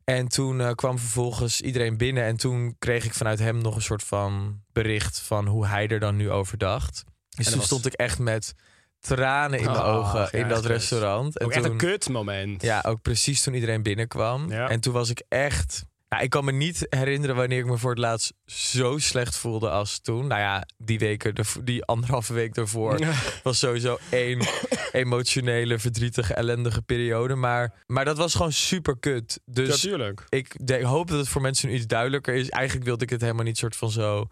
En 0.03 0.27
toen 0.27 0.61
eh, 0.61 0.71
kwam 0.71 0.99
vervolgens 0.99 1.61
iedereen 1.61 1.97
binnen. 1.97 2.23
En 2.23 2.37
toen 2.37 2.75
kreeg 2.79 3.05
ik 3.05 3.13
vanuit 3.13 3.39
hem 3.39 3.57
nog 3.57 3.75
een 3.75 3.81
soort 3.81 4.03
van 4.03 4.61
bericht 4.71 5.19
van 5.19 5.47
hoe 5.47 5.67
hij 5.67 5.87
er 5.87 5.99
dan 5.99 6.15
nu 6.15 6.31
over 6.31 6.57
dacht. 6.57 7.03
Dus 7.29 7.45
toen 7.47 7.55
was- 7.57 7.65
stond 7.65 7.85
ik 7.85 7.93
echt 7.93 8.19
met 8.19 8.53
tranen 8.99 9.59
in 9.59 9.65
mijn 9.65 9.77
Oh, 9.77 9.95
ogen 9.95 10.19
ja, 10.19 10.31
in 10.31 10.47
dat 10.47 10.65
restaurant. 10.65 11.37
En 11.37 11.45
Ook 11.45 11.51
echt 11.51 11.63
toen, 11.63 11.71
een 11.71 11.77
kut 11.77 12.09
moment. 12.09 12.61
ja, 12.61 12.83
ook 12.87 13.01
precies 13.01 13.43
toen 13.43 13.53
iedereen 13.53 13.83
binnenkwam. 13.83 14.51
Ja. 14.51 14.69
En 14.69 14.79
toen 14.79 14.93
was 14.93 15.09
ik 15.09 15.23
echt. 15.29 15.85
Nou, 16.13 16.25
ik 16.25 16.31
kan 16.31 16.45
me 16.45 16.51
niet 16.51 16.85
herinneren 16.89 17.35
wanneer 17.35 17.59
ik 17.59 17.65
me 17.65 17.77
voor 17.77 17.89
het 17.89 17.99
laatst 17.99 18.33
zo 18.45 18.97
slecht 18.97 19.37
voelde 19.37 19.69
als 19.69 19.99
toen. 19.99 20.27
Nou 20.27 20.41
ja, 20.41 20.67
die 20.77 20.99
weken, 20.99 21.35
die 21.63 21.83
anderhalve 21.85 22.33
week 22.33 22.53
daarvoor 22.53 22.99
was 23.43 23.59
sowieso 23.59 23.97
één 24.09 24.39
emotionele, 24.91 25.79
verdrietige, 25.79 26.33
ellendige 26.33 26.81
periode. 26.81 27.35
Maar, 27.35 27.73
maar 27.87 28.05
dat 28.05 28.17
was 28.17 28.35
gewoon 28.35 28.51
super 28.51 28.97
kut. 28.99 29.39
Dus 29.45 29.67
Natuurlijk. 29.67 30.23
ik 30.29 30.67
denk, 30.67 30.83
hoop 30.83 31.07
dat 31.07 31.17
het 31.19 31.27
voor 31.27 31.41
mensen 31.41 31.69
nu 31.69 31.75
iets 31.75 31.87
duidelijker 31.87 32.33
is. 32.33 32.49
Eigenlijk 32.49 32.85
wilde 32.85 33.03
ik 33.03 33.09
het 33.09 33.21
helemaal 33.21 33.45
niet 33.45 33.57
soort 33.57 33.75
van 33.75 33.91
zo 33.91 34.27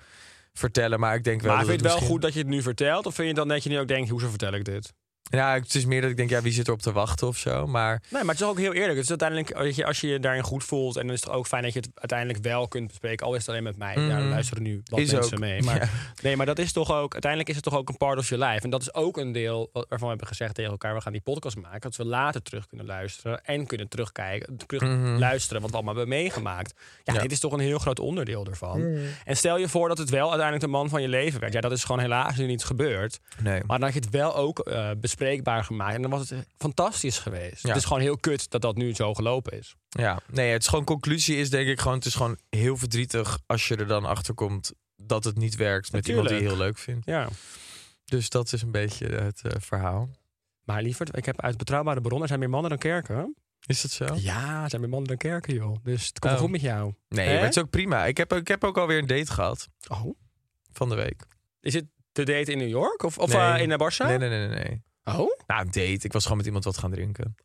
vertellen. 0.53 0.99
Maar 0.99 1.15
ik 1.15 1.23
denk 1.23 1.41
wel 1.41 1.49
Maar 1.49 1.59
dat 1.59 1.69
vind 1.69 1.81
je 1.81 1.87
het 1.87 1.93
wel 1.95 2.01
misschien- 2.09 2.11
goed 2.13 2.21
dat 2.21 2.33
je 2.33 2.39
het 2.39 2.55
nu 2.55 2.61
vertelt? 2.61 3.05
Of 3.05 3.15
vind 3.15 3.27
je 3.27 3.33
dan 3.33 3.47
dat 3.47 3.63
je 3.63 3.69
nu 3.69 3.79
ook 3.79 3.87
denkt, 3.87 4.09
hoezo 4.09 4.29
vertel 4.29 4.53
ik 4.53 4.65
dit? 4.65 4.93
Ja, 5.31 5.53
het 5.53 5.75
is 5.75 5.85
meer 5.85 6.01
dat 6.01 6.09
ik 6.09 6.17
denk, 6.17 6.29
ja, 6.29 6.41
wie 6.41 6.51
zit 6.51 6.67
erop 6.67 6.81
te 6.81 6.91
wachten 6.91 7.27
of 7.27 7.37
zo. 7.37 7.67
Maar 7.67 8.01
Nee, 8.09 8.23
maar 8.23 8.33
het 8.35 8.43
is 8.43 8.49
ook 8.49 8.57
heel 8.59 8.73
eerlijk. 8.73 8.93
Het 8.93 9.03
is 9.03 9.09
uiteindelijk, 9.09 9.51
als 9.51 9.75
je, 9.75 9.85
als 9.85 10.01
je 10.01 10.07
je 10.07 10.19
daarin 10.19 10.43
goed 10.43 10.63
voelt... 10.63 10.95
en 10.97 11.05
dan 11.05 11.15
is 11.15 11.21
het 11.21 11.29
ook 11.29 11.47
fijn 11.47 11.63
dat 11.63 11.73
je 11.73 11.79
het 11.79 11.89
uiteindelijk 11.95 12.43
wel 12.43 12.67
kunt 12.67 12.87
bespreken. 12.87 13.25
Al 13.25 13.33
is 13.33 13.39
het 13.39 13.49
alleen 13.49 13.63
met 13.63 13.77
mij. 13.77 13.93
Ja, 13.95 13.99
Mhm. 14.01 14.09
dan 14.19 14.29
luisteren 14.29 14.63
nu 14.63 14.81
wat 14.85 14.99
Is 14.99 15.11
mensen 15.11 15.33
ook, 15.33 15.39
mee. 15.39 15.61
Maar, 15.61 15.75
ja. 15.75 15.89
Nee, 16.21 16.35
maar 16.35 16.45
dat 16.45 16.59
is 16.59 16.71
toch 16.71 16.91
ook... 16.91 17.11
Uiteindelijk 17.11 17.49
is 17.49 17.55
het 17.55 17.63
toch 17.63 17.75
ook 17.77 17.89
een 17.89 17.97
part 17.97 18.17
of 18.17 18.29
your 18.29 18.45
life. 18.45 18.63
En 18.63 18.69
dat 18.69 18.81
is 18.81 18.93
ook 18.93 19.17
een 19.17 19.31
deel 19.31 19.69
waarvan 19.73 19.99
we 19.99 20.07
hebben 20.07 20.27
gezegd 20.27 20.55
tegen 20.55 20.71
elkaar... 20.71 20.93
we 20.93 21.01
gaan 21.01 21.11
die 21.11 21.21
podcast 21.21 21.57
maken. 21.57 21.81
Dat 21.81 21.95
we 21.95 22.05
later 22.05 22.41
terug 22.41 22.67
kunnen 22.67 22.85
luisteren. 22.85 23.43
En 23.45 23.65
kunnen 23.67 23.87
terugkijken. 23.87 24.57
Terug 24.67 24.81
Mhm. 24.81 25.17
luisteren 25.17 25.61
wat 25.61 25.69
we 25.71 25.75
allemaal 25.75 25.95
hebben 25.95 26.15
meegemaakt. 26.15 26.73
Ja, 27.03 27.13
Ja. 27.13 27.21
dit 27.21 27.31
is 27.31 27.39
toch 27.39 27.53
een 27.53 27.59
heel 27.59 27.79
groot 27.79 27.99
onderdeel 27.99 28.45
ervan. 28.45 28.97
En 29.25 29.37
stel 29.37 29.57
je 29.57 29.67
voor 29.69 29.87
dat 29.87 29.97
het 29.97 30.09
wel 30.09 30.23
uiteindelijk 30.29 30.61
de 30.65 30.71
man 30.71 30.89
van 30.89 31.01
je 31.01 31.07
leven 31.07 31.39
werd. 31.39 31.53
Ja, 31.53 31.61
dat 31.61 31.71
is 31.71 31.83
gewoon 31.83 32.01
helaas 32.01 32.37
nu 32.37 32.45
niet 32.45 32.63
gebeurd. 32.63 33.19
nee. 33.43 33.59
Maar 33.65 33.77
dan 33.79 33.81
had 33.91 33.93
je 33.93 33.99
het 33.99 34.09
wel 34.09 34.35
ook 34.35 34.59
eh, 34.59 34.89
bespreekbaar 35.21 35.63
gemaakt. 35.63 35.95
En 35.95 36.01
dan 36.01 36.11
was 36.11 36.29
het 36.29 36.47
fantastisch 36.57 37.17
geweest. 37.17 37.61
Ja. 37.63 37.67
Het 37.69 37.77
is 37.77 37.85
gewoon 37.85 38.01
heel 38.01 38.17
kut 38.17 38.49
dat 38.49 38.61
dat 38.61 38.75
nu 38.75 38.93
zo 38.93 39.13
gelopen 39.13 39.57
is. 39.57 39.75
Ja, 39.89 40.19
nee, 40.31 40.51
het 40.51 40.61
is 40.61 40.67
gewoon 40.67 40.85
conclusie 40.85 41.37
is 41.37 41.49
denk 41.49 41.67
ik 41.67 41.79
gewoon, 41.79 41.97
het 41.97 42.05
is 42.05 42.15
gewoon 42.15 42.37
heel 42.49 42.77
verdrietig 42.77 43.39
als 43.45 43.67
je 43.67 43.75
er 43.75 43.87
dan 43.87 44.05
achter 44.05 44.33
komt 44.33 44.71
dat 44.95 45.23
het 45.23 45.37
niet 45.37 45.55
werkt 45.55 45.91
met 45.91 46.07
iemand 46.07 46.27
die 46.27 46.37
je 46.37 46.43
heel 46.43 46.57
leuk 46.57 46.77
vindt. 46.77 47.05
Ja. 47.05 47.27
Dus 48.05 48.29
dat 48.29 48.53
is 48.53 48.61
een 48.61 48.71
beetje 48.71 49.05
het 49.07 49.41
eh, 49.41 49.51
verhaal. 49.59 50.09
Maar 50.63 50.81
lieverd, 50.81 51.17
ik 51.17 51.25
heb 51.25 51.41
uit 51.41 51.57
betrouwbare 51.57 52.01
bronnen... 52.01 52.27
zijn 52.27 52.39
meer 52.39 52.49
mannen 52.49 52.69
dan 52.69 52.79
kerken. 52.79 53.35
Is 53.65 53.81
dat 53.81 53.91
zo? 53.91 54.05
Ja, 54.15 54.69
zijn 54.69 54.81
meer 54.81 54.89
mannen 54.89 55.07
dan 55.09 55.17
kerken, 55.17 55.53
joh. 55.53 55.75
Dus 55.83 56.07
het 56.07 56.19
komt 56.19 56.33
Oh. 56.33 56.39
goed 56.39 56.49
met 56.49 56.61
jou. 56.61 56.93
Nee, 57.09 57.33
maar 57.33 57.43
het 57.43 57.55
is 57.55 57.61
ook 57.63 57.69
prima. 57.69 58.05
Ik 58.05 58.17
heb, 58.17 58.33
ik 58.33 58.47
heb 58.47 58.63
ook 58.63 58.77
alweer 58.77 58.97
een 58.97 59.07
date 59.07 59.31
gehad 59.31 59.67
Oh. 59.87 60.15
van 60.71 60.89
de 60.89 60.95
week. 60.95 61.23
Is 61.59 61.73
het 61.73 61.85
de 62.11 62.23
date 62.23 62.51
in 62.51 62.57
New 62.57 62.69
York? 62.69 63.03
Of, 63.03 63.17
of 63.17 63.33
Nee. 63.33 63.41
eh, 63.41 63.61
in 63.61 63.71
Barça? 63.71 64.05
Nee, 64.05 64.17
nee, 64.17 64.29
nee, 64.29 64.47
nee. 64.47 64.81
Oh, 65.03 65.19
oké. 65.19 65.35
Nou, 65.47 65.61
een 65.61 65.71
date. 65.71 65.99
Ik 66.05 66.13
was 66.13 66.23
gewoon 66.23 66.37
met 66.37 66.45
iemand 66.45 66.63
wat 66.63 66.77
gaan 66.77 66.91
drinken. 66.91 67.35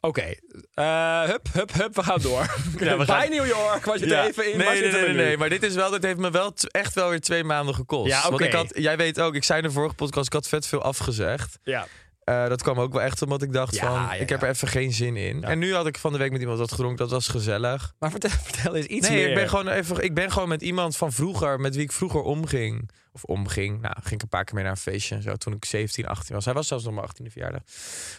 Eh, 0.74 1.22
hup, 1.22 1.48
hup, 1.52 1.72
hup, 1.72 1.94
we 1.94 2.02
gaan 2.02 2.20
door. 2.20 2.40
Ja, 2.78 2.98
we 2.98 3.04
Bij 3.04 3.28
New 3.28 3.46
York 3.46 3.84
was 3.84 4.00
je 4.00 4.14
het 4.14 4.28
even 4.28 4.52
in. 4.52 4.58
nee, 4.58 4.80
nee, 4.80 4.90
nee, 4.92 5.14
nee, 5.14 5.36
maar 5.36 5.48
dit 5.48 5.62
is 5.62 5.74
wel, 5.74 5.90
dit 5.90 6.02
heeft 6.02 6.18
me 6.18 6.30
wel 6.30 6.54
echt 6.70 6.94
wel 6.94 7.08
weer 7.08 7.20
twee 7.20 7.44
maanden 7.44 7.74
gekost. 7.74 8.10
Ja, 8.10 8.22
Want 8.22 8.34
oké. 8.34 8.44
ik 8.44 8.52
had, 8.52 8.70
jij 8.74 8.96
weet 8.96 9.20
ook, 9.20 9.34
ik 9.34 9.44
zei 9.44 9.60
in 9.62 9.66
de 9.68 9.72
vorige 9.72 9.94
podcast, 9.94 10.26
ik 10.26 10.32
had 10.32 10.48
vet 10.48 10.66
veel 10.66 10.82
afgezegd. 10.82 11.58
Ja. 11.62 11.86
Eh, 12.26 12.48
dat 12.48 12.62
kwam 12.62 12.80
ook 12.80 12.92
wel 12.92 13.02
echt 13.02 13.22
omdat 13.22 13.42
ik 13.42 13.52
dacht 13.52 13.74
Ja, 13.74 13.80
van, 13.80 13.92
ja, 13.92 14.12
ik 14.14 14.28
heb 14.28 14.42
er 14.42 14.48
even 14.48 14.68
geen 14.68 14.92
zin 14.92 15.16
in. 15.16 15.44
En 15.44 15.58
nu 15.58 15.74
had 15.74 15.86
ik 15.86 15.98
van 15.98 16.12
de 16.12 16.18
week 16.18 16.30
met 16.32 16.40
iemand 16.40 16.58
wat 16.58 16.70
gedronken, 16.70 16.96
dat 16.98 17.10
was 17.10 17.28
gezellig. 17.28 17.94
Maar 17.98 18.10
vertel, 18.10 18.30
vertel 18.50 18.74
eens 18.74 18.86
iets 18.86 19.08
nee, 19.08 19.18
meer. 19.18 19.28
ik 19.28 19.34
ben, 19.34 19.48
gewoon 19.48 19.68
even, 19.68 20.04
ik 20.04 20.14
ben 20.14 20.30
gewoon 20.32 20.48
met 20.48 20.62
iemand 20.62 20.96
van 20.96 21.12
vroeger, 21.12 21.60
met 21.60 21.74
wie 21.74 21.84
ik 21.84 21.92
vroeger 21.92 22.20
omging. 22.22 22.90
Of 23.12 23.24
omging. 23.24 23.80
Nou, 23.80 23.94
ging 24.00 24.14
ik 24.14 24.22
een 24.22 24.28
paar 24.28 24.44
keer 24.44 24.54
mee 24.54 24.62
naar 24.62 24.72
een 24.72 24.78
feestje 24.78 25.14
en 25.14 25.22
zo. 25.22 25.34
Toen 25.34 25.52
ik 25.52 25.64
17, 25.64 26.06
18 26.06 26.34
was. 26.34 26.44
Hij 26.44 26.54
was 26.54 26.66
zelfs 26.68 26.84
nog 26.84 26.94
mijn 26.94 27.06
18e 27.06 27.32
verjaardag. 27.32 27.62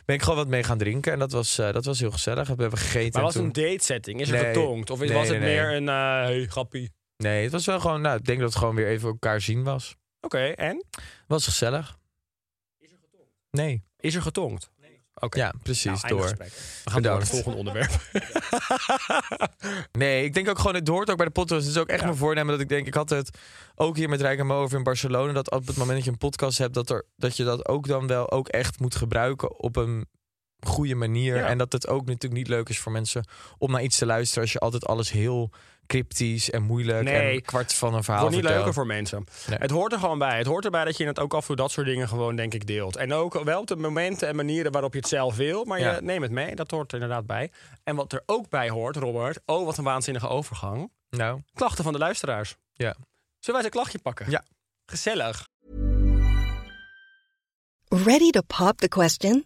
Ben 0.06 0.16
ik 0.16 0.22
gewoon 0.22 0.38
wat 0.38 0.48
mee 0.48 0.64
gaan 0.64 0.78
drinken. 0.78 1.12
En 1.14 1.20
dat 1.20 1.32
was, 1.32 1.58
eh, 1.58 1.72
dat 1.72 1.86
was 1.86 2.00
heel 2.00 2.12
gezellig. 2.12 2.48
We 2.48 2.62
hebben 2.62 2.80
gegeten. 2.80 3.12
Maar 3.14 3.22
was 3.22 3.34
het 3.34 3.54
toen... 3.54 3.64
een 3.64 3.70
date 3.72 3.84
setting? 3.84 4.22
Is 4.22 4.30
er 4.30 4.42
Nee. 4.42 4.54
getonkt? 4.54 4.90
Of 4.90 5.02
is- 5.02 5.10
Nee, 5.10 5.18
was 5.18 5.28
het 5.28 5.40
meer 5.40 5.74
een 5.74 5.88
hey, 5.88 6.46
grappie? 6.50 6.92
Nee, 7.18 7.44
het 7.44 7.52
was 7.52 7.66
wel 7.66 7.80
gewoon... 7.80 8.02
Nou, 8.02 8.18
ik 8.18 8.26
denk 8.26 8.40
dat 8.40 8.50
het 8.50 8.58
gewoon 8.58 8.76
weer 8.76 8.88
even 8.88 9.10
elkaar 9.10 9.42
zien 9.42 9.64
was. 9.64 9.96
Oké, 10.22 10.46
en? 10.48 10.86
Was 11.28 11.44
gezellig. 11.46 11.98
Nee. 13.52 13.84
Is 14.00 14.16
er 14.16 14.22
getonkt? 14.22 14.70
Oké. 15.20 15.38
Ja, 15.40 15.54
precies. 15.64 16.02
Nou, 16.02 16.08
door. 16.08 16.22
gesprek. 16.22 16.52
We 16.84 16.92
gaan 16.92 17.02
door 17.02 17.12
naar 17.12 17.22
het 17.22 17.30
volgende 17.30 17.58
onderwerp. 17.58 17.92
Nee, 19.92 20.24
ik 20.24 20.34
denk 20.34 20.50
ook 20.50 20.58
gewoon, 20.60 20.76
het 20.76 20.88
hoort 20.88 21.10
ook 21.10 21.18
bij 21.18 21.26
de 21.26 21.32
podcast. 21.32 21.62
Het 21.66 21.76
is 21.76 21.82
ook 21.82 21.88
echt 21.88 22.00
Ja. 22.00 22.06
mijn 22.06 22.18
voornemen 22.18 22.52
dat 22.52 22.60
ik 22.62 22.70
denk, 22.70 22.88
ik 22.88 22.94
had 22.94 23.10
het 23.10 23.38
ook 23.76 23.98
hier 23.98 24.10
met 24.10 24.22
Rijk 24.22 24.40
en 24.40 24.46
Mo 24.46 24.62
over 24.62 24.78
in 24.78 24.84
Barcelona, 24.84 25.34
dat 25.34 25.52
op 25.52 25.68
het 25.68 25.78
moment 25.78 25.96
dat 25.96 26.06
je 26.06 26.12
een 26.12 26.18
podcast 26.18 26.58
hebt, 26.58 26.74
dat, 26.74 26.90
er, 26.90 27.06
dat 27.16 27.38
je 27.38 27.44
dat 27.44 27.68
ook 27.68 27.88
dan 27.88 28.08
wel 28.08 28.32
ook 28.32 28.48
echt 28.48 28.80
moet 28.80 28.96
gebruiken 28.96 29.60
op 29.60 29.76
een 29.76 30.06
goede 30.60 30.96
manier. 30.96 31.36
Ja. 31.36 31.48
En 31.48 31.58
dat 31.58 31.72
het 31.72 31.88
ook 31.88 32.06
natuurlijk 32.06 32.34
niet 32.34 32.48
leuk 32.48 32.70
is 32.70 32.80
voor 32.80 32.92
mensen 32.92 33.28
om 33.58 33.72
naar 33.72 33.84
iets 33.84 33.98
te 33.98 34.06
luisteren 34.06 34.44
als 34.44 34.52
je 34.52 34.60
altijd 34.60 34.86
alles 34.86 35.12
heel 35.12 35.52
cryptisch 35.88 36.50
en 36.50 36.64
moeilijk 36.64 37.04
Nee. 37.04 37.34
en 37.36 37.42
kwart 37.42 37.74
van 37.74 37.90
een 37.90 37.96
Het 37.96 38.06
verhaal 38.06 38.22
wordt 38.24 38.36
niet 38.36 38.46
leuker 38.46 38.74
voor 38.74 38.86
mensen. 38.86 39.26
Nee. 39.50 39.58
Het 39.60 39.72
hoort 39.72 39.92
er 39.94 40.00
gewoon 40.00 40.18
bij. 40.20 40.38
Het 40.38 40.48
hoort 40.48 40.66
erbij 40.66 40.86
dat 40.86 40.98
je 40.98 41.06
het 41.06 41.20
ook 41.20 41.34
af 41.34 41.42
en 41.42 41.48
toe 41.48 41.56
dat 41.56 41.72
soort 41.72 41.88
dingen 41.88 42.08
gewoon, 42.08 42.36
denk 42.36 42.54
ik, 42.54 42.68
deelt. 42.68 42.96
En 42.96 43.14
ook 43.14 43.44
wel 43.44 43.60
op 43.60 43.68
de 43.68 43.76
momenten 43.76 44.28
en 44.28 44.36
manieren 44.36 44.72
waarop 44.72 44.94
je 44.94 45.00
het 45.00 45.08
zelf 45.08 45.36
wil. 45.36 45.66
Maar 45.66 45.80
Ja. 45.80 45.96
je 45.96 46.02
neemt 46.02 46.22
het 46.22 46.32
mee. 46.32 46.56
Dat 46.56 46.72
hoort 46.72 46.92
er 46.92 47.00
inderdaad 47.02 47.26
bij. 47.26 47.52
En 47.84 47.96
wat 47.96 48.14
er 48.14 48.24
ook 48.26 48.50
bij 48.50 48.70
hoort, 48.70 48.96
Robert. 48.96 49.40
Oh, 49.46 49.66
wat 49.66 49.78
een 49.78 49.84
waanzinnige 49.84 50.28
overgang. 50.28 50.92
Nou, 51.10 51.42
Klachten 51.54 51.84
van 51.84 51.94
de 51.94 52.00
luisteraars. 52.00 52.56
ja. 52.74 52.96
Zullen 53.40 53.62
wij 53.62 53.70
een 53.72 53.76
klachtje 53.78 54.00
pakken? 54.00 54.30
Ja. 54.30 54.44
Gezellig. 54.86 55.48
Ready 57.90 58.30
to 58.32 58.42
pop 58.42 58.78
the 58.78 58.88
question? 58.88 59.46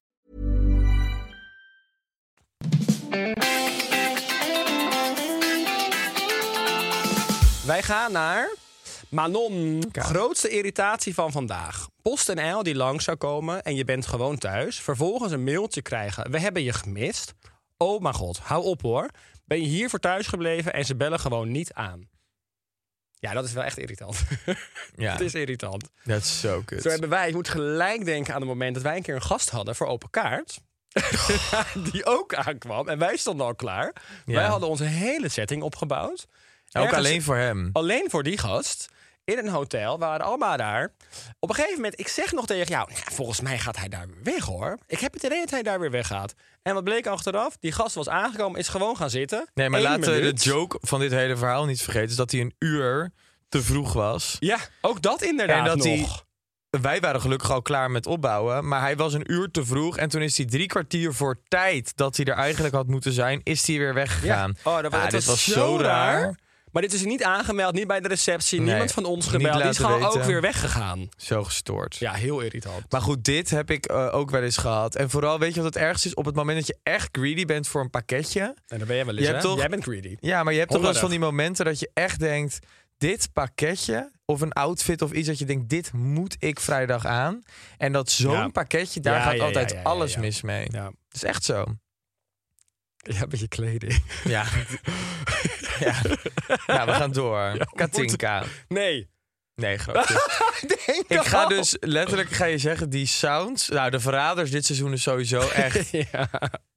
Wij 7.71 7.83
gaan 7.83 8.11
naar 8.11 8.55
Manon. 9.09 9.83
Grootste 9.91 10.49
irritatie 10.49 11.13
van 11.13 11.31
vandaag. 11.31 11.87
PostNL 12.01 12.63
die 12.63 12.75
langs 12.75 13.03
zou 13.03 13.17
komen 13.17 13.63
en 13.63 13.75
je 13.75 13.83
bent 13.83 14.07
gewoon 14.07 14.37
thuis. 14.37 14.79
Vervolgens 14.79 15.31
een 15.31 15.43
mailtje 15.43 15.81
krijgen. 15.81 16.31
We 16.31 16.39
hebben 16.39 16.63
je 16.63 16.73
gemist. 16.73 17.33
Oh 17.77 18.01
mijn 18.01 18.13
god, 18.13 18.37
hou 18.37 18.63
op 18.63 18.81
hoor. 18.81 19.09
Ben 19.45 19.61
je 19.61 19.67
hier 19.67 19.89
voor 19.89 19.99
thuis 19.99 20.27
gebleven 20.27 20.73
en 20.73 20.85
ze 20.85 20.95
bellen 20.95 21.19
gewoon 21.19 21.51
niet 21.51 21.73
aan. 21.73 22.09
Ja, 23.19 23.33
dat 23.33 23.45
is 23.45 23.53
wel 23.53 23.63
echt 23.63 23.77
irritant. 23.77 24.23
Ja, 24.95 25.11
Het 25.11 25.21
is 25.21 25.33
irritant. 25.33 25.89
dat 26.03 26.21
is 26.21 26.39
zo 26.39 26.61
kut. 26.65 26.81
Zo 26.81 26.89
hebben 26.89 27.09
wij, 27.09 27.27
je 27.27 27.33
moet 27.33 27.49
gelijk 27.49 28.05
denken 28.05 28.33
aan 28.33 28.39
het 28.39 28.49
moment 28.49 28.73
dat 28.73 28.83
wij 28.83 28.95
een 28.95 29.03
keer 29.03 29.15
een 29.15 29.21
gast 29.21 29.49
hadden 29.49 29.75
voor 29.75 29.87
Open 29.87 30.09
Kaart. 30.09 30.59
die 31.91 32.05
ook 32.05 32.35
aankwam. 32.35 32.89
En 32.89 32.97
wij 32.97 33.17
stonden 33.17 33.45
al 33.45 33.55
klaar. 33.55 33.93
Ja. 34.25 34.33
Wij 34.33 34.45
hadden 34.45 34.69
onze 34.69 34.83
hele 34.83 35.29
setting 35.29 35.63
opgebouwd. 35.63 36.27
Ook 36.71 36.93
alleen 36.93 37.21
voor 37.21 37.35
hem. 37.37 37.69
Alleen 37.73 38.09
voor 38.09 38.23
die 38.23 38.37
gast. 38.37 38.89
In 39.23 39.37
een 39.37 39.47
hotel, 39.49 39.99
we 39.99 40.05
waren 40.05 40.25
allemaal 40.25 40.57
daar. 40.57 40.93
Op 41.39 41.49
een 41.49 41.55
gegeven 41.55 41.75
moment, 41.75 41.99
ik 41.99 42.07
zeg 42.07 42.31
nog 42.31 42.45
tegen 42.45 42.67
jou... 42.71 42.89
Ja, 42.93 43.11
volgens 43.11 43.41
mij 43.41 43.59
gaat 43.59 43.77
hij 43.77 43.89
daar 43.89 44.07
weg, 44.23 44.43
hoor. 44.45 44.77
Ik 44.87 44.99
heb 44.99 45.13
het 45.13 45.23
idee 45.23 45.39
dat 45.39 45.49
hij 45.49 45.61
daar 45.63 45.79
weer 45.79 45.91
weggaat. 45.91 46.33
En 46.61 46.73
wat 46.73 46.83
bleek 46.83 47.07
achteraf? 47.07 47.57
Die 47.59 47.71
gast 47.71 47.95
was 47.95 48.09
aangekomen, 48.09 48.59
is 48.59 48.67
gewoon 48.67 48.97
gaan 48.97 49.09
zitten. 49.09 49.47
Nee, 49.53 49.69
maar 49.69 49.79
Eén 49.79 49.85
laten 49.85 50.01
we 50.01 50.05
de 50.11 50.15
minuut. 50.21 50.43
joke 50.43 50.77
van 50.81 50.99
dit 50.99 51.11
hele 51.11 51.37
verhaal 51.37 51.65
niet 51.65 51.81
vergeten. 51.81 52.09
Is 52.09 52.15
dat 52.15 52.31
hij 52.31 52.39
een 52.41 52.53
uur 52.59 53.11
te 53.49 53.61
vroeg 53.63 53.93
was. 53.93 54.37
Ja, 54.39 54.57
ook 54.81 55.01
dat 55.01 55.21
inderdaad 55.21 55.57
En 55.57 55.63
dat 55.65 55.75
nog. 55.77 55.85
hij- 56.69 56.81
Wij 56.81 56.99
waren 56.99 57.21
gelukkig 57.21 57.51
al 57.51 57.61
klaar 57.61 57.91
met 57.91 58.05
opbouwen. 58.05 58.67
Maar 58.67 58.81
hij 58.81 58.95
was 58.95 59.13
een 59.13 59.31
uur 59.31 59.51
te 59.51 59.65
vroeg. 59.65 59.97
En 59.97 60.09
toen 60.09 60.21
is 60.21 60.37
hij 60.37 60.45
drie 60.45 60.67
kwartier 60.67 61.13
voor 61.13 61.41
tijd 61.47 61.91
dat 61.97 62.17
hij 62.17 62.25
er 62.25 62.33
eigenlijk 62.35 62.75
had 62.75 62.87
moeten 62.87 63.11
zijn, 63.13 63.41
is 63.43 63.67
hij 63.67 63.77
weer 63.77 63.87
Ja. 63.87 63.93
weggegaan. 63.93 64.55
Oh, 64.63 64.81
dat, 64.81 64.93
Ah, 64.93 65.03
het 65.11 65.25
was 65.25 65.43
zo 65.43 65.77
raar. 65.81 66.35
Maar 66.71 66.81
dit 66.81 66.93
is 66.93 67.03
niet 67.03 67.23
aangemeld, 67.23 67.73
niet 67.73 67.87
bij 67.87 67.99
de 67.99 68.07
receptie. 68.07 68.59
Nee, 68.59 68.67
niemand 68.69 68.91
van 68.91 69.05
ons 69.05 69.27
gebeld. 69.27 69.61
Die 69.61 69.69
is 69.69 69.77
gewoon 69.77 70.03
ook 70.03 70.23
weer 70.23 70.41
weggegaan. 70.41 71.09
Zo 71.17 71.43
gestoord. 71.43 71.95
Ja, 71.95 72.13
heel 72.13 72.39
irritant. 72.39 72.91
Maar 72.91 73.01
goed, 73.01 73.23
dit 73.23 73.49
heb 73.49 73.71
ik 73.71 73.85
eh, 73.85 74.09
ook 74.15 74.29
wel 74.29 74.41
eens 74.43 74.57
gehad. 74.57 74.95
En 74.95 75.09
vooral, 75.09 75.39
weet 75.39 75.53
je 75.53 75.61
wat 75.61 75.73
het 75.73 75.83
ergste 75.83 76.07
is? 76.07 76.13
Op 76.13 76.25
het 76.25 76.35
moment 76.35 76.57
dat 76.57 76.67
je 76.67 76.77
echt 76.83 77.09
greedy 77.11 77.45
bent 77.45 77.67
voor 77.67 77.81
een 77.81 77.89
pakketje. 77.89 78.41
En 78.67 78.77
dan 78.77 78.87
ben 78.87 78.95
jij 78.95 79.05
wel 79.05 79.13
eens, 79.15 79.23
Je 79.23 79.27
hè? 79.27 79.31
hebt 79.37 79.45
toch- 79.45 79.57
Jij 79.57 79.69
bent 79.69 79.83
greedy. 79.83 80.15
Ja, 80.19 80.43
maar 80.43 80.53
je 80.53 80.59
hebt 80.59 80.71
toch 80.71 80.81
wel 80.81 80.89
eens 80.89 80.99
van 80.99 81.09
die 81.09 81.19
momenten 81.19 81.65
dat 81.65 81.79
je 81.79 81.89
echt 81.93 82.19
denkt... 82.19 82.59
dit 82.97 83.29
pakketje 83.33 84.11
of 84.25 84.41
een 84.41 84.53
outfit 84.53 85.01
of 85.01 85.11
iets 85.11 85.27
dat 85.27 85.39
je 85.39 85.45
denkt... 85.45 85.69
dit 85.69 85.93
moet 85.93 86.35
ik 86.39 86.59
vrijdag 86.59 87.05
aan. 87.05 87.41
En 87.77 87.91
dat 87.91 88.09
zo'n 88.11 88.31
Ja. 88.31 88.47
pakketje, 88.47 88.99
daar 88.99 89.15
Ja, 89.15 89.21
gaat 89.21 89.35
ja, 89.35 89.43
altijd 89.43 89.75
alles 89.83 90.17
mis 90.17 90.41
mee. 90.41 90.67
Ja. 90.71 90.83
Dat 90.83 90.93
is 91.11 91.23
echt 91.23 91.43
zo. 91.43 91.65
Ja, 93.01 93.25
met 93.29 93.39
je 93.39 93.47
kleding. 93.47 94.03
Ja. 94.23 94.45
ja. 95.79 96.01
Nou, 96.67 96.85
we 96.85 96.93
gaan 96.93 97.11
door. 97.11 97.67
Katinka. 97.75 98.43
Nee. 98.67 99.09
Nee, 99.55 99.77
grapje. 99.77 100.29
Ik 101.07 101.21
ga 101.21 101.45
dus 101.45 101.77
letterlijk 101.79 102.29
ga 102.29 102.45
je 102.45 102.57
zeggen, 102.57 102.89
die 102.89 103.05
sounds... 103.05 103.69
Nou, 103.69 103.89
de 103.89 103.99
verraders 103.99 104.51
dit 104.51 104.65
seizoen 104.65 104.93
is 104.93 105.01
sowieso 105.01 105.49
echt, 105.49 105.89
Ja. 106.11 106.29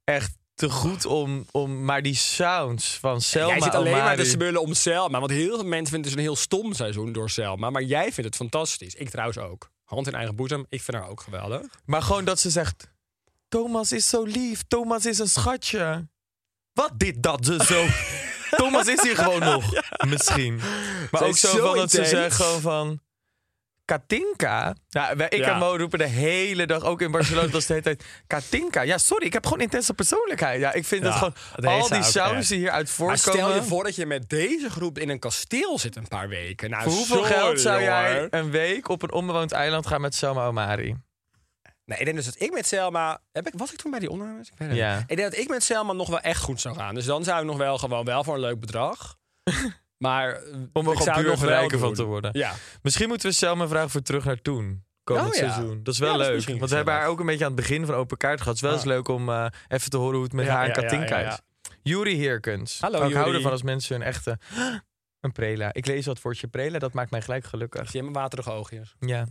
echt 0.05 0.37
te 0.55 0.71
goed 0.71 1.07
om, 1.07 1.47
om... 1.51 1.85
Maar 1.85 2.03
die 2.03 2.15
sounds 2.15 2.99
van 2.99 3.21
Selma 3.21 3.53
Jij 3.53 3.63
zit 3.63 3.75
alleen 3.75 3.93
maar 3.93 4.17
te 4.17 4.25
smullen 4.25 4.61
om 4.61 4.75
Selma. 4.75 5.19
Want 5.19 5.31
heel 5.31 5.55
veel 5.55 5.67
mensen 5.67 5.93
vinden 5.93 6.11
het 6.11 6.19
een 6.19 6.25
heel 6.25 6.37
stom 6.37 6.73
seizoen 6.73 7.13
door 7.13 7.31
Selma. 7.31 7.71
Maar 7.71 7.83
jij 7.83 8.05
vindt 8.13 8.25
het 8.25 8.37
fantastisch. 8.37 8.95
Ik 8.95 9.11
trouwens 9.11 9.39
ook. 9.39 9.71
Hand 9.85 10.07
in 10.07 10.15
eigen 10.15 10.37
boezem. 10.37 10.67
Ik 10.69 10.83
vind 10.83 10.97
haar 10.97 11.09
ook 11.09 11.21
geweldig. 11.21 11.61
Maar 11.85 12.03
gewoon 12.03 12.25
dat 12.25 12.41
ze 12.41 12.51
zegt... 12.51 12.93
Thomas 13.49 13.93
is 13.93 14.09
zo 14.09 14.23
lief. 14.23 14.63
Thomas 14.69 15.07
is 15.07 15.19
een 15.19 15.29
schatje. 15.29 16.09
Wat 16.75 16.91
dit, 16.97 17.23
dat, 17.23 17.45
ze 17.47 17.65
zo... 17.65 17.87
Thomas 18.57 18.87
is 18.87 19.03
hier 19.03 19.17
gewoon 19.17 19.41
nog. 19.41 19.65
Misschien. 20.07 20.61
Maar 21.11 21.23
ook 21.23 21.37
zo, 21.37 21.67
van 21.67 21.77
dat 21.77 21.91
ze 21.91 22.27
gewoon 22.31 22.61
van... 22.61 23.01
Katinka? 23.85 24.75
Ja, 24.89 25.17
wij, 25.17 25.29
ik 25.29 25.39
Ja. 25.39 25.53
en 25.53 25.59
Mo 25.59 25.77
roepen 25.77 25.99
de 25.99 26.07
hele 26.07 26.67
dag, 26.67 26.83
ook 26.83 27.01
in 27.01 27.11
Barcelona, 27.11 27.49
was 27.49 27.67
de 27.67 27.73
hele 27.73 27.85
tijd... 27.85 28.05
Katinka? 28.27 28.81
Ja, 28.83 28.99
sorry, 28.99 29.27
ik 29.27 29.33
heb 29.33 29.45
gewoon 29.45 29.61
intense 29.61 29.95
persoonlijkheid. 29.95 30.61
Ja, 30.61 30.73
ik 30.73 30.85
vind 30.85 31.03
Ja, 31.03 31.09
dat 31.09 31.17
gewoon... 31.19 31.35
dat 31.55 31.65
heeft 31.65 31.81
al 31.81 31.87
ze 31.87 31.95
die 31.95 32.03
ook 32.03 32.11
sounds 32.11 32.39
echt. 32.39 32.49
die 32.49 32.59
hieruit 32.59 32.85
Maar 32.85 32.95
voorkomen... 32.95 33.19
stel 33.19 33.55
je 33.55 33.63
voor 33.63 33.85
dat 33.85 33.95
je 33.97 34.07
met 34.07 34.29
deze 34.29 34.71
groep 34.71 34.99
in 34.99 35.09
een 35.09 35.19
kasteel 35.19 35.79
zit 35.79 35.97
een 35.97 36.09
paar 36.09 36.29
weken. 36.29 36.71
Nou, 36.71 36.83
voor 36.83 36.93
hoeveel 36.93 37.17
sorry, 37.17 37.33
geld 37.33 37.61
zou 37.61 37.83
jij 37.83 38.19
hoor. 38.19 38.27
een 38.31 38.51
week 38.51 38.89
op 38.89 39.03
een 39.03 39.13
onbewoond 39.13 39.53
eiland 39.53 39.87
gaan 39.87 40.01
met 40.01 40.15
Selma 40.15 40.47
Omari? 40.47 40.97
Nee, 41.85 41.99
ik 41.99 42.05
denk 42.05 42.17
dus 42.17 42.25
dat 42.27 42.41
ik 42.41 42.53
met 42.53 42.67
Selma... 42.67 43.21
Heb 43.33 43.47
ik, 43.47 43.53
was 43.57 43.73
ik 43.73 43.79
toen 43.79 43.91
bij 43.91 44.01
die 44.01 44.11
ondernemers? 44.11 44.49
Ik 44.51 44.59
weet 44.59 44.69
het 44.69 44.77
Ja. 44.77 44.93
niet. 44.99 45.11
Ik 45.11 45.17
denk 45.17 45.31
dat 45.31 45.41
ik 45.41 45.49
met 45.49 45.63
Selma 45.63 45.93
nog 45.93 46.09
wel 46.09 46.21
echt 46.21 46.41
goed 46.43 46.61
zou 46.61 46.75
gaan. 46.75 46.95
Dus 46.95 47.05
dan 47.05 47.25
zou 47.25 47.41
ik 47.41 47.47
nog 47.47 47.57
wel 47.57 47.79
gewoon 47.79 48.05
wel 48.05 48.25
voor 48.25 48.35
een 48.35 48.41
leuk 48.41 48.61
bedrag. 48.61 49.17
Maar 49.99 50.41
Om 50.73 50.89
er 50.89 50.97
gewoon 50.97 51.25
nog 51.25 51.45
rijker 51.45 51.79
van 51.79 51.95
te 51.95 52.05
worden. 52.05 52.31
Ja. 52.33 52.53
Misschien 52.83 53.09
moeten 53.09 53.29
we 53.29 53.35
Selma 53.35 53.69
vragen 53.69 53.91
voor 53.91 54.03
terug 54.03 54.25
naar 54.25 54.43
toen. 54.43 54.85
Komend 55.05 55.27
Oh 55.29 55.35
ja. 55.35 55.39
seizoen. 55.53 55.83
Dat 55.83 55.95
is 55.95 56.01
wel 56.01 56.11
Ja, 56.13 56.17
dat 56.19 56.29
is 56.37 56.47
leuk. 56.47 56.59
Want 56.59 56.71
we 56.71 56.77
hebben 56.77 56.95
haar 56.95 57.07
ook 57.07 57.21
een 57.21 57.27
beetje 57.27 57.45
aan 57.45 57.51
het 57.53 57.61
begin 57.61 57.87
van 57.87 57.95
Open 57.95 58.17
Kaart 58.17 58.41
gehad. 58.41 58.55
Het 58.55 58.57
is 58.57 58.63
wel 58.63 58.73
eens 58.73 58.81
Ah. 58.83 58.89
leuk 58.89 59.09
om 59.09 59.29
eh, 59.29 59.47
even 59.69 59.91
te 59.91 59.97
horen 59.97 60.15
hoe 60.15 60.25
het 60.25 60.33
met 60.33 60.47
haar 60.49 60.67
en 60.67 60.73
Katinka 60.73 61.19
is. 61.19 61.39
Juri 61.83 62.17
Heerkens. 62.17 62.81
Hallo, 62.81 63.07
ik 63.09 63.15
hou 63.15 63.35
ervan 63.35 63.51
als 63.51 63.63
mensen 63.63 63.97
een 63.97 64.03
echte... 64.03 64.39
Een 65.21 65.33
prela. 65.33 65.73
Ik 65.73 65.87
lees 65.87 66.07
wat 66.07 66.21
woordje 66.23 66.47
prela. 66.47 66.79
Dat 66.79 66.93
maakt 66.93 67.11
mij 67.11 67.23
gelijk 67.23 67.45
gelukkig. 67.45 67.85
Zie 67.91 67.97
je 67.97 68.03
mijn 68.03 68.15
waterige 68.15 68.51
oogjes? 68.51 68.95
Ja. 68.99 69.27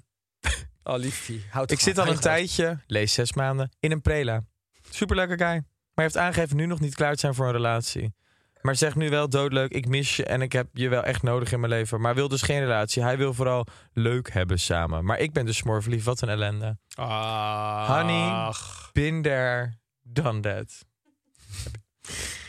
Oh, 0.84 0.98
liefie. 0.98 1.46
Houd 1.50 1.72
Ik 1.72 1.80
zit 1.80 1.98
al 1.98 2.08
een 2.08 2.20
tijdje, 2.20 2.80
lees 2.88 3.14
zes 3.14 3.34
maanden, 3.34 3.72
in 3.80 3.92
een 3.92 4.02
prela. 4.02 4.44
Superleuke 4.90 5.38
guy. 5.38 5.64
Maar 5.94 6.06
heeft 6.06 6.18
aangegeven 6.18 6.56
nu 6.56 6.66
nog 6.66 6.80
niet 6.80 6.96
klaar 6.96 7.14
te 7.14 7.20
zijn 7.20 7.34
voor 7.34 7.46
een 7.46 7.52
relatie. 7.52 8.14
Maar 8.62 8.76
zegt 8.76 8.96
nu 8.96 9.10
wel 9.10 9.30
doodleuk, 9.30 9.72
ik 9.72 9.88
mis 9.88 10.16
je 10.16 10.26
en 10.26 10.42
ik 10.42 10.52
heb 10.52 10.68
je 10.74 10.90
wel 10.90 11.04
echt 11.04 11.24
nodig 11.24 11.52
in 11.52 11.60
mijn 11.60 11.72
leven. 11.72 12.02
Maar 12.02 12.16
wil 12.16 12.28
dus 12.28 12.42
geen 12.42 12.60
relatie. 12.60 13.04
Hij 13.04 13.18
wil 13.18 13.34
vooral 13.34 13.66
leuk 13.94 14.32
hebben 14.32 14.60
samen. 14.60 15.06
Maar 15.06 15.20
ik 15.20 15.34
ben 15.34 15.46
dus 15.46 15.58
smoorverliefd. 15.58 16.06
Wat 16.06 16.22
een 16.22 16.30
ellende. 16.30 16.78
Ach. 16.96 17.88
Honey. 17.88 19.22
There, 19.22 19.74
done 20.02 20.40
that. 20.40 20.86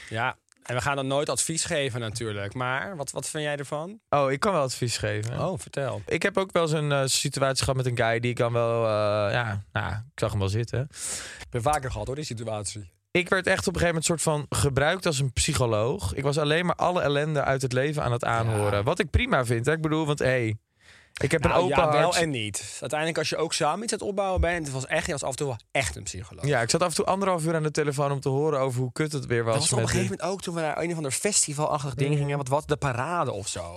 Ja, 0.08 0.36
en 0.64 0.74
we 0.74 0.80
gaan 0.80 0.96
dan 0.96 1.06
nooit 1.06 1.28
advies 1.28 1.64
geven 1.64 2.00
natuurlijk. 2.00 2.54
Maar 2.54 2.96
wat, 2.96 3.10
wat 3.10 3.28
vind 3.28 3.44
jij 3.44 3.56
ervan? 3.56 4.00
Oh, 4.08 4.32
ik 4.32 4.40
kan 4.40 4.52
wel 4.52 4.62
advies 4.62 4.96
geven. 4.96 5.40
Oh, 5.40 5.58
vertel. 5.58 6.02
Ik 6.06 6.22
heb 6.22 6.38
ook 6.38 6.52
wel 6.52 6.62
eens 6.62 6.72
een 6.72 6.92
eh, 6.92 7.02
situatie 7.04 7.64
gehad 7.64 7.76
met 7.76 7.86
een 7.86 7.96
guy 8.06 8.20
die 8.20 8.30
ik 8.30 8.36
dan 8.36 8.52
wel... 8.52 8.84
eh, 8.84 9.32
ja, 9.32 9.62
nou, 9.72 9.92
ik 9.92 10.20
zag 10.20 10.30
hem 10.30 10.38
wel 10.38 10.48
zitten. 10.48 10.80
Ik 11.40 11.50
ben 11.50 11.62
vaker 11.62 11.90
gehad 11.90 12.06
hoor, 12.06 12.16
die 12.16 12.24
situatie. 12.24 12.92
Ik 13.10 13.28
werd 13.28 13.46
echt 13.46 13.66
op 13.66 13.74
een 13.74 13.80
gegeven 13.80 13.86
moment 13.86 14.04
soort 14.04 14.22
van 14.22 14.46
gebruikt 14.48 15.06
als 15.06 15.18
een 15.18 15.32
psycholoog. 15.32 16.14
Ik 16.14 16.22
was 16.22 16.38
alleen 16.38 16.66
maar 16.66 16.74
alle 16.74 17.00
ellende 17.02 17.42
uit 17.42 17.62
het 17.62 17.72
leven 17.72 18.02
aan 18.02 18.12
het 18.12 18.24
aanhoren. 18.24 18.78
Ja. 18.78 18.82
Wat 18.82 18.98
ik 18.98 19.10
prima 19.10 19.44
vind. 19.44 19.66
Hè? 19.66 19.72
Ik 19.72 19.80
bedoel, 19.80 20.06
want 20.06 20.18
hé, 20.18 20.26
hey, 20.26 20.58
ik 21.22 21.30
heb 21.30 21.42
Nou, 21.42 21.54
een 21.54 21.60
open 21.60 21.84
ja, 21.84 21.92
wel 21.92 22.16
en 22.16 22.30
niet. 22.30 22.76
Uiteindelijk 22.80 23.18
als 23.18 23.28
je 23.28 23.36
ook 23.36 23.52
samen 23.52 23.82
iets 23.82 23.92
aan 23.92 23.98
het 23.98 24.08
opbouwen 24.08 24.40
bent... 24.40 24.64
het 24.64 24.74
was 24.74 24.86
echt, 24.86 25.06
je 25.06 25.12
was 25.12 25.22
af 25.22 25.30
en 25.30 25.36
toe 25.36 25.46
wel 25.46 25.58
echt 25.70 25.96
een 25.96 26.02
psycholoog. 26.02 26.46
Ja, 26.46 26.60
ik 26.60 26.70
zat 26.70 26.82
af 26.82 26.88
en 26.88 26.94
toe 26.94 27.04
anderhalf 27.04 27.44
uur 27.44 27.54
aan 27.54 27.62
de 27.62 27.70
telefoon 27.70 28.12
om 28.12 28.20
te 28.20 28.28
horen 28.28 28.60
over 28.60 28.80
hoe 28.80 28.92
kut 28.92 29.12
het 29.12 29.26
weer 29.26 29.44
was. 29.44 29.54
Dat 29.54 29.62
was 29.62 29.72
op 29.72 29.78
een 29.78 29.88
gegeven 29.88 30.10
moment 30.10 30.28
ook 30.28 30.42
toen 30.42 30.54
we 30.54 30.60
naar 30.60 30.78
een 30.78 30.90
of 30.90 30.96
ander 30.96 31.12
festivalachtig 31.12 31.94
ding 31.94 32.16
gingen. 32.16 32.36
Wat 32.36 32.48
was 32.48 32.66
de 32.66 32.76
parade 32.76 33.32
of 33.32 33.48
zo? 33.48 33.76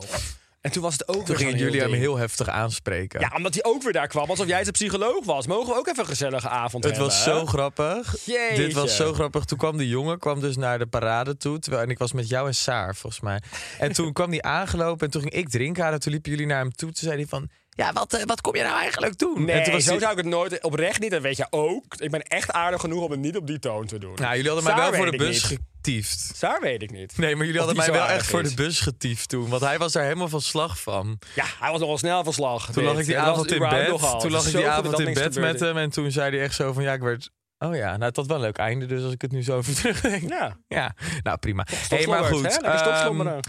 En 0.67 0.73
toen 0.73 0.81
was 0.83 0.93
het 0.93 1.07
ook 1.07 1.15
Toen 1.15 1.25
weer 1.25 1.37
gingen 1.37 1.57
jullie 1.57 1.79
hem 1.79 1.89
ding. 1.89 2.01
heel 2.01 2.17
heftig 2.17 2.47
aanspreken. 2.49 3.19
Ja, 3.19 3.31
omdat 3.35 3.53
hij 3.53 3.63
ook 3.63 3.83
weer 3.83 3.93
daar 3.93 4.07
kwam. 4.07 4.29
Alsof 4.29 4.47
jij 4.47 4.61
zijn 4.61 4.71
psycholoog 4.71 5.25
was. 5.25 5.47
Mogen 5.47 5.73
we 5.73 5.79
ook 5.79 5.87
even 5.87 5.99
een 5.99 6.05
gezellige 6.09 6.49
avond 6.49 6.83
Het 6.83 6.91
hebben? 6.95 7.11
was 7.11 7.23
zo 7.23 7.45
grappig. 7.45 8.15
Jeetje. 8.25 8.55
Dit 8.55 8.73
was 8.73 8.95
zo 8.95 9.13
grappig. 9.13 9.43
Toen 9.45 9.57
kwam 9.57 9.77
de 9.77 9.87
jongen 9.87 10.19
kwam 10.19 10.39
dus 10.39 10.55
naar 10.57 10.79
de 10.79 10.85
parade 10.87 11.37
toe. 11.37 11.59
Terwijl, 11.59 11.83
en 11.83 11.89
ik 11.89 11.97
was 11.97 12.11
met 12.13 12.29
jou 12.29 12.47
en 12.47 12.55
Saar, 12.55 12.95
volgens 12.95 13.21
mij. 13.21 13.41
En 13.79 13.91
toen 13.91 14.13
kwam 14.13 14.29
hij 14.29 14.41
aangelopen 14.41 15.05
en 15.05 15.11
toen 15.11 15.21
ging 15.21 15.33
ik 15.33 15.49
drinken. 15.49 15.85
En 15.85 15.99
toen 15.99 16.11
liepen 16.11 16.31
jullie 16.31 16.45
naar 16.47 16.59
hem 16.59 16.71
toe. 16.71 16.91
Toen 16.91 17.03
zei 17.09 17.15
hij 17.15 17.25
van... 17.27 17.49
Ja, 17.77 17.93
wat, 17.93 18.13
eh, 18.13 18.23
wat 18.25 18.41
kom 18.41 18.55
je 18.55 18.63
nou 18.63 18.77
eigenlijk 18.77 19.17
doen? 19.17 19.45
Nee, 19.45 19.55
en 19.55 19.63
toen 19.63 19.73
was 19.73 19.83
zo 19.83 19.99
zou 19.99 20.11
ik 20.11 20.17
het 20.17 20.25
nooit... 20.25 20.63
Oprecht 20.63 20.99
niet, 20.99 21.11
dat 21.11 21.21
weet 21.21 21.37
je 21.37 21.47
ook. 21.49 21.95
Ik 21.97 22.11
ben 22.11 22.21
echt 22.21 22.51
aardig 22.51 22.81
genoeg 22.81 23.03
om 23.03 23.11
het 23.11 23.19
niet 23.19 23.37
op 23.37 23.47
die 23.47 23.59
toon 23.59 23.85
te 23.85 23.97
doen. 23.97 24.13
Nou, 24.15 24.35
jullie 24.35 24.51
hadden 24.51 24.63
mij 24.63 24.73
Saar 24.73 24.91
wel 24.91 24.99
voor 24.99 25.11
de 25.11 25.17
bus 25.17 25.43
getiefd. 25.43 26.31
Saar 26.35 26.61
weet 26.61 26.81
ik 26.81 26.91
niet. 26.91 27.17
Nee, 27.17 27.35
maar 27.35 27.45
jullie 27.45 27.59
hadden 27.59 27.77
mij 27.77 27.91
wel 27.91 28.05
echt 28.07 28.25
voor 28.27 28.43
de 28.43 28.53
bus 28.53 28.79
getiefd 28.79 29.29
toen. 29.29 29.49
Want 29.49 29.61
hij 29.61 29.77
was 29.77 29.91
daar 29.91 30.03
helemaal 30.03 30.29
van 30.29 30.41
slag 30.41 30.79
van. 30.81 31.19
Ja, 31.35 31.45
hij 31.59 31.71
was 31.71 31.79
nogal 31.79 31.97
snel 31.97 32.23
van 32.23 32.33
slag. 32.33 32.71
Toen 32.71 32.83
lag 32.83 32.99
ik 32.99 33.05
die 33.05 33.15
Dat 33.15 33.23
avond 33.23 33.51
in 33.51 33.59
bed. 33.59 33.87
nogal. 33.87 34.19
Toen 34.19 34.31
lag 34.31 34.45
ik 34.47 34.55
die 34.55 34.67
avond 34.69 34.91
dat 34.91 34.99
in 34.99 35.13
bed 35.13 35.35
met 35.39 35.59
hem. 35.59 35.77
En 35.77 35.89
toen 35.89 36.11
zei 36.11 36.35
hij 36.35 36.43
echt 36.45 36.55
zo 36.55 36.73
van... 36.73 36.83
Ja, 36.83 36.93
ik 36.93 37.01
werd... 37.01 37.29
Oh 37.59 37.75
ja, 37.75 37.91
nou, 37.91 38.03
het 38.03 38.15
had 38.15 38.27
wel 38.27 38.35
een 38.35 38.41
leuk 38.43 38.57
einde 38.57 38.85
dus 38.85 39.03
als 39.03 39.13
ik 39.13 39.21
het 39.21 39.31
nu 39.31 39.43
zo 39.43 39.57
over 39.57 39.75
terugdenk. 39.75 40.29
Ja, 40.29 40.57
Ja, 40.67 40.95
nou 41.23 41.37
prima. 41.37 41.65
Hey, 41.87 42.07
maar 42.07 42.23
goed. 42.23 42.43
hè? 42.61 42.97
Slobberen. 43.01 43.39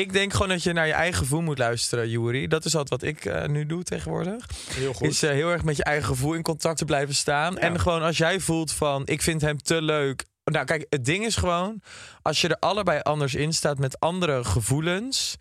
Ik 0.00 0.12
denk 0.12 0.32
gewoon 0.32 0.48
dat 0.48 0.62
je 0.62 0.72
naar 0.72 0.86
je 0.86 0.92
eigen 0.92 1.18
gevoel 1.18 1.40
moet 1.42 1.58
luisteren, 1.58 2.08
Juri. 2.10 2.46
Dat 2.46 2.64
is 2.64 2.76
altijd 2.76 3.00
wat 3.02 3.10
ik 3.10 3.24
eh, 3.24 3.48
nu 3.48 3.66
doe 3.66 3.82
tegenwoordig. 3.82 4.46
Heel 4.70 4.92
goed. 4.92 5.08
Is 5.08 5.22
eh, 5.22 5.30
heel 5.30 5.50
erg 5.50 5.64
met 5.64 5.76
je 5.76 5.84
eigen 5.84 6.04
gevoel 6.06 6.32
in 6.34 6.42
contact 6.42 6.78
te 6.78 6.84
blijven 6.84 7.14
staan. 7.14 7.58
En 7.58 7.80
gewoon 7.80 8.02
als 8.02 8.16
jij 8.16 8.40
voelt 8.40 8.72
van, 8.72 9.02
ik 9.06 9.22
vind 9.22 9.40
hem 9.40 9.58
te 9.62 9.82
leuk. 9.82 10.24
Nou 10.44 10.64
kijk, 10.64 10.86
het 10.88 11.04
ding 11.04 11.24
is 11.24 11.36
gewoon, 11.36 11.82
als 12.22 12.40
je 12.40 12.48
er 12.48 12.56
allebei 12.58 13.00
anders 13.02 13.34
in 13.34 13.52
staat 13.52 13.78
met 13.78 14.00
andere 14.00 14.44
gevoelens, 14.44 15.36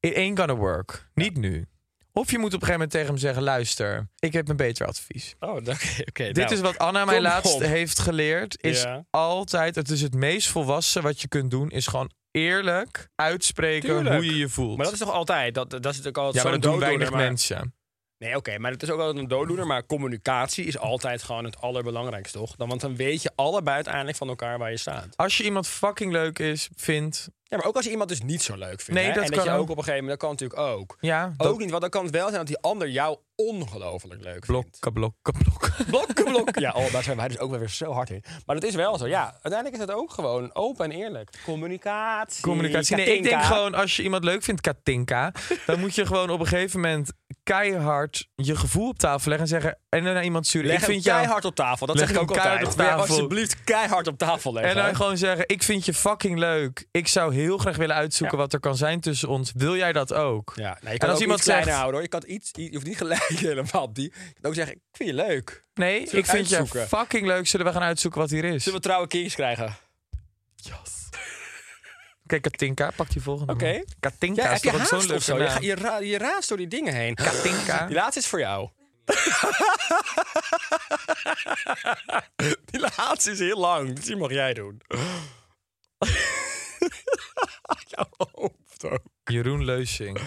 it 0.00 0.14
ain't 0.16 0.38
gonna 0.38 0.54
work. 0.56 1.08
Niet 1.14 1.36
nu. 1.36 1.66
Of 2.12 2.30
je 2.30 2.38
moet 2.38 2.54
op 2.54 2.60
een 2.62 2.66
gegeven 2.66 2.72
moment 2.72 2.90
tegen 2.90 3.06
hem 3.08 3.16
zeggen, 3.18 3.42
luister, 3.42 4.08
ik 4.18 4.32
heb 4.32 4.48
een 4.48 4.56
beter 4.56 4.86
advies. 4.86 5.34
Oh, 5.40 5.50
oké. 5.56 5.70
oké, 6.08 6.24
Dit 6.24 6.36
nou. 6.36 6.52
is 6.54 6.60
wat 6.60 6.78
Anna 6.78 7.04
mij 7.04 7.20
laatst 7.20 7.54
op. 7.54 7.60
heeft 7.60 7.98
geleerd. 7.98 8.62
Is 8.62 8.82
Ja. 8.82 9.04
altijd, 9.10 9.74
het 9.74 9.90
is 9.90 10.00
het 10.02 10.14
meest 10.14 10.48
volwassen 10.48 11.02
wat 11.02 11.20
je 11.20 11.28
kunt 11.28 11.50
doen, 11.50 11.70
is 11.70 11.86
gewoon 11.86 12.10
eerlijk 12.34 13.08
uitspreken 13.14 13.88
Tuurlijk. 13.88 14.14
hoe 14.14 14.24
je 14.24 14.36
je 14.36 14.48
voelt. 14.48 14.76
Maar 14.76 14.84
dat 14.84 14.94
is 14.94 15.00
toch 15.00 15.12
altijd? 15.12 15.54
Dat, 15.54 15.70
dat 15.70 15.80
is 15.80 15.86
natuurlijk 15.86 16.16
altijd 16.18 16.44
ja, 16.44 16.50
maar 16.50 16.60
dat 16.60 16.70
doen 16.70 16.80
weinig 16.80 17.10
maar- 17.10 17.18
mensen. 17.18 17.74
Nee, 18.18 18.36
oké, 18.36 18.58
maar 18.58 18.70
het 18.70 18.82
is 18.82 18.90
ook 18.90 19.00
altijd 19.00 19.18
een 19.18 19.28
dooddoener. 19.28 19.66
Maar 19.66 19.86
communicatie 19.86 20.64
is 20.64 20.78
altijd 20.78 21.22
gewoon 21.22 21.44
het 21.44 21.60
allerbelangrijkste, 21.60 22.38
toch? 22.38 22.56
Dan, 22.56 22.68
want 22.68 22.80
dan 22.80 22.96
weet 22.96 23.22
je 23.22 23.30
allebei 23.34 23.74
uiteindelijk 23.74 24.16
van 24.16 24.28
elkaar 24.28 24.58
waar 24.58 24.70
je 24.70 24.76
staat. 24.76 25.16
Als 25.16 25.36
je 25.36 25.44
iemand 25.44 25.66
fucking 25.68 26.12
leuk 26.12 26.38
is, 26.38 26.68
vindt, 26.76 27.28
Ja, 27.48 27.56
maar 27.56 27.66
ook 27.66 27.76
als 27.76 27.84
je 27.84 27.90
iemand 27.90 28.08
dus 28.08 28.22
niet 28.22 28.42
zo 28.42 28.56
leuk 28.56 28.80
vindt. 28.80 29.00
Nee, 29.00 29.04
hè? 29.04 29.12
dat 29.14 29.24
en 29.24 29.30
dat 29.30 29.44
kan 29.44 29.52
je 29.52 29.58
ook 29.60 29.70
op 29.70 29.76
een 29.76 29.84
gegeven 29.84 30.04
moment, 30.04 30.20
dat 30.20 30.30
kan 30.30 30.30
natuurlijk 30.30 30.60
ook. 30.80 30.96
Ja, 31.00 31.24
Ook 31.36 31.46
dat- 31.48 31.58
niet, 31.58 31.70
want 31.70 31.80
dan 31.80 31.90
kan 31.90 32.04
het 32.04 32.12
wel 32.14 32.24
zijn 32.26 32.38
dat 32.38 32.46
die 32.46 32.58
ander 32.58 32.88
jou 32.88 33.18
ongelooflijk 33.34 34.22
leuk 34.22 34.44
vindt. 34.44 34.46
blokken, 34.46 34.92
blokken, 34.92 35.32
blokken. 35.42 35.84
Blokken, 35.86 36.24
blokken. 36.24 36.60
Ja, 36.66 36.72
oh, 36.72 36.92
daar 36.92 37.02
zijn 37.02 37.16
wij 37.16 37.28
dus 37.28 37.38
ook 37.38 37.50
wel 37.50 37.58
weer 37.58 37.68
zo 37.68 37.92
hard 37.92 38.10
in. 38.10 38.24
Maar 38.46 38.54
dat 38.60 38.64
is 38.64 38.74
wel 38.74 38.98
zo. 38.98 39.06
Ja, 39.06 39.24
uiteindelijk 39.32 39.74
is 39.74 39.80
het 39.80 39.90
ook 39.90 40.10
gewoon 40.10 40.54
open 40.54 40.84
en 40.84 40.98
eerlijk. 40.98 41.30
Communicatie. 41.44 42.42
Communicatie. 42.42 42.96
Nee, 42.96 43.16
ik 43.16 43.22
denk 43.22 43.42
gewoon, 43.42 43.74
als 43.74 43.96
je 43.96 44.02
iemand 44.02 44.24
leuk 44.24 44.42
vindt, 44.42 44.60
Katinka, 44.60 45.32
dan 45.66 45.80
moet 45.80 45.94
je 45.94 46.06
gewoon 46.06 46.30
op 46.30 46.40
een 46.40 46.46
gegeven 46.46 46.80
moment 46.80 47.12
keihard 47.42 48.28
je 48.34 48.56
gevoel 48.56 48.88
op 48.88 48.98
tafel 48.98 49.28
leggen 49.28 49.48
en 49.48 49.60
zeggen 49.60 49.78
en 49.94 50.04
dan 50.04 50.14
naar 50.14 50.24
iemand 50.24 50.46
sturen. 50.46 50.68
Leg 50.68 50.78
ik 50.78 50.84
vind 50.84 51.04
jou 51.04 51.18
keihard 51.18 51.44
op 51.44 51.54
tafel. 51.54 51.86
Dat 51.86 51.98
zeg 51.98 52.10
ik 52.10 52.18
ook 52.18 52.28
altijd. 52.30 52.66
op 52.66 52.72
tafel. 52.72 52.98
Alsjeblieft 53.00 53.64
keihard 53.64 54.06
op 54.06 54.18
tafel 54.18 54.52
leggen. 54.52 54.76
En 54.76 54.84
dan 54.84 54.96
gewoon 54.96 55.16
zeggen: 55.16 55.44
Ik 55.48 55.62
vind 55.62 55.84
je 55.84 55.94
fucking 55.94 56.38
leuk. 56.38 56.86
Ik 56.90 57.08
zou 57.08 57.34
heel 57.34 57.58
graag 57.58 57.76
willen 57.76 57.96
uitzoeken 57.96 58.36
Ja. 58.36 58.42
wat 58.42 58.52
er 58.52 58.60
kan 58.60 58.76
zijn 58.76 59.00
tussen 59.00 59.28
ons. 59.28 59.52
Wil 59.54 59.76
jij 59.76 59.92
dat 59.92 60.12
ook? 60.12 60.52
Ja, 60.56 60.62
nou, 60.62 60.78
je 60.80 60.88
En 60.90 60.98
kan 60.98 61.06
als 61.08 61.16
ook 61.16 61.22
iemand 61.22 61.38
iets 61.38 61.48
kleiner 61.48 61.68
zegt- 61.68 61.80
houden 61.80 62.00
hoor. 62.00 62.10
Je, 62.12 62.18
kan 62.20 62.34
iets, 62.34 62.50
je 62.52 62.70
hoeft 62.72 62.86
niet 62.86 62.96
gelijk 62.96 63.22
helemaal 63.48 63.82
op 63.82 63.94
die. 63.94 64.12
Je 64.16 64.32
kan 64.40 64.50
ook 64.50 64.54
zeggen, 64.54 64.74
ik 64.74 64.80
vind 64.92 65.08
je 65.08 65.14
leuk. 65.14 65.64
Nee, 65.74 66.00
ik 66.00 66.26
vind 66.26 66.48
je 66.48 66.66
fucking 66.88 67.26
leuk. 67.26 67.46
Zullen 67.46 67.66
we 67.66 67.72
gaan 67.72 67.82
uitzoeken 67.82 68.20
wat 68.20 68.30
hier 68.30 68.44
is? 68.44 68.62
Zullen 68.62 68.78
we 68.78 68.84
trouwe 68.84 69.06
kings 69.06 69.34
krijgen? 69.34 69.76
Oké, 72.24 72.40
Katinka, 72.40 72.90
pak 72.96 73.10
die 73.10 73.22
volgende. 73.22 73.52
Oké. 73.52 73.82
Katinka 74.00 74.42
Ja, 74.42 74.50
is 74.52 74.62
heb 74.62 74.72
je 74.74 74.84
zo'n 74.86 75.14
of 75.16 75.22
zo? 75.22 75.38
Je, 75.60 75.74
ra- 75.74 75.98
je 75.98 76.18
raast 76.18 76.48
door 76.48 76.58
die 76.58 76.68
dingen 76.68 76.94
heen. 76.94 77.14
Katinka. 77.14 77.86
Die 77.86 77.94
laatste 77.96 78.20
is 78.20 78.26
voor 78.26 78.38
jou. 78.38 78.68
die 82.70 82.80
laatste 82.96 83.30
is 83.30 83.38
heel 83.38 83.58
lang, 83.60 83.92
dus 83.92 84.04
die 84.04 84.16
mag 84.16 84.30
jij 84.30 84.54
doen. 84.54 84.80
Jouw 87.86 88.08
hoofd 88.32 88.84
ook. 88.84 89.02
Jeroen 89.24 89.64
Leusing. 89.64 90.18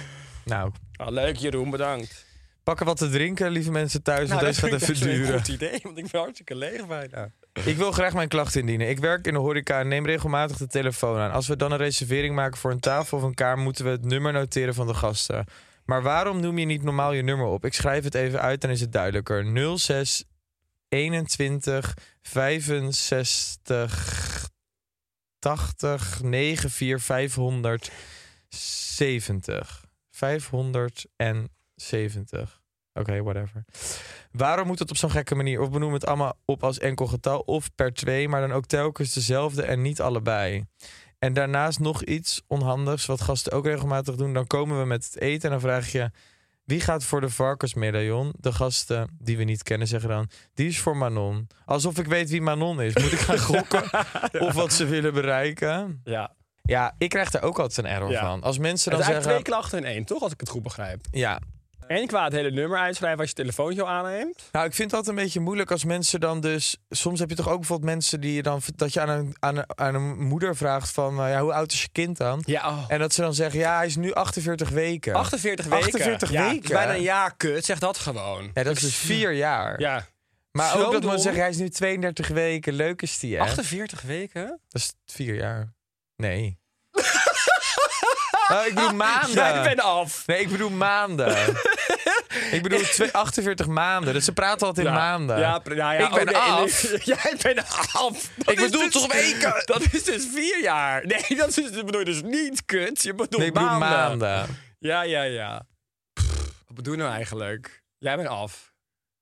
Nou, 0.46 0.72
Ah, 0.96 1.12
leuk 1.12 1.36
Jeroen, 1.36 1.70
bedankt. 1.70 2.26
pakken 2.64 2.86
wat 2.86 2.98
te 2.98 3.10
drinken, 3.10 3.50
lieve 3.52 3.72
mensen 3.72 4.04
thuis, 4.04 4.30
want 4.30 4.42
Nou, 4.42 4.46
deze 4.46 4.60
gaat 4.60 4.70
dat 4.72 4.82
even 4.82 4.96
vind 4.96 5.08
ik 5.08 5.12
best 5.12 5.20
wel 5.20 5.26
duren. 5.26 5.40
Een 5.40 5.46
goed 5.46 5.56
idee, 5.56 5.80
want 5.84 5.98
ik 5.98 6.12
ben 6.12 6.22
hartstikke 6.22 6.56
leeg 6.56 6.88
bijna. 6.88 7.32
Ik 7.66 7.78
wil 7.78 7.92
graag 7.92 8.14
mijn 8.14 8.28
klacht 8.28 8.56
indienen. 8.56 8.90
Ik 8.90 9.00
werk 9.00 9.28
in 9.28 9.34
de 9.34 9.40
horeca 9.40 9.80
en 9.80 9.88
neem 9.88 10.06
regelmatig 10.06 10.58
de 10.58 10.68
telefoon 10.68 11.18
aan. 11.18 11.32
Als 11.32 11.48
we 11.48 11.56
dan 11.56 11.72
een 11.72 11.78
reservering 11.78 12.36
maken 12.36 12.58
voor 12.58 12.72
een 12.72 12.80
tafel 12.80 13.18
of 13.18 13.24
een 13.24 13.34
kamer, 13.34 13.64
moeten 13.64 13.86
we 13.86 13.92
het 13.92 14.06
nummer 14.06 14.34
noteren 14.34 14.74
van 14.74 14.88
de 14.88 14.94
gasten. 14.94 15.46
Maar 15.88 16.02
waarom 16.02 16.40
noem 16.40 16.58
je 16.58 16.66
niet 16.66 16.84
normaal 16.84 17.14
je 17.14 17.22
nummer 17.22 17.46
op? 17.46 17.66
Ik 17.66 17.74
schrijf 17.74 18.04
het 18.04 18.16
even 18.16 18.42
uit, 18.42 18.62
dan 18.62 18.70
is 18.70 18.82
het 18.82 18.92
duidelijker. 18.92 19.78
06 19.78 20.24
21 20.90 21.98
65 22.22 24.50
80 25.40 26.20
94 26.24 27.02
570. 27.02 29.86
570. 30.12 32.62
Oké, 32.94 33.24
whatever. 33.24 33.66
Waarom 34.32 34.68
moet 34.68 34.80
het 34.80 34.90
op 34.90 34.98
zo'n 34.98 35.12
gekke 35.12 35.36
manier? 35.36 35.62
Of 35.62 35.72
benoem 35.72 35.94
het 35.94 36.06
allemaal 36.06 36.40
op 36.46 36.64
als 36.64 36.80
enkel 36.80 37.08
getal 37.08 37.40
of 37.40 37.76
per 37.76 37.94
twee, 37.94 38.30
maar 38.30 38.42
dan 38.42 38.52
ook 38.52 38.66
telkens 38.66 39.14
dezelfde 39.14 39.64
en 39.64 39.82
niet 39.82 40.02
allebei. 40.02 40.66
En 41.20 41.34
daarnaast 41.34 41.80
nog 41.80 42.04
iets 42.04 42.42
onhandigs, 42.48 43.06
wat 43.06 43.22
gasten 43.22 43.52
ook 43.52 43.66
regelmatig 43.66 44.16
doen. 44.16 44.34
Dan 44.34 44.48
komen 44.48 44.80
we 44.80 44.86
met 44.86 45.06
het 45.06 45.20
eten 45.22 45.44
en 45.44 45.50
dan 45.50 45.60
vraag 45.60 45.92
je... 45.92 46.12
Wie 46.64 46.82
gaat 46.82 47.04
voor 47.04 47.22
de 47.22 47.30
varkensmedaillon? 47.30 48.34
De 48.40 48.52
gasten 48.52 49.10
die 49.20 49.38
we 49.38 49.44
niet 49.44 49.64
kennen 49.64 49.88
zeggen 49.88 50.10
dan... 50.10 50.30
Die 50.54 50.68
is 50.68 50.80
voor 50.80 50.98
Manon. 50.98 51.48
Alsof 51.66 51.98
ik 52.00 52.06
weet 52.08 52.30
wie 52.30 52.42
Manon 52.42 52.82
is. 52.82 52.94
Moet 52.96 53.12
ik 53.12 53.20
gaan 53.20 53.40
gokken 53.56 53.84
of 54.40 54.54
wat 54.54 54.74
ze 54.74 54.86
willen 54.86 55.14
bereiken? 55.14 56.02
Ja. 56.04 56.36
Ja, 56.62 56.96
ik 56.98 57.10
krijg 57.10 57.30
daar 57.32 57.42
ook 57.44 57.60
altijd 57.60 57.78
een 57.78 57.92
error 57.94 58.12
Ja. 58.12 58.22
van. 58.22 58.42
Als 58.44 58.58
mensen 58.58 58.92
Het 58.92 59.00
dan 59.02 59.10
eigenlijk 59.12 59.24
zeggen... 59.24 59.44
twee 59.44 59.54
klachten 59.54 59.78
in 59.80 59.96
één, 59.96 60.06
toch? 60.06 60.22
Als 60.22 60.32
ik 60.32 60.40
het 60.40 60.50
goed 60.50 60.64
begrijp. 60.64 61.06
Ja, 61.12 61.40
En 61.88 62.08
qua 62.08 62.24
het 62.24 62.34
hele 62.34 62.52
nummer 62.52 62.80
uitschrijven 62.80 63.20
als 63.20 63.30
je 63.30 63.36
telefoontje 63.36 63.82
al 63.82 63.90
aanneemt. 63.90 64.50
Nou, 64.52 64.66
ik 64.66 64.74
vind 64.74 64.90
dat 64.90 65.08
een 65.08 65.16
beetje 65.16 65.40
moeilijk 65.40 65.72
als 65.72 65.84
mensen 65.84 66.20
dan 66.20 66.42
dus... 66.42 66.78
Soms 66.90 67.20
heb 67.20 67.30
je 67.30 67.36
toch 67.36 67.50
ook 67.50 67.58
bijvoorbeeld 67.58 67.90
mensen 67.90 68.22
die 68.22 68.34
je 68.34 68.42
dan... 68.42 68.62
Dat 68.76 68.94
je 68.94 69.02
aan 69.02 69.10
een, 69.10 69.36
aan 69.40 69.58
een, 69.58 69.66
aan 69.76 69.96
een 69.96 70.20
moeder 70.20 70.56
vraagt 70.56 70.92
van... 70.92 71.20
eh, 71.20 71.30
ja, 71.30 71.42
hoe 71.42 71.54
oud 71.54 71.72
is 71.72 71.82
je 71.82 71.90
kind 71.92 72.18
dan? 72.18 72.44
Ja, 72.46 72.70
oh. 72.70 72.86
En 72.88 73.00
dat 73.00 73.14
ze 73.14 73.22
dan 73.22 73.34
zeggen, 73.34 73.60
ja, 73.60 73.76
hij 73.76 73.86
is 73.86 73.96
nu 73.96 74.14
48 74.14 74.70
weken. 74.70 75.14
48 75.14 75.66
weken. 75.66 75.86
48 75.86 76.32
ja, 76.32 76.50
weken. 76.50 76.70
bijna 76.70 76.94
een 76.94 77.02
jaar 77.02 77.36
kut, 77.36 77.66
zeg 77.66 77.80
dat 77.80 77.98
gewoon. 77.98 78.52
Ja, 78.54 78.64
dat 78.64 78.76
is 78.76 78.82
dus 78.82 78.96
vier 78.96 79.32
jaar. 79.32 79.80
Ja. 79.80 80.06
maar 80.52 80.72
zo 80.72 80.84
ook 80.84 80.92
dat 80.92 81.04
men 81.04 81.20
zegt, 81.20 81.38
hij 81.38 81.50
is 81.50 81.58
nu 81.58 81.70
32 81.70 82.28
weken. 82.28 82.74
Leuk 82.74 83.02
is 83.02 83.20
die, 83.20 83.36
hè? 83.36 83.42
48 83.42 84.02
weken? 84.02 84.60
Dat 84.68 84.82
is 84.82 84.94
vier 85.06 85.36
jaar. 85.36 85.74
Nee. 86.16 86.60
oh, 88.52 88.66
ik 88.66 88.74
bedoel 88.74 88.94
maanden. 88.94 89.34
Jij 89.34 89.64
bent 89.64 89.82
af. 89.82 90.28
Nee, 90.28 90.40
ik 90.40 90.50
bedoel 90.50 90.70
maanden. 90.70 91.36
ik 92.52 92.64
bedoel 92.64 92.80
twee, 92.80 93.12
48 93.24 93.68
maanden. 93.68 94.14
Dus 94.14 94.26
ze 94.26 94.34
praten 94.34 94.68
altijd 94.68 94.88
in 94.88 94.94
maanden. 94.94 95.40
Ja, 95.40 95.62
nou 95.64 95.76
ja, 95.78 95.92
Ik 95.94 96.10
ben 96.10 96.20
oh, 96.20 96.26
nee, 96.26 96.36
af. 96.36 96.90
nee. 96.90 97.00
Jij 97.04 97.36
bent 97.42 97.60
af. 97.94 98.30
Dat 98.38 98.50
Ik 98.50 98.56
bedoel 98.60 98.82
dus- 98.82 98.92
toch 98.92 99.14
weken? 99.14 99.62
Dat 99.66 99.82
is 99.92 100.04
dus 100.04 100.28
vier 100.34 100.62
jaar. 100.62 101.06
Nee, 101.06 101.38
dat, 101.38 101.58
is, 101.58 101.72
dat 101.72 101.86
bedoel 101.86 102.00
je 102.00 102.06
dus 102.06 102.22
niet 102.22 102.66
kut. 102.66 103.04
Je 103.04 103.12
bedoelt 103.12 103.38
Nee, 103.38 103.48
ik 103.48 103.54
bedoel 103.54 103.68
maanden. 103.70 104.20
maanden. 104.20 104.58
Ja, 104.80 105.02
ja, 105.02 105.22
ja. 105.24 105.66
Wat 106.68 106.76
bedoel 106.76 106.94
je 106.94 107.00
nou 107.00 107.12
eigenlijk? 107.14 107.84
Jij 107.98 108.16
bent 108.16 108.28
af. 108.28 108.74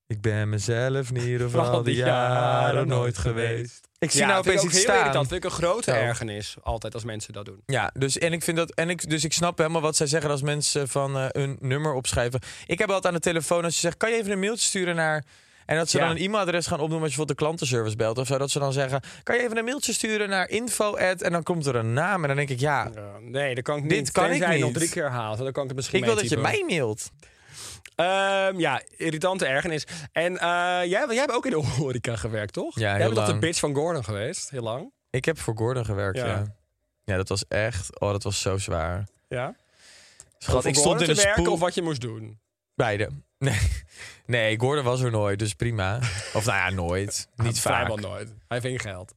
Ik 0.06 0.20
ben 0.20 0.48
mezelf 0.48 1.08
Voor 1.12 1.20
geval 1.38 1.70
al 1.70 1.82
die 1.82 1.94
jaren 1.94 2.88
nooit 2.88 3.18
geweest. 3.18 3.85
Ik 3.98 4.10
zie 4.10 4.24
nou 4.26 4.38
opeens 4.38 4.62
iets 4.62 4.80
staan. 4.80 4.98
irritant. 4.98 5.28
vind 5.28 5.44
ik 5.44 5.50
een 5.50 5.56
grote 5.56 5.90
Zo. 5.90 5.96
ergernis. 5.96 6.56
Altijd 6.62 6.94
als 6.94 7.04
mensen 7.04 7.32
dat 7.32 7.44
doen. 7.44 7.62
Ja, 7.66 7.90
dus 7.94 8.18
en 8.18 8.32
ik 8.32 8.42
vind 8.42 8.56
dat 8.56 8.70
en 8.74 8.90
ik 8.90 9.10
dus 9.10 9.24
ik 9.24 9.32
snap 9.32 9.58
helemaal 9.58 9.80
wat 9.80 9.96
zij 9.96 10.06
zeggen 10.06 10.30
als 10.30 10.42
mensen 10.42 10.88
van 10.88 11.18
eh 11.18 11.24
hun 11.30 11.56
nummer 11.60 11.92
opschrijven. 11.92 12.40
Ik 12.66 12.78
heb 12.78 12.88
altijd 12.88 13.06
aan 13.14 13.20
de 13.20 13.24
telefoon 13.28 13.64
als 13.64 13.74
je 13.74 13.80
zegt, 13.80 13.96
kan 13.96 14.10
je 14.10 14.16
even 14.16 14.32
een 14.32 14.38
mailtje 14.40 14.68
sturen 14.68 14.94
naar 14.96 15.24
en 15.66 15.76
dat 15.76 15.90
ze 15.90 15.98
Ja. 15.98 16.06
dan 16.06 16.16
een 16.16 16.22
e-mailadres 16.22 16.66
gaan 16.66 16.80
opnoemen 16.80 17.02
als 17.04 17.10
je 17.14 17.16
bijvoorbeeld 17.16 17.38
de 17.38 17.44
klantenservice 17.44 17.96
belt 17.96 18.18
of 18.18 18.26
zo. 18.26 18.38
Dat 18.38 18.50
ze 18.50 18.58
dan 18.58 18.72
zeggen, 18.72 19.00
kan 19.22 19.36
je 19.36 19.42
even 19.42 19.56
een 19.56 19.64
mailtje 19.64 19.92
sturen 19.92 20.28
naar 20.28 20.48
info 20.48 20.96
at, 20.96 21.22
en 21.22 21.32
dan 21.32 21.42
komt 21.42 21.66
er 21.66 21.76
een 21.76 21.92
naam 21.92 22.22
en 22.22 22.26
dan 22.28 22.36
denk 22.36 22.48
ik, 22.48 22.60
ja, 22.60 22.90
Ja, 22.94 23.02
nee, 23.20 23.54
dat 23.54 23.64
kan 23.64 23.76
ik 23.76 23.88
Dit 23.88 23.98
niet. 23.98 24.10
kan 24.12 24.28
Tenzij 24.28 24.46
ik 24.46 24.52
je 24.52 24.58
nog 24.58 24.68
niet. 24.68 24.78
drie 24.78 24.88
keer 24.90 25.10
haalt. 25.10 25.38
Dan 25.38 25.52
kan 25.52 25.62
ik 25.62 25.68
het 25.68 25.76
misschien 25.76 25.98
ik 25.98 26.04
wil 26.04 26.14
dat 26.14 26.28
je 26.28 26.36
meetypen. 26.36 26.66
mij 26.66 26.76
mailt. 26.78 27.10
Ehm, 27.96 28.58
ja, 28.58 28.82
irritante 28.96 29.46
ergernis. 29.46 29.86
En 30.12 30.38
eh, 30.38 30.48
jij, 30.84 31.06
jij 31.06 31.16
hebt 31.16 31.32
ook 31.32 31.44
in 31.44 31.50
de 31.50 31.66
horeca 31.76 32.16
gewerkt, 32.16 32.52
toch? 32.52 32.74
Ja, 32.74 32.80
jij 32.80 32.90
heel 32.90 33.04
bent 33.04 33.14
toch 33.14 33.24
de 33.24 33.30
lang. 33.30 33.40
bitch 33.40 33.58
van 33.58 33.74
Gordon 33.74 34.04
geweest? 34.04 34.50
Heel 34.50 34.62
lang. 34.62 34.92
Ik 35.10 35.24
heb 35.24 35.38
voor 35.38 35.56
Gordon 35.56 35.84
gewerkt, 35.84 36.18
ja. 36.18 36.26
Ja. 36.26 36.56
ja. 37.04 37.16
dat 37.16 37.28
was 37.28 37.48
echt, 37.48 38.00
oh, 38.00 38.10
dat 38.10 38.22
was 38.22 38.40
zo 38.40 38.58
zwaar. 38.58 39.08
Ja? 39.28 39.56
Schat, 40.38 40.64
ik 40.64 40.74
stond 40.74 41.00
in 41.00 41.14
werken 41.14 41.42
spoel. 41.42 41.52
of 41.52 41.60
wat 41.60 41.74
je 41.74 41.82
moest 41.82 42.00
doen? 42.00 42.40
Beide. 42.74 43.08
Nee. 43.38 43.58
nee, 44.26 44.58
Gordon 44.58 44.84
was 44.84 45.00
er 45.00 45.10
nooit, 45.10 45.38
dus 45.38 45.54
prima. 45.54 45.96
Of 46.32 46.44
nou 46.44 46.56
ja, 46.56 46.70
nooit. 46.70 47.28
Niet 47.36 47.60
vaak. 47.60 47.74
Vrijwel 47.74 47.96
nooit. 47.96 48.34
Hij 48.48 48.60
ving 48.60 48.80
geld. 48.80 49.14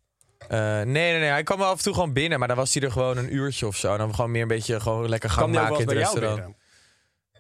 Eh, 0.48 0.60
nee, 0.60 0.84
nee, 0.86 1.20
nee. 1.20 1.30
Hij 1.30 1.44
kwam 1.44 1.58
wel 1.58 1.68
af 1.68 1.78
en 1.78 1.84
toe 1.84 1.94
gewoon 1.94 2.14
binnen, 2.14 2.40
maar 2.40 2.48
dan 2.48 2.58
was 2.58 2.74
hij 2.74 2.84
er 2.84 2.92
gewoon 2.92 3.18
een 3.18 3.36
uurtje 3.36 3.68
of 3.68 3.76
zo. 3.76 3.92
En 3.92 3.98
dan 3.98 4.16
gewoon 4.16 4.32
meer 4.32 4.42
een 4.42 4.48
beetje 4.48 4.80
gewoon 4.80 5.10
lekker 5.10 5.30
gang 5.30 5.54
maken 5.54 5.80
in 5.80 5.88
het 5.88 5.92
restaurant. 5.92 6.56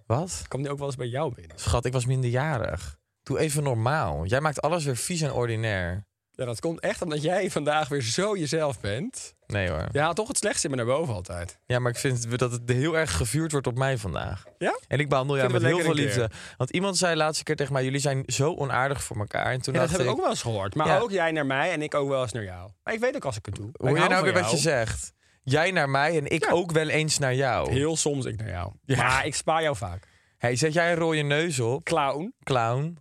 Wat? 0.10 0.44
Kwam 0.48 0.62
die 0.62 0.72
ook 0.72 0.78
wel 0.78 0.88
eens 0.88 0.96
bij 0.96 1.08
jou 1.08 1.34
binnen? 1.34 1.60
Schat, 1.60 1.86
ik 1.86 1.94
was 1.94 2.06
minderjarig. 2.06 2.98
Doe 3.24 3.40
even 3.40 3.64
normaal. 3.64 4.26
Jij 4.26 4.42
maakt 4.42 4.62
alles 4.62 4.86
weer 4.86 4.96
vies 4.98 5.22
en 5.22 5.32
ordinair. 5.34 6.08
Ja, 6.32 6.46
dat 6.46 6.60
komt 6.60 6.80
echt 6.80 7.02
omdat 7.02 7.22
jij 7.22 7.52
vandaag 7.52 7.88
weer 7.88 8.02
zo 8.02 8.38
jezelf 8.38 8.80
bent. 8.80 9.34
Nee 9.48 9.70
hoor. 9.70 9.88
Haalt 9.94 10.16
toch 10.16 10.28
het 10.28 10.38
slechtste 10.38 10.68
in 10.68 10.72
me 10.76 10.78
naar 10.84 10.96
boven 10.96 11.14
altijd. 11.14 11.60
Ja, 11.66 11.80
maar 11.80 11.92
ik 11.92 11.98
vind 11.98 12.40
dat 12.40 12.52
het 12.52 12.62
heel 12.70 12.98
erg 12.98 13.18
gevuurd 13.18 13.52
wordt 13.52 13.68
op 13.68 13.78
mij 13.78 13.98
vandaag. 13.98 14.44
Ja? 14.58 14.80
En 14.88 15.00
ik 15.00 15.10
behandel 15.10 15.38
jou 15.38 15.52
met 15.52 15.62
heel 15.62 15.80
veel 15.80 15.94
liefde. 15.94 16.30
Want 16.58 16.70
iemand 16.70 16.98
zei 16.98 17.16
laatste 17.16 17.44
keer 17.44 17.56
tegen 17.56 17.74
mij: 17.74 17.84
jullie 17.84 18.00
zijn 18.00 18.24
zo 18.26 18.56
onaardig 18.56 19.04
voor 19.04 19.18
elkaar. 19.18 19.52
En 19.52 19.62
toen 19.62 19.74
Ja, 19.74 19.80
dat 19.80 19.90
heb 19.90 20.00
ik 20.00 20.10
ook 20.10 20.20
wel 20.20 20.30
eens 20.30 20.42
gehoord. 20.42 20.76
Maar 20.76 20.88
Ja. 20.88 21.00
ook 21.00 21.12
jij 21.12 21.32
naar 21.32 21.46
mij 21.46 21.72
en 21.72 21.82
ik 21.82 21.96
ook 21.96 22.10
wel 22.10 22.22
eens 22.22 22.32
naar 22.32 22.44
jou. 22.44 22.72
Maar 22.84 22.94
ik 22.94 23.00
weet 23.00 23.16
ook 23.16 23.26
als 23.26 23.38
ik 23.38 23.46
het 23.46 23.56
doe. 23.56 23.68
Ik 23.68 23.98
je 24.02 24.10
nou 24.10 24.24
weer 24.24 24.34
wat 24.34 24.52
je 24.52 24.58
zegt? 24.58 25.14
Jij 25.50 25.72
naar 25.72 25.90
mij 25.90 26.18
en 26.18 26.26
ik 26.26 26.48
ook 26.52 26.72
wel 26.72 26.90
eens 26.90 27.18
naar 27.18 27.36
jou. 27.36 27.72
Heel 27.72 27.96
soms 27.96 28.26
ik 28.26 28.38
naar 28.38 28.50
jou. 28.50 28.72
Ja. 28.86 29.08
Maar 29.08 29.26
ik 29.26 29.36
spaar 29.36 29.62
jou 29.62 29.76
vaak. 29.76 30.08
Hey, 30.38 30.56
zet 30.56 30.74
jij 30.74 30.92
een 30.92 30.98
rode 30.98 31.22
neus 31.22 31.60
op, 31.60 31.84
Clown. 31.84 32.34
clown? 32.44 32.98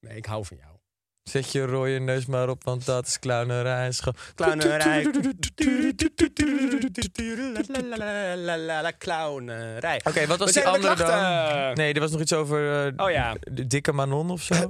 Nee, 0.00 0.16
ik 0.16 0.26
hou 0.26 0.44
van 0.44 0.56
jou. 0.56 0.71
Zet 1.22 1.52
je 1.52 1.64
rode 1.66 1.98
neus 1.98 2.26
maar 2.26 2.48
op, 2.48 2.64
want 2.64 2.86
dat 2.86 3.06
is 3.06 3.18
clownerij. 3.18 3.92
Scho- 3.92 4.12
Clownerij. 4.34 5.06
Clownerij. 8.98 10.00
Oké, 10.04 10.26
wat 10.26 10.38
was 10.38 10.52
die 10.52 10.66
andere 10.66 10.94
dan? 10.94 11.74
Nee, 11.74 11.92
er 11.94 12.00
was 12.00 12.10
nog 12.10 12.20
iets 12.20 12.32
over 12.32 12.86
eh, 12.86 13.04
Oh 13.06 13.10
ja. 13.10 13.34
de 13.40 13.66
dikke 13.66 13.92
Manon 13.92 14.30
of 14.30 14.42
zo. 14.42 14.54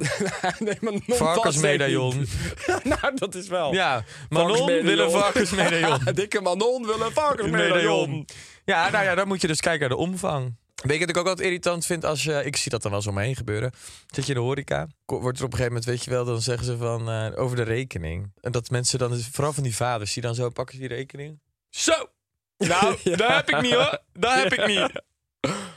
nee, 0.59 0.77
maar 0.81 0.93
non 0.93 1.03
Varkensmedaillon. 1.07 2.27
nou, 3.01 3.15
dat 3.17 3.35
is 3.35 3.49
wel. 3.49 3.73
Ja, 3.73 4.05
Manon 4.29 4.67
wil 4.67 4.99
een 4.99 5.11
varkensmedaillon. 5.11 5.99
Dikke 6.15 6.41
Manon 6.41 6.87
wil 6.87 7.01
een 7.01 7.13
varkensmedaillon. 7.13 8.27
Ja, 8.65 8.91
nou 8.91 9.05
ja, 9.05 9.15
dan 9.15 9.29
moet 9.29 9.41
je 9.41 9.47
dus 9.47 9.61
kijken 9.61 9.81
naar 9.81 9.89
de 9.89 9.97
omvang. 10.05 10.55
Weet 10.83 10.99
je 10.99 10.99
wat 10.99 11.09
ik 11.09 11.17
ook 11.17 11.27
altijd 11.27 11.47
irritant 11.47 11.87
vind 11.87 12.05
als 12.05 12.23
je... 12.23 12.45
Ik 12.45 12.57
zie 12.57 12.71
dat 12.71 12.83
dan 12.83 12.91
wel 12.91 13.03
zo 13.03 13.09
om 13.09 13.15
me 13.15 13.23
heen 13.23 13.37
gebeuren. 13.37 13.73
Zit 14.07 14.27
je 14.27 14.33
in 14.33 14.39
de 14.39 14.45
horeca, 14.45 14.89
wordt 15.07 15.39
er 15.39 15.45
op 15.45 15.53
een 15.53 15.59
gegeven 15.59 15.65
moment, 15.65 15.85
weet 15.85 16.05
je 16.05 16.11
wel... 16.11 16.25
dan 16.25 16.41
zeggen 16.41 16.67
ze 16.67 16.77
van 16.77 17.11
eh, 17.11 17.31
over 17.37 17.57
de 17.57 17.63
rekening. 17.63 18.33
En 18.41 18.53
dat 18.53 18.71
mensen 18.71 18.99
dan, 18.99 19.21
vooral 19.33 19.53
van 19.53 19.63
die 19.63 19.77
vaders, 19.77 20.13
die 20.13 20.23
dan 20.23 20.35
zo 20.35 20.51
pakken 20.51 20.79
die 20.79 20.89
rekening. 20.89 21.41
Zo! 21.71 21.93
Nou, 22.57 22.97
daar 23.17 23.35
heb 23.35 23.49
ik 23.49 23.61
niet 23.61 23.75
hoor. 23.75 23.99
Daar 24.13 24.39
heb 24.39 24.53
ik 24.53 24.67
niet. 24.67 25.03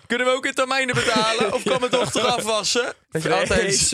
Kunnen 0.07 0.27
we 0.27 0.33
ook 0.33 0.45
in 0.45 0.53
termijnen 0.53 0.95
betalen? 0.95 1.53
Of 1.53 1.63
kan 1.63 1.79
mijn 1.79 1.91
dochter 1.91 2.21
afwassen? 2.37 2.93
Dat 3.09 3.23
je 3.23 3.33
altijd 3.33 3.93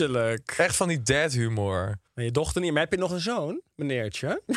echt 0.56 0.76
van 0.76 0.88
die 0.88 1.02
dead 1.02 1.32
humor. 1.32 1.98
Maar 2.14 2.24
je 2.24 2.30
dochter 2.30 2.60
niet. 2.60 2.72
Maar 2.72 2.82
heb 2.82 2.92
je 2.92 2.98
nog 2.98 3.10
een 3.10 3.20
zoon, 3.20 3.60
meneertje? 3.74 4.42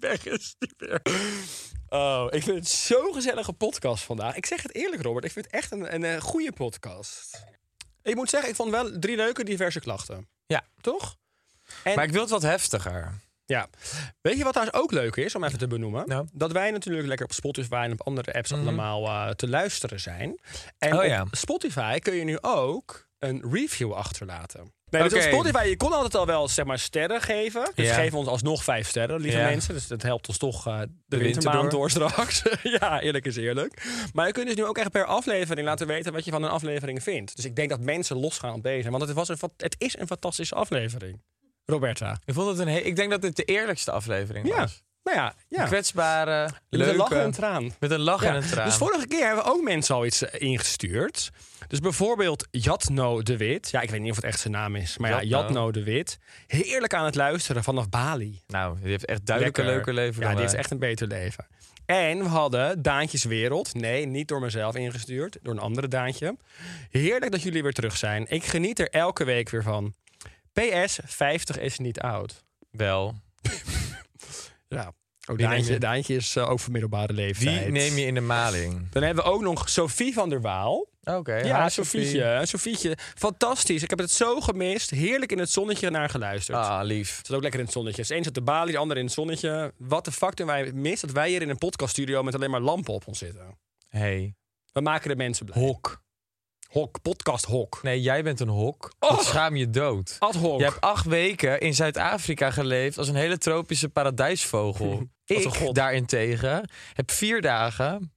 Weg 0.00 0.26
is 0.26 0.54
die 0.58 0.74
weer. 0.76 1.02
Oh, 1.88 2.26
ik 2.30 2.42
vind 2.42 2.58
het 2.58 2.68
zo'n 2.68 3.14
gezellige 3.14 3.52
podcast 3.52 4.04
vandaag. 4.04 4.36
Ik 4.36 4.46
zeg 4.46 4.62
het 4.62 4.74
eerlijk, 4.74 5.02
Robert. 5.02 5.24
Ik 5.24 5.32
vind 5.32 5.44
het 5.44 5.54
echt 5.54 5.72
een, 5.72 5.94
een, 5.94 6.04
eh, 6.04 6.20
goede 6.20 6.52
podcast. 6.52 7.44
Ik 8.02 8.14
moet 8.14 8.30
zeggen, 8.30 8.50
ik 8.50 8.56
vond 8.56 8.70
wel 8.70 8.98
drie 8.98 9.16
leuke 9.16 9.44
diverse 9.44 9.80
klachten. 9.80 10.28
Ja. 10.46 10.62
Toch? 10.80 11.16
En, 11.82 11.94
Maar 11.94 12.04
ik 12.04 12.10
wil 12.10 12.20
het 12.20 12.30
wat 12.30 12.42
heftiger. 12.42 13.12
ja. 13.44 13.68
Weet 14.20 14.36
je 14.36 14.44
wat 14.44 14.52
trouwens 14.52 14.78
ook 14.82 14.92
leuk 14.92 15.16
is, 15.16 15.34
om 15.34 15.44
even 15.44 15.58
te 15.58 15.66
benoemen? 15.66 16.08
Nou. 16.08 16.26
Dat 16.32 16.52
wij 16.52 16.70
natuurlijk 16.70 17.06
lekker 17.06 17.26
op 17.26 17.32
Spotify 17.32 17.82
en 17.84 17.92
op 17.92 18.06
andere 18.06 18.32
apps 18.34 18.52
allemaal 18.52 19.06
eh, 19.06 19.30
te 19.30 19.48
luisteren 19.48 20.00
zijn. 20.00 20.40
En 20.78 20.92
Oh 20.92 20.98
op 20.98 21.04
ja. 21.04 21.26
Spotify 21.30 21.98
kun 21.98 22.14
je 22.14 22.24
nu 22.24 22.38
ook 22.40 23.08
een 23.18 23.44
review 23.52 23.92
achterlaten. 23.92 24.72
Nee, 24.90 25.02
dus 25.02 25.14
op 25.14 25.20
Spotify, 25.20 25.64
je 25.68 25.76
kon 25.76 25.92
altijd 25.92 26.14
al 26.14 26.26
wel 26.26 26.48
zeg 26.48 26.64
maar 26.64 26.78
sterren 26.78 27.20
geven. 27.20 27.70
Dus 27.74 27.86
Ja. 27.86 27.94
geef 27.94 28.14
ons 28.14 28.28
alsnog 28.28 28.64
vijf 28.64 28.88
sterren, 28.88 29.20
lieve 29.20 29.36
Ja. 29.38 29.44
mensen. 29.44 29.74
Dus 29.74 29.86
dat 29.86 30.02
helpt 30.02 30.28
ons 30.28 30.38
toch 30.38 30.66
eh, 30.66 30.78
de, 30.78 30.86
winter 31.06 31.18
wintermaand 31.18 31.70
door. 31.70 31.92
door. 31.92 32.10
straks. 32.10 32.42
ja, 32.80 33.00
eerlijk 33.00 33.26
is 33.26 33.36
eerlijk. 33.36 33.82
Maar 34.12 34.26
je 34.26 34.32
kunt 34.32 34.46
dus 34.46 34.56
nu 34.56 34.64
ook 34.64 34.78
echt 34.78 34.90
per 34.90 35.04
aflevering 35.04 35.66
laten 35.66 35.86
weten 35.86 36.12
wat 36.12 36.24
je 36.24 36.30
van 36.30 36.42
een 36.42 36.50
aflevering 36.50 37.02
vindt. 37.02 37.36
Dus 37.36 37.44
ik 37.44 37.56
denk 37.56 37.68
dat 37.70 37.80
mensen 37.80 38.16
losgaan 38.16 38.54
op 38.54 38.62
deze. 38.62 38.90
Want 38.90 39.02
het, 39.02 39.12
was 39.12 39.28
een, 39.28 39.38
het 39.56 39.74
is 39.78 39.98
een 39.98 40.06
fantastische 40.06 40.54
aflevering. 40.54 41.22
Roberta. 41.64 42.18
Ik, 42.24 42.34
vond 42.34 42.58
het 42.58 42.66
een 42.68 42.86
ik 42.86 42.96
denk 42.96 43.10
dat 43.10 43.22
dit 43.22 43.36
de 43.36 43.44
eerlijkste 43.44 43.90
aflevering 43.90 44.48
Ja. 44.48 44.56
was. 44.56 44.82
Nou 45.04 45.16
ja, 45.16 45.34
ja. 45.48 45.64
Kwetsbare, 45.64 46.50
Met 46.70 46.80
een 46.80 46.96
lach 46.96 47.10
en 47.10 47.24
een 47.24 47.32
traan. 47.32 47.74
Met 47.80 47.90
een 47.90 48.00
lach 48.00 48.22
Ja, 48.22 48.28
en 48.28 48.34
een 48.34 48.48
traan. 48.48 48.64
Dus 48.64 48.76
vorige 48.76 49.06
keer 49.06 49.26
hebben 49.26 49.44
we 49.44 49.50
ook 49.50 49.62
mensen 49.62 49.94
al 49.94 50.06
iets 50.06 50.22
eh, 50.22 50.40
ingestuurd. 50.40 51.30
Dus 51.68 51.80
bijvoorbeeld 51.80 52.46
Jatno 52.50 53.22
de 53.22 53.36
Wit. 53.36 53.70
Ja, 53.70 53.80
ik 53.80 53.90
weet 53.90 54.00
niet 54.00 54.10
of 54.10 54.16
het 54.16 54.24
echt 54.24 54.40
zijn 54.40 54.52
naam 54.52 54.76
is. 54.76 54.98
Maar 54.98 55.10
ja, 55.10 55.22
Jatno. 55.22 55.70
De 55.70 55.82
Wit. 55.82 56.18
Heerlijk 56.46 56.94
aan 56.94 57.04
het 57.04 57.14
luisteren 57.14 57.64
vanaf 57.64 57.88
Bali. 57.88 58.42
Nou, 58.46 58.78
die 58.80 58.90
heeft 58.90 59.04
echt 59.04 59.26
duidelijk 59.26 59.58
een 59.58 59.64
leuker 59.64 59.94
leven 59.94 60.22
Ja, 60.22 60.30
die 60.30 60.40
heeft 60.40 60.54
echt 60.54 60.70
een 60.70 60.78
beter 60.78 61.06
leven. 61.06 61.46
En 61.86 62.18
we 62.18 62.28
hadden 62.28 62.82
Daantjes 62.82 63.24
Wereld. 63.24 63.74
Nee, 63.74 64.06
niet 64.06 64.28
door 64.28 64.40
mezelf 64.40 64.74
ingestuurd. 64.74 65.38
Door 65.42 65.54
een 65.54 65.60
andere 65.60 65.88
Daantje. 65.88 66.36
Heerlijk 66.90 67.30
dat 67.32 67.42
jullie 67.42 67.62
weer 67.62 67.72
terug 67.72 67.96
zijn. 67.96 68.26
Ik 68.28 68.44
geniet 68.44 68.78
er 68.78 68.88
elke 68.88 69.24
week 69.24 69.48
weer 69.48 69.62
van. 69.62 69.94
PS, 70.52 70.98
50 71.04 71.58
is 71.58 71.78
niet 71.78 72.00
oud. 72.00 72.44
Wel. 72.70 73.14
Ja. 74.68 74.92
Ook 75.26 75.36
Wie 75.36 75.46
neem 75.46 75.54
Daantje, 75.56 75.72
je? 75.72 75.78
Daantje 75.78 76.14
is 76.14 76.36
eh, 76.36 76.50
ook 76.50 76.60
van 76.60 76.72
middelbare 76.72 77.12
leeftijd. 77.12 77.62
Wie 77.62 77.72
neem 77.72 77.96
je 77.96 78.06
in 78.06 78.14
de 78.14 78.20
maling? 78.20 78.88
Dan 78.90 79.02
hebben 79.02 79.24
we 79.24 79.30
ook 79.30 79.40
nog 79.40 79.68
Sophie 79.68 80.12
van 80.14 80.28
der 80.28 80.40
Waal. 80.40 80.88
Oké. 81.04 81.34
Ja, 81.36 81.62
hi, 81.62 81.68
Sofietje. 81.70 82.40
Sofietje. 82.44 82.96
Fantastisch. 83.14 83.82
Ik 83.82 83.90
heb 83.90 83.98
het 83.98 84.10
zo 84.10 84.40
gemist. 84.40 84.90
Heerlijk 84.90 85.32
in 85.32 85.38
het 85.38 85.50
zonnetje 85.50 85.90
naar 85.90 86.08
geluisterd. 86.10 86.58
Ah, 86.58 86.80
lief. 86.84 87.16
Het 87.16 87.28
is 87.28 87.34
ook 87.34 87.42
lekker 87.42 87.58
in 87.60 87.64
het 87.66 87.74
zonnetje. 87.74 88.00
Dus 88.00 88.10
één 88.10 88.24
zit 88.24 88.34
de 88.34 88.42
balie, 88.42 88.72
de 88.72 88.78
ander 88.78 88.96
in 88.96 89.04
het 89.04 89.12
zonnetje. 89.12 89.72
Wat 89.78 90.04
de 90.04 90.12
fuck 90.12 90.36
doen 90.36 90.46
wij 90.46 90.72
mis 90.72 91.00
dat 91.00 91.10
wij 91.10 91.28
hier 91.28 91.42
in 91.42 91.48
een 91.48 91.58
podcaststudio 91.58 92.22
met 92.22 92.34
alleen 92.34 92.50
maar 92.50 92.60
lampen 92.60 92.94
op 92.94 93.06
ons 93.06 93.18
zitten? 93.18 93.58
Hey, 93.88 94.34
We 94.72 94.80
maken 94.80 95.08
de 95.08 95.16
mensen 95.16 95.46
blij. 95.46 95.62
hok. 95.62 96.02
Hok, 96.74 97.02
podcast 97.02 97.44
hok. 97.44 97.82
Nee, 97.82 98.00
jij 98.00 98.22
bent 98.22 98.40
een 98.40 98.48
hok. 98.48 98.92
Oh. 99.00 99.10
Dat 99.10 99.24
schaam 99.24 99.56
je 99.56 99.70
dood. 99.70 100.16
Ad 100.18 100.34
hoc. 100.34 100.58
Je 100.58 100.64
hebt 100.64 100.80
acht 100.80 101.06
weken 101.06 101.60
in 101.60 101.74
Zuid-Afrika 101.74 102.50
geleefd 102.50 102.98
als 102.98 103.08
een 103.08 103.14
hele 103.14 103.38
tropische 103.38 103.88
paradijsvogel. 103.88 105.02
Ik 105.24 105.74
daarentegen 105.74 106.70
heb 106.92 107.10
vier 107.10 107.40
dagen. 107.40 108.12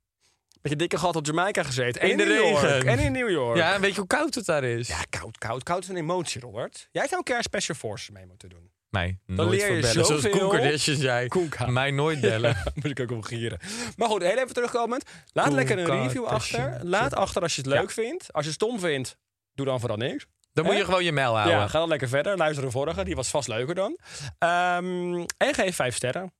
Met 0.61 0.71
je 0.71 0.75
dikke 0.77 0.97
gat 0.97 1.15
op 1.15 1.25
Jamaica 1.25 1.63
gezeten. 1.63 2.01
En 2.01 2.09
In 2.09 2.17
de 2.17 2.23
New 2.23 2.49
York. 2.49 2.61
regen. 2.61 2.87
En 2.87 2.99
in 2.99 3.11
New 3.11 3.29
York. 3.29 3.57
Ja, 3.57 3.73
en 3.73 3.81
weet 3.81 3.93
je 3.93 3.99
hoe 3.99 4.07
koud 4.07 4.35
het 4.35 4.45
daar 4.45 4.63
is? 4.63 4.87
Ja, 4.87 5.01
koud, 5.09 5.37
koud. 5.37 5.63
Koud 5.63 5.83
is 5.83 5.89
een 5.89 5.97
emotie, 5.97 6.41
Robert. 6.41 6.87
Jij 6.91 7.05
zou 7.07 7.17
een 7.17 7.23
keer 7.23 7.35
een 7.37 7.43
Special 7.43 7.77
Forces 7.77 8.09
mee 8.09 8.25
moeten 8.25 8.49
doen. 8.49 8.71
Mij 8.89 9.19
nooit 9.25 9.49
leer 9.49 9.59
je 9.59 9.65
voor 9.65 9.81
bellen. 9.81 10.05
Zoals 10.05 10.21
zoveel. 10.21 10.39
Koen 10.39 10.49
Kardashian 10.49 10.97
zei. 10.97 11.27
Koenka. 11.27 11.65
Mij 11.67 11.91
nooit 11.91 12.21
bellen. 12.21 12.57
Moet 12.75 12.85
ik 12.85 12.99
ook 12.99 13.11
om 13.11 13.23
gieren. 13.23 13.59
Maar 13.95 14.07
goed, 14.09 14.21
heel 14.21 14.37
even 14.37 14.53
terugkomend. 14.53 15.03
Laat 15.33 15.51
lekker 15.51 15.77
een 15.79 15.85
review 16.03 16.25
achter. 16.25 16.79
Laat 16.83 17.15
achter 17.15 17.41
als 17.41 17.55
je 17.55 17.61
het 17.61 17.69
leuk 17.69 17.91
vindt. 17.91 18.33
Als 18.33 18.45
je 18.45 18.51
het 18.51 18.61
stom 18.61 18.79
vindt, 18.79 19.17
doe 19.53 19.65
dan 19.65 19.79
vooral 19.79 19.97
niks. 19.97 20.25
Dan 20.53 20.65
moet 20.65 20.75
je 20.75 20.85
gewoon 20.85 21.03
je 21.03 21.11
mail 21.11 21.33
houden. 21.35 21.57
Ja, 21.57 21.67
ga 21.67 21.79
dan 21.79 21.87
lekker 21.87 22.07
verder. 22.07 22.37
Luister 22.37 22.63
de 22.65 22.71
vorige, 22.71 23.03
die 23.03 23.15
was 23.15 23.29
vast 23.29 23.47
leuker 23.47 23.75
dan. 23.75 23.97
Ehm, 24.37 25.25
en 25.37 25.53
geef 25.53 25.75
vijf 25.75 25.95
sterren. 25.95 26.33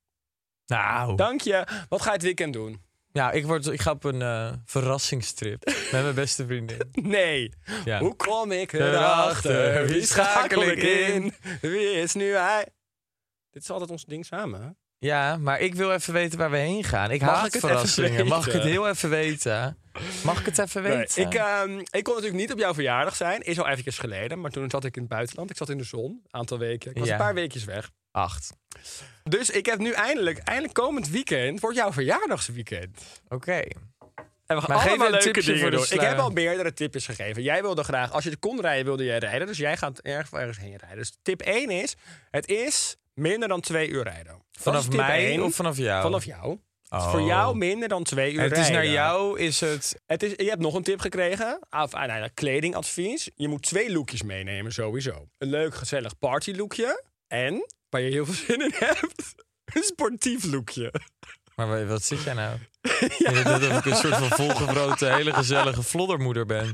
Nou, 0.66 1.16
Dank 1.16 1.42
je. 1.42 1.68
Wat 1.90 2.02
ga 2.02 2.08
je 2.08 2.14
het 2.14 2.24
weekend 2.24 2.54
doen? 2.54 2.82
Ja, 3.18 3.32
ik, 3.32 3.46
word, 3.46 3.68
ik 3.68 3.82
ga 3.82 3.92
op 3.92 4.04
een 4.04 4.22
eh, 4.22 4.52
verrassingstrip 4.66 5.66
met 5.66 5.92
mijn 5.92 6.16
beste 6.16 6.46
vriendin. 6.46 6.78
Nee. 7.18 7.52
Ja. 7.86 8.00
Hoe 8.00 8.16
kom 8.16 8.52
ik 8.52 8.74
Erachter? 8.74 9.86
Wie 9.88 10.06
schakel 10.06 10.62
ik 10.62 10.68
schakel 10.68 10.72
ik 10.72 10.82
in? 11.14 11.34
Wie 11.62 11.92
is 11.92 12.14
nu 12.14 12.34
hij? 12.36 12.66
Dit 13.52 13.62
is 13.62 13.70
altijd 13.70 13.90
ons 13.92 14.06
ding 14.06 14.26
samen. 14.26 14.62
hè? 14.62 14.68
Ja, 15.00 15.38
maar 15.38 15.60
ik 15.60 15.76
wil 15.76 15.92
even 15.94 16.14
weten 16.14 16.38
waar 16.38 16.52
we 16.52 16.58
heen 16.58 16.84
gaan. 16.84 17.12
Ik 17.12 17.22
Mag 17.22 17.30
haat 17.36 17.46
ik 17.46 17.52
het 17.54 17.62
verrassingen. 17.62 18.12
even 18.12 18.28
Mag 18.28 18.40
ik 18.40 18.46
het 18.46 18.54
weten? 18.54 18.70
heel 18.70 18.88
even 18.90 19.10
weten? 19.10 19.78
Mag 20.24 20.40
ik 20.40 20.46
het 20.46 20.60
even 20.60 20.84
Nee, 20.84 20.98
weten? 20.98 21.22
ik, 21.26 21.34
ehm, 21.34 21.80
ik 21.80 22.04
kon 22.04 22.14
natuurlijk 22.14 22.42
niet 22.42 22.52
op 22.52 22.60
jouw 22.60 22.74
verjaardag 22.74 23.16
zijn. 23.16 23.42
Is 23.42 23.60
al 23.60 23.68
eventjes 23.68 23.98
geleden. 23.98 24.40
Maar 24.42 24.52
toen 24.52 24.70
zat 24.70 24.84
ik 24.86 24.96
in 24.96 25.02
het 25.02 25.12
buitenland. 25.12 25.50
Ik 25.50 25.58
zat 25.58 25.70
in 25.70 25.78
de 25.78 25.84
zon. 25.84 26.04
Een 26.12 26.40
aantal 26.40 26.58
weken. 26.58 26.92
Ik 26.92 26.98
was 26.98 27.08
Ja. 27.08 27.14
een 27.14 27.20
paar 27.20 27.34
weekjes 27.34 27.64
weg. 27.64 27.90
Acht. 28.18 28.54
Dus 29.24 29.50
ik 29.50 29.66
heb 29.66 29.80
nu 29.80 29.92
eindelijk, 29.92 30.38
eindelijk 30.38 30.74
komend 30.74 31.10
weekend, 31.10 31.60
wordt 31.60 31.78
jouw 31.78 31.92
verjaardagsweekend. 31.94 33.22
Oké. 33.28 33.52
En 33.52 34.56
we 34.56 34.62
gaan 34.62 34.64
Maar 34.68 34.80
geef 34.80 34.88
allemaal 34.88 35.06
een 35.08 35.12
leuke 35.12 35.26
tipje 35.32 35.42
dingen 35.42 35.62
voor 35.62 35.70
de 35.70 35.76
doen. 35.76 35.86
Ik 35.86 35.92
sluier. 35.92 36.10
heb 36.10 36.20
al 36.20 36.30
meerdere 36.30 36.74
tipjes 36.74 37.06
gegeven. 37.06 37.44
Jij 37.44 37.62
wilde 37.62 37.84
graag, 37.84 38.12
als 38.12 38.24
je 38.24 38.30
het 38.30 38.40
kon 38.40 38.62
rijden, 38.62 38.86
wilde 38.86 39.04
jij 39.04 39.18
rijden. 39.18 39.48
Dus 39.48 39.58
jij 39.58 39.78
gaat 39.78 40.00
erg 40.00 40.32
ergens 40.32 40.58
heen 40.58 40.76
rijden. 40.76 40.98
Dus 40.98 41.18
tip 41.22 41.42
1 41.42 41.70
is, 41.70 41.96
het 42.32 42.48
is 42.50 42.96
minder 43.14 43.48
dan 43.48 43.62
twee 43.62 43.88
uur 43.90 44.04
rijden. 44.04 44.26
Dat 44.26 44.42
is 44.56 44.62
Vanaf 44.64 44.88
tip 44.88 45.00
mij 45.00 45.26
één. 45.26 45.44
of 45.44 45.56
vanaf 45.56 45.78
jou? 45.78 46.02
Vanaf 46.02 46.26
jou. 46.26 46.50
Dus 46.50 47.02
Oh. 47.02 47.12
voor 47.12 47.22
jou 47.22 47.58
minder 47.58 47.88
dan 47.88 48.04
twee 48.04 48.34
uur 48.34 48.42
Het 48.42 48.58
is 48.58 48.70
naar 48.70 48.88
jou, 48.88 49.40
is 49.40 49.60
het... 49.60 50.02
Het 50.06 50.24
is, 50.24 50.32
je 50.36 50.50
hebt 50.50 50.62
nog 50.62 50.74
een 50.74 50.84
tip 50.84 51.00
gekregen. 51.00 51.60
Of, 51.70 51.94
ah, 51.94 52.20
nee, 52.20 52.30
kledingadvies. 52.34 53.30
Je 53.36 53.48
moet 53.48 53.62
twee 53.62 53.92
lookjes 53.92 54.22
meenemen, 54.22 54.72
sowieso. 54.74 55.28
Een 55.38 55.50
leuk, 55.50 55.76
gezellig 55.76 56.18
partylookje. 56.18 57.04
En, 57.28 57.66
waar 57.90 58.02
je 58.02 58.12
heel 58.12 58.26
veel 58.26 58.34
zin 58.48 58.62
in 58.62 58.74
hebt, 58.76 59.36
een 59.66 59.84
sportief 59.84 60.44
lookje. 60.44 60.94
Maar 61.56 61.68
wa- 61.68 61.86
wat 61.86 62.04
zit 62.04 62.24
jij 62.24 62.34
nou? 62.34 62.58
Je 63.18 63.42
doet 63.44 63.46
alsof 63.46 63.78
ik 63.78 63.86
een 63.86 63.96
soort 63.96 64.16
van 64.16 64.30
volgebroten, 64.30 65.14
hele 65.16 65.34
gezellige 65.34 65.84
floddermoeder 65.84 66.46
ben. 66.46 66.74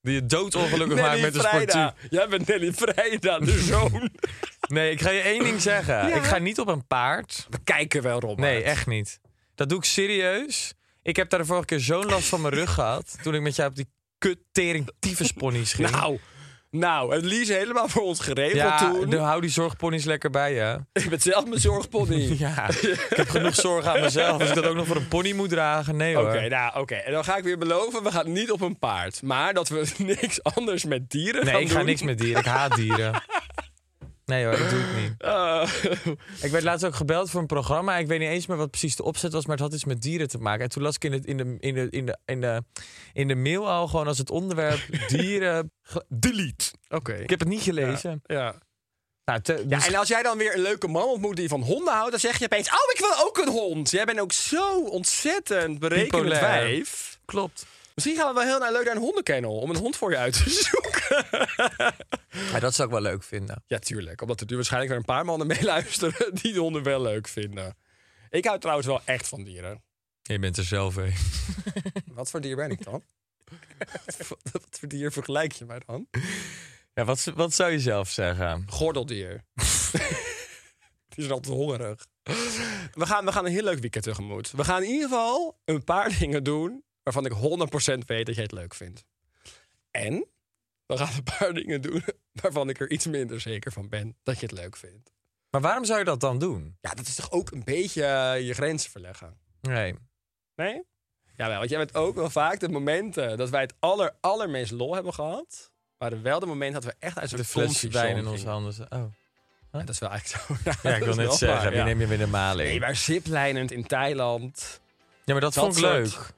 Die 0.00 0.14
je 0.14 0.26
doodongelukkig 0.26 0.98
maakt 0.98 1.20
met 1.20 1.34
een 1.34 1.40
sportief. 1.40 1.92
Jij 2.10 2.28
bent 2.28 2.46
Nelly 2.46 2.72
Vrijda, 2.72 3.38
de 3.38 3.58
zoon. 3.70 4.10
Nee, 4.68 4.90
ik 4.90 5.00
ga 5.00 5.10
je 5.10 5.20
één 5.20 5.44
ding 5.44 5.60
zeggen. 5.60 6.14
Ik 6.16 6.22
ga 6.22 6.38
niet 6.38 6.58
op 6.58 6.68
een 6.68 6.86
paard. 6.86 7.46
We 7.50 7.58
kijken 7.64 8.02
wel, 8.02 8.20
Rob. 8.20 8.38
Nee, 8.38 8.62
echt 8.62 8.86
niet. 8.86 9.20
Dat 9.54 9.68
doe 9.68 9.78
ik 9.78 9.84
serieus. 9.84 10.74
Ik 11.02 11.16
heb 11.16 11.30
daar 11.30 11.40
de 11.40 11.46
vorige 11.46 11.64
keer 11.66 11.80
zo'n 11.80 12.04
last 12.06 12.28
van 12.28 12.40
mijn 12.40 12.54
rug 12.54 12.74
gehad. 12.74 13.16
Toen 13.22 13.34
ik 13.34 13.40
met 13.40 13.56
jou 13.56 13.68
op 13.70 13.76
die 13.76 13.88
kuttering 14.18 14.90
tyfusponies 14.98 15.72
ging. 15.72 15.90
Nou, 15.90 16.18
nou, 16.74 17.14
het 17.14 17.24
lies 17.24 17.48
helemaal 17.48 17.88
voor 17.88 18.02
ons 18.02 18.20
geregeld 18.20 18.56
ja, 18.56 18.90
toen. 18.92 19.14
hou 19.14 19.40
die 19.40 19.50
zorgponies 19.50 20.04
lekker 20.04 20.30
bij 20.30 20.54
je. 20.54 20.78
Ik 21.04 21.08
ben 21.10 21.20
zelf 21.20 21.46
mijn 21.46 21.60
zorgpony. 21.60 22.36
Ja, 22.38 22.68
ik 22.68 23.06
heb 23.08 23.28
genoeg 23.28 23.54
zorg 23.54 23.86
aan 23.86 24.00
mezelf. 24.00 24.40
Als 24.40 24.48
ik 24.48 24.54
dat 24.54 24.66
ook 24.66 24.74
nog 24.76 24.86
voor 24.86 24.96
een 24.96 25.08
pony 25.08 25.32
moet 25.32 25.48
dragen, 25.48 25.96
nee 25.96 26.14
hoor. 26.16 26.26
Oké, 26.28 26.48
nou 26.48 26.80
oké. 26.80 26.94
En 26.94 27.12
dan 27.12 27.24
ga 27.24 27.36
ik 27.36 27.44
weer 27.44 27.58
beloven, 27.58 28.02
we 28.02 28.10
gaan 28.10 28.32
niet 28.32 28.50
op 28.50 28.60
een 28.60 28.78
paard. 28.78 29.22
Maar 29.22 29.54
dat 29.54 29.68
we 29.68 29.86
niks 30.20 30.42
anders 30.42 30.84
met 30.84 31.10
dieren 31.10 31.44
gaan 31.44 31.52
Nee, 31.54 31.62
ik 31.62 31.70
ga 31.70 31.76
doen. 31.76 31.86
niks 31.86 32.02
met 32.02 32.18
dieren. 32.18 32.40
Ik 32.40 32.46
haat 32.48 32.74
dieren. 32.76 33.22
Nee 34.24 34.44
hoor, 34.44 34.58
dat 34.58 34.70
doe 34.70 34.78
ik 34.80 34.96
niet. 35.02 35.14
Eh, 35.18 35.68
Ik 36.46 36.50
werd 36.50 36.64
laatst 36.64 36.84
ook 36.86 36.94
gebeld 36.94 37.30
voor 37.30 37.40
een 37.40 37.46
programma. 37.46 37.96
Ik 37.96 38.06
weet 38.06 38.18
niet 38.18 38.28
eens 38.28 38.46
meer 38.46 38.56
wat 38.56 38.70
precies 38.70 38.96
de 38.96 39.02
opzet 39.02 39.32
was, 39.32 39.46
maar 39.46 39.56
het 39.56 39.64
had 39.64 39.74
iets 39.74 39.84
met 39.84 40.02
dieren 40.02 40.28
te 40.28 40.38
maken. 40.38 40.62
En 40.64 40.68
toen 40.68 40.82
las 40.82 40.94
ik 40.94 41.04
in, 41.04 41.12
het, 41.12 41.26
in, 41.26 41.36
de, 41.36 41.56
in, 41.60 41.74
de, 41.74 41.86
in, 41.90 42.06
de, 42.06 42.18
in, 42.24 42.40
de, 42.40 42.62
in 43.12 43.28
de 43.28 43.34
mail 43.34 43.70
al 43.70 43.88
gewoon 43.88 44.06
als 44.06 44.18
het 44.18 44.30
onderwerp 44.30 44.80
dieren. 45.08 45.72
Delete. 46.08 46.72
Oké. 46.88 47.12
Ik 47.14 47.30
heb 47.30 47.38
het 47.40 47.48
niet 47.48 47.62
gelezen. 47.62 48.20
Ja. 48.26 48.54
Nou, 49.24 49.40
te- 49.40 49.64
Ja, 49.68 49.76
dus- 49.76 49.86
en 49.86 49.94
als 49.94 50.08
jij 50.08 50.22
dan 50.22 50.38
weer 50.38 50.54
een 50.54 50.62
leuke 50.62 50.88
man 50.88 51.04
ontmoet 51.08 51.36
die 51.36 51.48
van 51.48 51.62
honden 51.62 51.92
houdt, 51.94 52.10
dan 52.10 52.20
zeg 52.20 52.38
je 52.38 52.44
opeens: 52.44 52.68
Oh, 52.68 52.74
ik 52.94 52.98
wil 53.00 53.26
ook 53.26 53.38
een 53.38 53.48
hond. 53.52 53.90
Jij 53.90 54.04
bent 54.04 54.20
ook 54.20 54.32
zo 54.32 54.80
ontzettend 54.84 55.78
berekenend 55.78 56.28
wijf. 56.40 57.18
klopt. 57.24 57.66
Misschien 57.94 58.16
gaan 58.16 58.28
we 58.28 58.34
wel 58.34 58.42
heel 58.48 58.58
naar 58.58 58.72
leuk 58.72 58.84
naar 58.84 58.94
een 58.96 59.00
hondenkennel 59.02 59.56
om 59.58 59.70
een 59.70 59.76
hond 59.76 59.96
voor 59.96 60.10
je 60.10 60.16
uit 60.16 60.32
te 60.32 60.50
zoeken. 60.70 60.83
Ja, 62.52 62.60
dat 62.60 62.74
zou 62.74 62.88
ik 62.88 62.94
wel 62.94 63.02
leuk 63.02 63.22
vinden. 63.22 63.62
Ja, 63.66 63.78
tuurlijk. 63.78 64.20
Omdat 64.20 64.40
er 64.40 64.46
nu 64.48 64.54
waarschijnlijk 64.54 64.90
weer 64.90 65.00
een 65.00 65.14
paar 65.14 65.24
mannen 65.24 65.46
meeluisteren 65.56 66.34
die 66.34 66.52
de 66.52 66.58
honden 66.58 66.82
wel 66.82 67.02
leuk 67.02 67.28
vinden. 67.28 67.76
Ik 68.30 68.44
hou 68.44 68.58
trouwens 68.58 68.86
wel 68.86 69.00
echt 69.04 69.28
van 69.28 69.44
dieren. 69.44 69.82
Je 70.22 70.38
bent 70.38 70.56
er 70.56 70.64
zelf 70.64 70.96
een. 70.96 71.14
Wat 72.14 72.30
voor 72.30 72.40
dier 72.40 72.56
ben 72.56 72.70
ik 72.70 72.84
dan? 72.84 73.02
Wat 74.52 74.78
voor 74.78 74.88
dier 74.88 75.12
vergelijk 75.12 75.52
je 75.52 75.64
mij 75.64 75.80
dan? 75.86 76.06
Ja, 76.94 77.04
wat, 77.04 77.24
wat 77.34 77.54
zou 77.54 77.70
je 77.70 77.80
zelf 77.80 78.10
zeggen? 78.10 78.64
Gordeldier. 78.68 79.44
Die 81.08 81.24
is 81.24 81.30
altijd 81.30 81.54
hongerig. 81.56 82.06
We 82.92 83.06
gaan, 83.06 83.24
we 83.24 83.32
gaan 83.32 83.44
een 83.46 83.52
heel 83.52 83.62
leuk 83.62 83.78
weekend 83.78 84.04
tegemoet. 84.04 84.50
We 84.50 84.64
gaan 84.64 84.82
in 84.82 84.90
ieder 84.90 85.08
geval 85.08 85.60
een 85.64 85.84
paar 85.84 86.18
dingen 86.18 86.44
doen 86.44 86.84
waarvan 87.02 87.26
ik 87.26 87.32
100% 87.32 87.36
weet 88.06 88.26
dat 88.26 88.34
jij 88.34 88.44
het 88.44 88.52
leuk 88.52 88.74
vindt. 88.74 89.04
En 89.90 90.26
we 90.86 90.96
gaan 90.96 91.14
een 91.16 91.36
paar 91.38 91.52
dingen 91.54 91.80
doen 91.80 92.04
waarvan 92.42 92.68
ik 92.68 92.80
er 92.80 92.90
iets 92.90 93.06
minder 93.06 93.40
zeker 93.40 93.72
van 93.72 93.88
ben 93.88 94.16
dat 94.22 94.40
je 94.40 94.46
het 94.46 94.58
leuk 94.58 94.76
vindt. 94.76 95.12
Maar 95.50 95.60
waarom 95.60 95.84
zou 95.84 95.98
je 95.98 96.04
dat 96.04 96.20
dan 96.20 96.38
doen? 96.38 96.76
Ja, 96.80 96.90
dat 96.90 97.06
is 97.06 97.14
toch 97.14 97.30
ook 97.30 97.50
een 97.50 97.64
beetje 97.64 98.04
eh, 98.04 98.46
je 98.46 98.54
grenzen 98.54 98.90
verleggen. 98.90 99.38
Nee. 99.60 99.94
Nee? 100.56 100.82
Ja, 101.36 101.58
want 101.58 101.70
jij 101.70 101.78
bent 101.78 101.94
ook 101.94 102.14
wel 102.14 102.30
vaak 102.30 102.60
de 102.60 102.68
momenten 102.68 103.36
dat 103.36 103.50
wij 103.50 103.60
het 103.60 103.74
aller, 103.78 104.12
allermeest 104.20 104.70
lol 104.70 104.94
hebben 104.94 105.14
gehad. 105.14 105.72
waren 105.98 106.22
wel 106.22 106.40
de 106.40 106.46
momenten 106.46 106.82
dat 106.82 106.92
we 106.92 106.96
echt 106.98 107.18
uit 107.18 107.28
zo'n 107.28 107.38
De 107.38 107.44
fles 107.44 107.64
comfortzone 107.64 108.04
wijn 108.04 108.16
in 108.16 108.26
onze 108.26 108.48
handen. 108.48 108.86
Oh. 108.90 109.04
Ja, 109.72 109.78
dat 109.78 109.88
is 109.88 109.98
wel 109.98 110.10
eigenlijk 110.10 110.44
zo. 110.62 110.70
Ja, 110.88 110.94
ik 110.94 111.02
wil 111.04 111.14
net 111.14 111.34
zeggen, 111.34 111.58
waar, 111.58 111.68
wie 111.70 111.78
ja. 111.78 111.84
neem 111.84 112.00
je 112.00 112.06
weer 112.06 112.18
de 112.18 112.26
maling? 112.26 112.68
Nee, 112.68 112.80
maar 112.80 112.96
ziplijnend 112.96 113.70
in 113.70 113.86
Thailand. 113.86 114.80
ja, 115.24 115.32
maar 115.32 115.42
dat, 115.42 115.54
dat 115.54 115.64
vond 115.64 115.76
ik 115.76 115.82
leuk. 115.82 116.32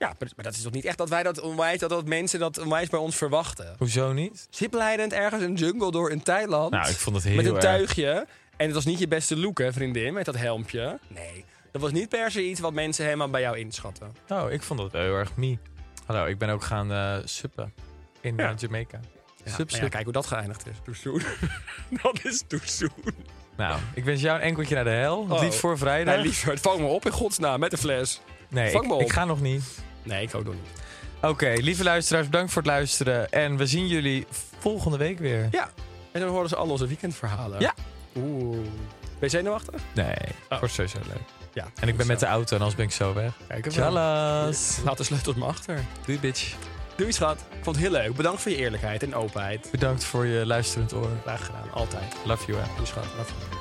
Ja, 0.00 0.14
maar, 0.18 0.28
dat 0.44 0.54
is 0.54 0.62
toch 0.62 0.72
niet 0.72 0.84
echt 0.84 0.98
dat 0.98 1.08
wij 1.08 1.22
dat 1.22 1.40
onwijs, 1.40 1.78
dat, 1.78 1.90
dat 1.90 2.06
mensen 2.06 2.38
dat 2.38 2.58
onwijs 2.58 2.88
bij 2.88 2.98
ons 3.00 3.16
verwachten. 3.16 3.74
Hoezo 3.78 4.12
niet? 4.12 4.46
Ziplijdend 4.50 5.12
ergens 5.12 5.42
een 5.42 5.54
jungle 5.54 5.90
door 5.90 6.10
in 6.10 6.22
Thailand. 6.22 6.70
Nou, 6.70 6.88
ik 6.90 6.96
vond 6.96 7.16
het 7.16 7.24
heel 7.24 7.36
met 7.36 7.46
een 7.46 7.52
erg. 7.54 7.62
tuigje. 7.62 8.26
En 8.56 8.66
het 8.66 8.74
was 8.74 8.84
niet 8.84 8.98
je 8.98 9.08
beste 9.08 9.36
look, 9.36 9.58
hè, 9.58 9.72
vriendin, 9.72 10.12
met 10.12 10.24
dat 10.24 10.36
helmpje. 10.36 10.98
Nee, 11.08 11.44
dat 11.72 11.80
was 11.82 11.92
niet 11.92 12.08
per 12.08 12.30
se 12.30 12.48
iets 12.48 12.60
wat 12.60 12.72
mensen 12.72 13.04
helemaal 13.04 13.28
bij 13.30 13.40
jou 13.40 13.58
inschatten. 13.58 14.14
Oh, 14.28 14.50
ik 14.52 14.62
vond 14.62 14.80
dat 14.80 14.92
heel 14.92 15.14
erg 15.14 15.36
me. 15.36 15.58
Hallo, 16.06 16.24
ik 16.26 16.38
ben 16.38 16.48
ook 16.48 16.62
gaan 16.64 16.92
eh 16.92 17.16
suppen 17.24 17.74
in 18.20 18.36
Ja. 18.36 18.50
eh, 18.50 18.56
Jamaica. 18.58 19.00
Ja, 19.44 19.50
Sup, 19.50 19.70
maar 19.70 19.76
ja, 19.76 19.82
sup. 19.82 19.90
kijk 19.90 20.04
hoe 20.04 20.12
dat 20.12 20.26
geëindigd 20.26 20.66
is. 20.66 20.76
Too 20.84 20.94
soon. 20.94 21.22
dat 22.02 22.24
is 22.24 22.42
too 22.46 22.60
soon. 22.64 23.14
Nou, 23.56 23.80
ik 23.94 24.04
wens 24.04 24.20
jou 24.20 24.36
een 24.38 24.44
enkeltje 24.44 24.74
naar 24.74 24.84
de 24.84 24.90
hel. 24.90 25.22
Het 25.22 25.32
Oh. 25.32 25.42
liefst 25.42 25.58
voor 25.60 25.78
vrijdag. 25.78 26.14
Nee, 26.14 26.22
liever, 26.24 26.58
vang 26.58 26.78
me 26.80 26.86
op 26.86 27.06
in 27.06 27.12
godsnaam 27.12 27.60
met 27.60 27.72
een 27.72 27.78
fles. 27.78 28.20
nee, 28.48 28.72
ik 28.98 29.12
ga 29.12 29.24
nog 29.24 29.40
niet. 29.40 29.64
Nee, 30.02 30.22
ik 30.22 30.34
ook 30.34 30.44
nog 30.44 30.54
niet. 30.54 30.82
Oké, 31.22 31.52
lieve 31.56 31.82
luisteraars, 31.82 32.26
bedankt 32.28 32.52
voor 32.52 32.62
het 32.62 32.70
luisteren. 32.70 33.30
En 33.30 33.56
we 33.56 33.66
zien 33.66 33.86
jullie 33.86 34.26
volgende 34.58 34.96
week 34.96 35.18
weer. 35.18 35.48
Ja, 35.50 35.70
en 36.12 36.20
dan 36.20 36.28
horen 36.30 36.48
ze 36.48 36.56
al 36.56 36.68
onze 36.68 36.86
weekendverhalen. 36.86 37.60
Ja. 37.60 37.74
Oeh. 38.16 38.56
Ben 39.00 39.28
je 39.28 39.28
zenuwachtig? 39.28 39.80
Nee, 39.94 40.14
Oh. 40.48 40.58
wordt 40.58 40.74
sowieso 40.74 40.98
leuk. 41.06 41.22
Ja. 41.52 41.66
En 41.80 41.88
ik 41.88 41.96
ben 41.96 42.06
met 42.06 42.20
de 42.20 42.26
auto 42.26 42.52
en 42.54 42.58
anders 42.58 42.76
ben 42.76 42.84
ik 42.86 42.92
zo 42.92 43.14
weg. 43.14 43.32
Kijk 43.48 43.64
hem 43.64 43.74
wel. 43.74 43.90
Tjallas. 43.90 44.78
Laat 44.84 44.96
de 44.96 45.04
sleutels 45.04 45.36
maar 45.36 45.48
achter. 45.48 45.84
Doei, 46.06 46.18
bitch. 46.20 46.54
Doei 46.96 47.12
schat. 47.12 47.38
Ik 47.40 47.64
vond 47.64 47.76
het 47.76 47.84
heel 47.84 47.94
leuk. 47.94 48.14
Bedankt 48.16 48.42
voor 48.42 48.50
je 48.50 48.56
eerlijkheid 48.56 49.02
en 49.02 49.14
openheid. 49.14 49.68
Bedankt 49.70 50.04
voor 50.04 50.26
je 50.26 50.46
luisterend 50.46 50.92
oor. 50.94 51.08
Graag 51.22 51.44
gedaan. 51.46 51.70
Altijd. 51.72 52.14
Love 52.24 52.46
you, 52.46 52.58
hè. 52.58 52.64
Doei 52.74 52.86
schat. 52.86 53.04
Love 53.16 53.32
you. 53.38 53.58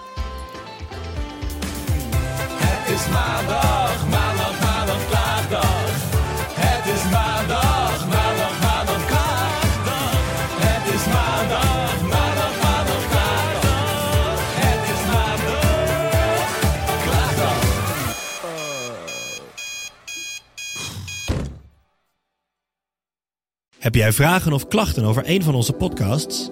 Het 2.61 2.99
is 2.99 3.07
maandag, 3.07 4.07
maandag, 4.07 4.07
maandag, 4.09 4.28
Heb 23.89 23.97
jij 23.97 24.13
vragen 24.13 24.53
of 24.53 24.67
klachten 24.67 25.03
over 25.03 25.23
een 25.25 25.43
van 25.43 25.55
onze 25.55 25.73
podcasts? 25.73 26.49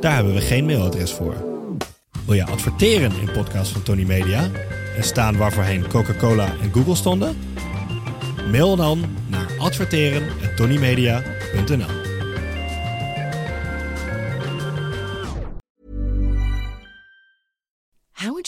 Daar 0.00 0.14
hebben 0.14 0.34
we 0.34 0.40
geen 0.40 0.64
mailadres 0.64 1.12
voor. 1.12 1.34
Wil 2.26 2.34
je 2.34 2.44
adverteren 2.44 3.12
in 3.20 3.32
podcasts 3.32 3.72
van 3.72 3.82
Tony 3.82 4.04
Media 4.04 4.50
en 4.96 5.04
staan 5.04 5.36
waarvoorheen 5.36 5.88
Coca-Cola 5.88 6.54
en 6.62 6.72
Google 6.72 6.94
stonden? 6.94 7.36
Mail 8.50 8.76
dan 8.76 9.04
naar 9.26 9.46
adverteren@tonymedia.nl. 9.58 12.07